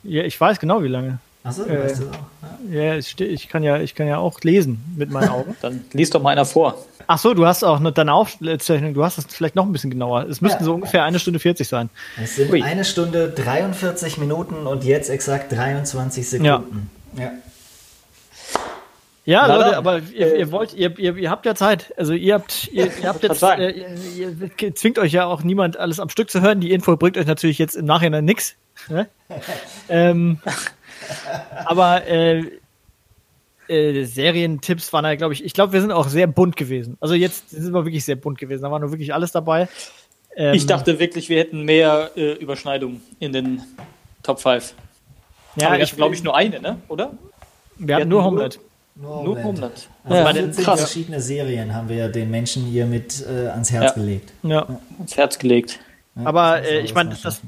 [0.03, 1.19] ja, ich weiß genau, wie lange.
[1.43, 2.71] Achso, äh, weißt du auch.
[2.71, 5.55] Ja, ja ich, ich, kann ja, ich kann ja auch lesen mit meinen Augen.
[5.61, 6.77] Dann liest doch mal einer vor.
[7.07, 9.89] Ach so, du hast auch eine, deine Aufzeichnung, du hast das vielleicht noch ein bisschen
[9.89, 10.27] genauer.
[10.29, 10.65] Es müssten ja.
[10.65, 11.89] so ungefähr eine Stunde 40 sein.
[12.21, 12.61] Es sind Ui.
[12.61, 16.89] eine Stunde 43 Minuten und jetzt exakt 23 Sekunden.
[17.17, 17.23] Ja.
[17.23, 17.31] ja.
[19.23, 21.93] Ja, Na, Leute, aber ihr, ihr wollt, ihr, ihr, ihr, habt ja Zeit.
[21.95, 25.77] Also ihr habt, ihr, ihr habt jetzt, äh, ihr, ihr, zwingt euch ja auch niemand
[25.77, 26.59] alles am Stück zu hören.
[26.59, 28.55] Die Info bringt euch natürlich jetzt im Nachhinein nichts.
[28.89, 29.07] Ne?
[29.89, 30.39] ähm,
[31.65, 32.43] aber äh,
[33.67, 36.97] äh, Serientipps waren ja, glaube ich, ich glaube, wir sind auch sehr bunt gewesen.
[36.99, 38.63] Also jetzt sind wir wirklich sehr bunt gewesen.
[38.63, 39.67] Da war nur wirklich alles dabei.
[40.35, 43.61] Ähm, ich dachte wirklich, wir hätten mehr äh, Überschneidungen in den
[44.23, 44.73] Top 5.
[45.55, 46.77] Ja, aber ich glaube ich nur eine, ne?
[46.87, 47.11] Oder?
[47.77, 48.59] Wir, wir hatten nur Homeland.
[48.95, 49.23] Nur.
[49.23, 49.89] Nur Homeland.
[50.03, 53.71] Also ja, bei den verschiedene Serien haben wir ja den Menschen hier mit äh, ans
[53.71, 54.01] Herz ja.
[54.01, 54.33] gelegt.
[54.43, 54.49] Ja.
[54.49, 54.79] ja.
[54.97, 55.79] ans Herz gelegt.
[56.23, 57.41] Aber äh, ich meine, das,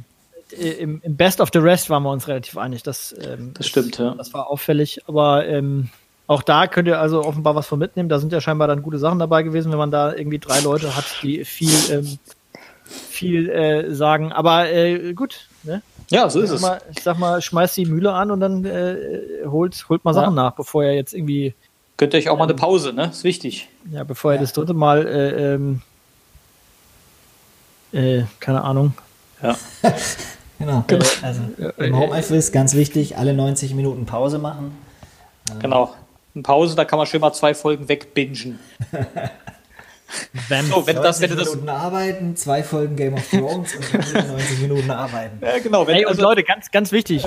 [0.60, 2.84] im, im, Best of the Rest waren wir uns relativ einig.
[2.84, 4.14] Das, ähm, das stimmt, ja.
[4.16, 5.02] Das war auffällig.
[5.08, 5.90] Aber ähm,
[6.28, 8.10] auch da könnt ihr also offenbar was von mitnehmen.
[8.10, 10.96] Da sind ja scheinbar dann gute Sachen dabei gewesen, wenn man da irgendwie drei Leute
[10.96, 12.18] hat, die viel, ähm,
[12.86, 14.32] viel äh, sagen.
[14.32, 15.82] Aber äh, gut, ne?
[16.10, 16.62] Ja, so ist ich es.
[16.62, 18.98] Mal, ich sag mal, schmeißt die Mühle an und dann äh,
[19.46, 21.56] holt, holt mal Sachen nach, bevor er jetzt irgendwie.
[21.98, 23.06] Gönnt euch auch mal eine Pause, ne?
[23.06, 23.70] Ist wichtig.
[23.92, 25.82] Ja, bevor er das dritte Mal, äh, ähm,
[27.92, 28.94] äh, keine Ahnung.
[29.42, 29.58] Ja.
[30.66, 30.84] genau.
[30.88, 31.06] genau.
[31.22, 31.42] Also
[31.78, 34.78] im Homeoffice ganz wichtig, alle 90 Minuten Pause machen.
[35.60, 35.94] Genau.
[36.36, 38.60] Eine Pause, da kann man schön mal zwei Folgen wegbingen.
[40.48, 44.60] Wenn, so, wenn das, wenn das Minuten arbeiten, zwei Folgen Game of Thrones und 90
[44.60, 45.40] Minuten arbeiten.
[45.42, 45.88] Ja, genau.
[45.88, 47.26] Wenn, Ey, und also, Leute, ganz, ganz wichtig: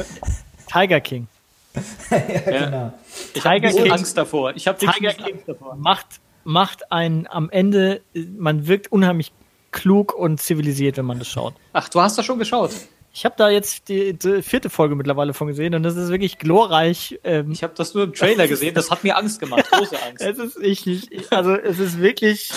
[0.72, 1.26] Tiger King.
[2.10, 2.92] ja, genau.
[3.34, 4.54] Ich habe Angst davor.
[4.54, 5.74] Ich habe Tiger King davor.
[5.74, 9.32] Macht, macht einen am Ende, man wirkt unheimlich
[9.72, 11.54] klug und zivilisiert, wenn man das schaut.
[11.72, 12.70] Ach, du hast das schon geschaut?
[13.16, 16.36] Ich habe da jetzt die, die, vierte Folge mittlerweile von gesehen und das ist wirklich
[16.36, 17.18] glorreich.
[17.24, 20.20] Ähm, ich habe das nur im Trailer gesehen, das hat mir Angst gemacht, große Angst.
[20.20, 22.50] es ist ich, ich, also es ist wirklich,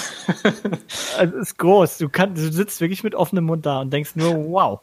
[1.17, 1.99] es ist groß.
[1.99, 4.81] Du kannst, du sitzt wirklich mit offenem Mund da und denkst nur, wow.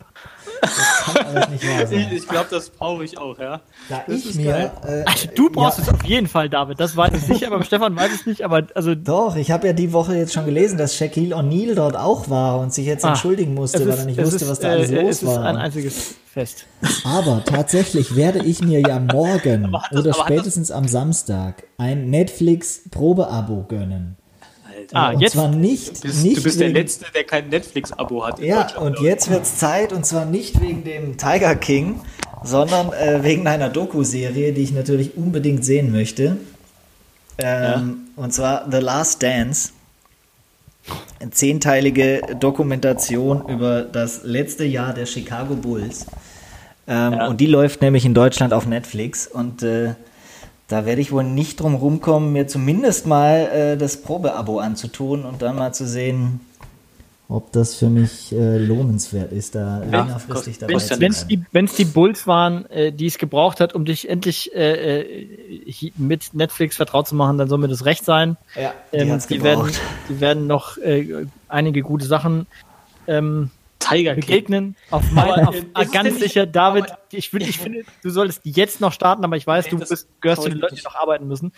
[1.91, 3.61] Ich, ich glaube, das brauche ich auch, ja.
[3.89, 5.85] Da das ich mir, äh, also, du brauchst ja.
[5.85, 6.81] es auf jeden Fall, David.
[6.81, 8.45] Das weiß ich nicht, aber Stefan weiß es nicht.
[8.45, 11.97] Aber also doch, ich habe ja die Woche jetzt schon gelesen, dass Shaquille O'Neal dort
[11.97, 14.61] auch war und sich jetzt ah, entschuldigen musste, ist, weil er nicht wusste, ist, was
[14.61, 15.33] da alles äh, los es war.
[15.33, 16.67] Es ist ein einziges Fest.
[17.05, 23.65] Aber tatsächlich werde ich mir ja morgen das, oder spätestens am Samstag ein Netflix Probeabo
[23.69, 24.17] gönnen.
[24.93, 28.27] Ah, und jetzt zwar nicht, du bist, nicht du bist der Letzte, der kein Netflix-Abo
[28.27, 28.39] hat.
[28.41, 32.01] Ja, und jetzt wird es Zeit, und zwar nicht wegen dem Tiger King,
[32.43, 36.37] sondern äh, wegen einer Doku-Serie, die ich natürlich unbedingt sehen möchte.
[37.39, 38.23] Ähm, ja.
[38.23, 39.71] Und zwar The Last Dance.
[41.19, 46.07] Eine zehnteilige Dokumentation über das letzte Jahr der Chicago Bulls.
[46.87, 47.27] Ähm, ja.
[47.27, 49.27] Und die läuft nämlich in Deutschland auf Netflix.
[49.27, 49.95] Und äh,
[50.69, 55.43] da werde ich wohl nicht drum rumkommen, mir zumindest mal äh, das Probeabo anzutun und
[55.43, 56.41] dann mal zu sehen,
[57.29, 61.85] ob das für mich äh, lohnenswert ist, da ja, längerfristig dabei zu Wenn es die,
[61.85, 66.77] die Bulls waren, äh, die es gebraucht hat, um dich endlich äh, äh mit Netflix
[66.77, 68.37] vertraut zu machen, dann soll mir das recht sein.
[68.55, 69.73] Ja, die, ähm, die werden,
[70.09, 72.47] die werden noch äh, einige gute Sachen
[73.09, 73.51] ähm,
[73.89, 74.77] Tiger begegnen.
[74.91, 79.25] Auf mein, auf, ganz sicher, David, ich, will, ich finde, du solltest jetzt noch starten,
[79.25, 81.53] aber ich weiß, du bist, gehörst zu den Leuten, die noch arbeiten müssen.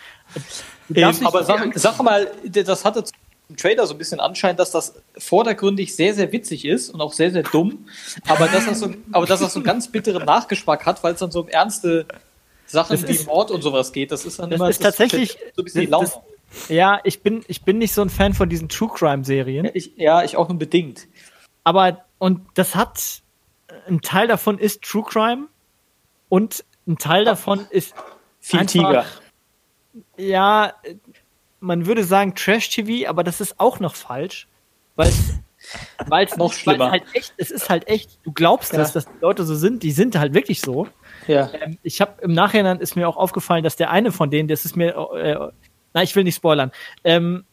[0.93, 3.03] Ähm, aber sag, sag, mal, das hatte
[3.49, 7.13] im Trailer so ein bisschen Anschein, dass das vordergründig sehr, sehr witzig ist und auch
[7.13, 7.87] sehr, sehr dumm,
[8.27, 11.19] aber dass das so, aber dass das so einen ganz bitteren Nachgeschmack hat, weil es
[11.19, 12.05] dann so um ernste
[12.67, 14.11] Sachen das wie ist, Mord und sowas geht.
[14.11, 17.21] Das ist dann das immer ist das tatsächlich so ein bisschen das, das, Ja, ich
[17.21, 19.65] bin, ich bin nicht so ein Fan von diesen True Crime Serien.
[19.65, 21.07] Ja, ich, ja, ich auch nur bedingt.
[21.63, 23.23] Aber und das hat,
[23.87, 25.47] ein Teil davon ist True Crime
[26.27, 27.95] und ein Teil davon ist
[28.39, 29.05] viel einfach, Tiger.
[30.17, 30.73] Ja,
[31.59, 34.47] man würde sagen Trash-TV, aber das ist auch noch falsch,
[34.95, 35.11] weil
[36.07, 36.91] weil es noch schlimmer.
[36.91, 38.79] Halt echt, es ist halt echt, du glaubst ja.
[38.79, 40.87] das, dass die Leute so sind, die sind halt wirklich so.
[41.27, 41.49] Ja.
[41.53, 44.65] Ähm, ich habe im Nachhinein ist mir auch aufgefallen, dass der eine von denen, das
[44.65, 45.51] ist mir, äh,
[45.93, 46.71] na, ich will nicht spoilern,
[47.03, 47.45] ähm,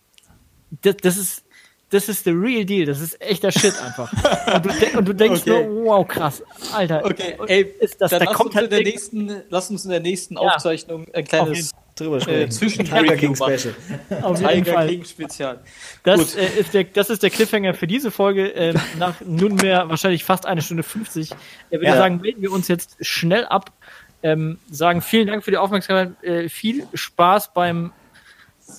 [0.82, 1.45] das, das ist
[1.90, 4.12] das ist the real deal, das ist echter Shit einfach.
[4.54, 5.66] und, du, und du denkst okay.
[5.66, 6.42] nur, wow, krass,
[6.72, 7.04] Alter.
[7.04, 9.84] Okay, ey, ist das, dann da lass, kommt uns halt in der nächsten, lass uns
[9.84, 10.40] in der nächsten ja.
[10.40, 12.48] Aufzeichnung ein kleines drüber sprechen.
[12.48, 13.74] Äh, zwischen Tiger King Special.
[14.22, 14.88] Auf jeden Tiger Fall.
[14.88, 15.60] King Spezial.
[16.02, 18.54] Das, äh, ist der, das ist der Cliffhanger für diese Folge.
[18.54, 21.30] Äh, nach nunmehr wahrscheinlich fast eine Stunde 50.
[21.30, 21.36] Ich
[21.70, 21.96] würde ja.
[21.96, 23.72] sagen, melden wir uns jetzt schnell ab.
[24.22, 26.22] Ähm, sagen vielen Dank für die Aufmerksamkeit.
[26.22, 27.92] Äh, viel Spaß beim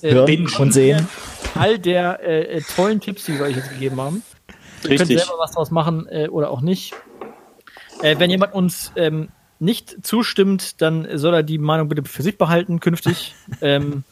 [0.02, 1.08] äh, Hören und sehen.
[1.54, 4.22] All der äh, äh, tollen Tipps, die wir euch jetzt gegeben haben.
[4.84, 5.08] Ihr Richtig.
[5.08, 6.94] könnt selber was draus machen äh, oder auch nicht.
[8.02, 9.28] Äh, wenn jemand uns ähm,
[9.58, 13.34] nicht zustimmt, dann soll er die Meinung bitte für sich behalten künftig.
[13.60, 14.04] ähm,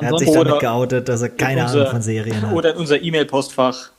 [0.00, 2.52] er hat sich damit geoutet, dass er keine unser, Ahnung von Serien hat.
[2.52, 3.90] Oder in unser E-Mail-Postfach.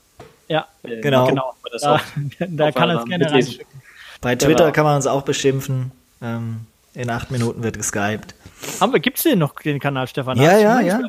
[0.47, 1.25] Ja, äh, genau.
[1.27, 2.01] genau da,
[2.39, 3.81] da kann er es gerne reinschicken.
[4.21, 4.71] Bei Twitter genau.
[4.71, 5.91] kann man uns auch beschimpfen.
[6.21, 6.61] Ähm,
[6.93, 8.35] in acht Minuten wird geskypt.
[8.79, 10.37] Haben wir, gibt's denn noch den Kanal, Stefan?
[10.37, 11.01] Ja, ja, ja.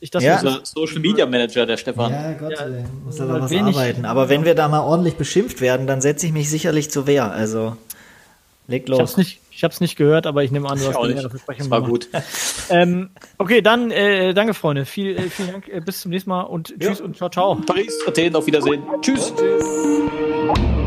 [0.00, 0.36] Ich dachte, ja.
[0.36, 2.12] unser Social Media Manager, der Stefan.
[2.12, 2.66] Ja, Gott, ja,
[3.04, 4.04] muss aber was arbeiten.
[4.04, 7.30] Aber wenn wir da mal ordentlich beschimpft werden, dann setze ich mich sicherlich zur Wehr.
[7.30, 7.76] Also,
[8.68, 8.98] leg los.
[8.98, 11.32] Ich hab's nicht, ich hab's nicht gehört, aber ich nehme an, du hast gehört.
[11.58, 12.08] Das war gut.
[12.70, 14.84] ähm, okay, dann äh, danke, Freunde.
[14.84, 15.68] Viel, äh, vielen Dank.
[15.68, 17.04] Äh, bis zum nächsten Mal und tschüss ja.
[17.04, 17.54] und ciao, ciao.
[17.54, 18.82] Paris, Athen, auf Wiedersehen.
[19.00, 19.32] Tschüss.
[19.34, 20.85] tschüss.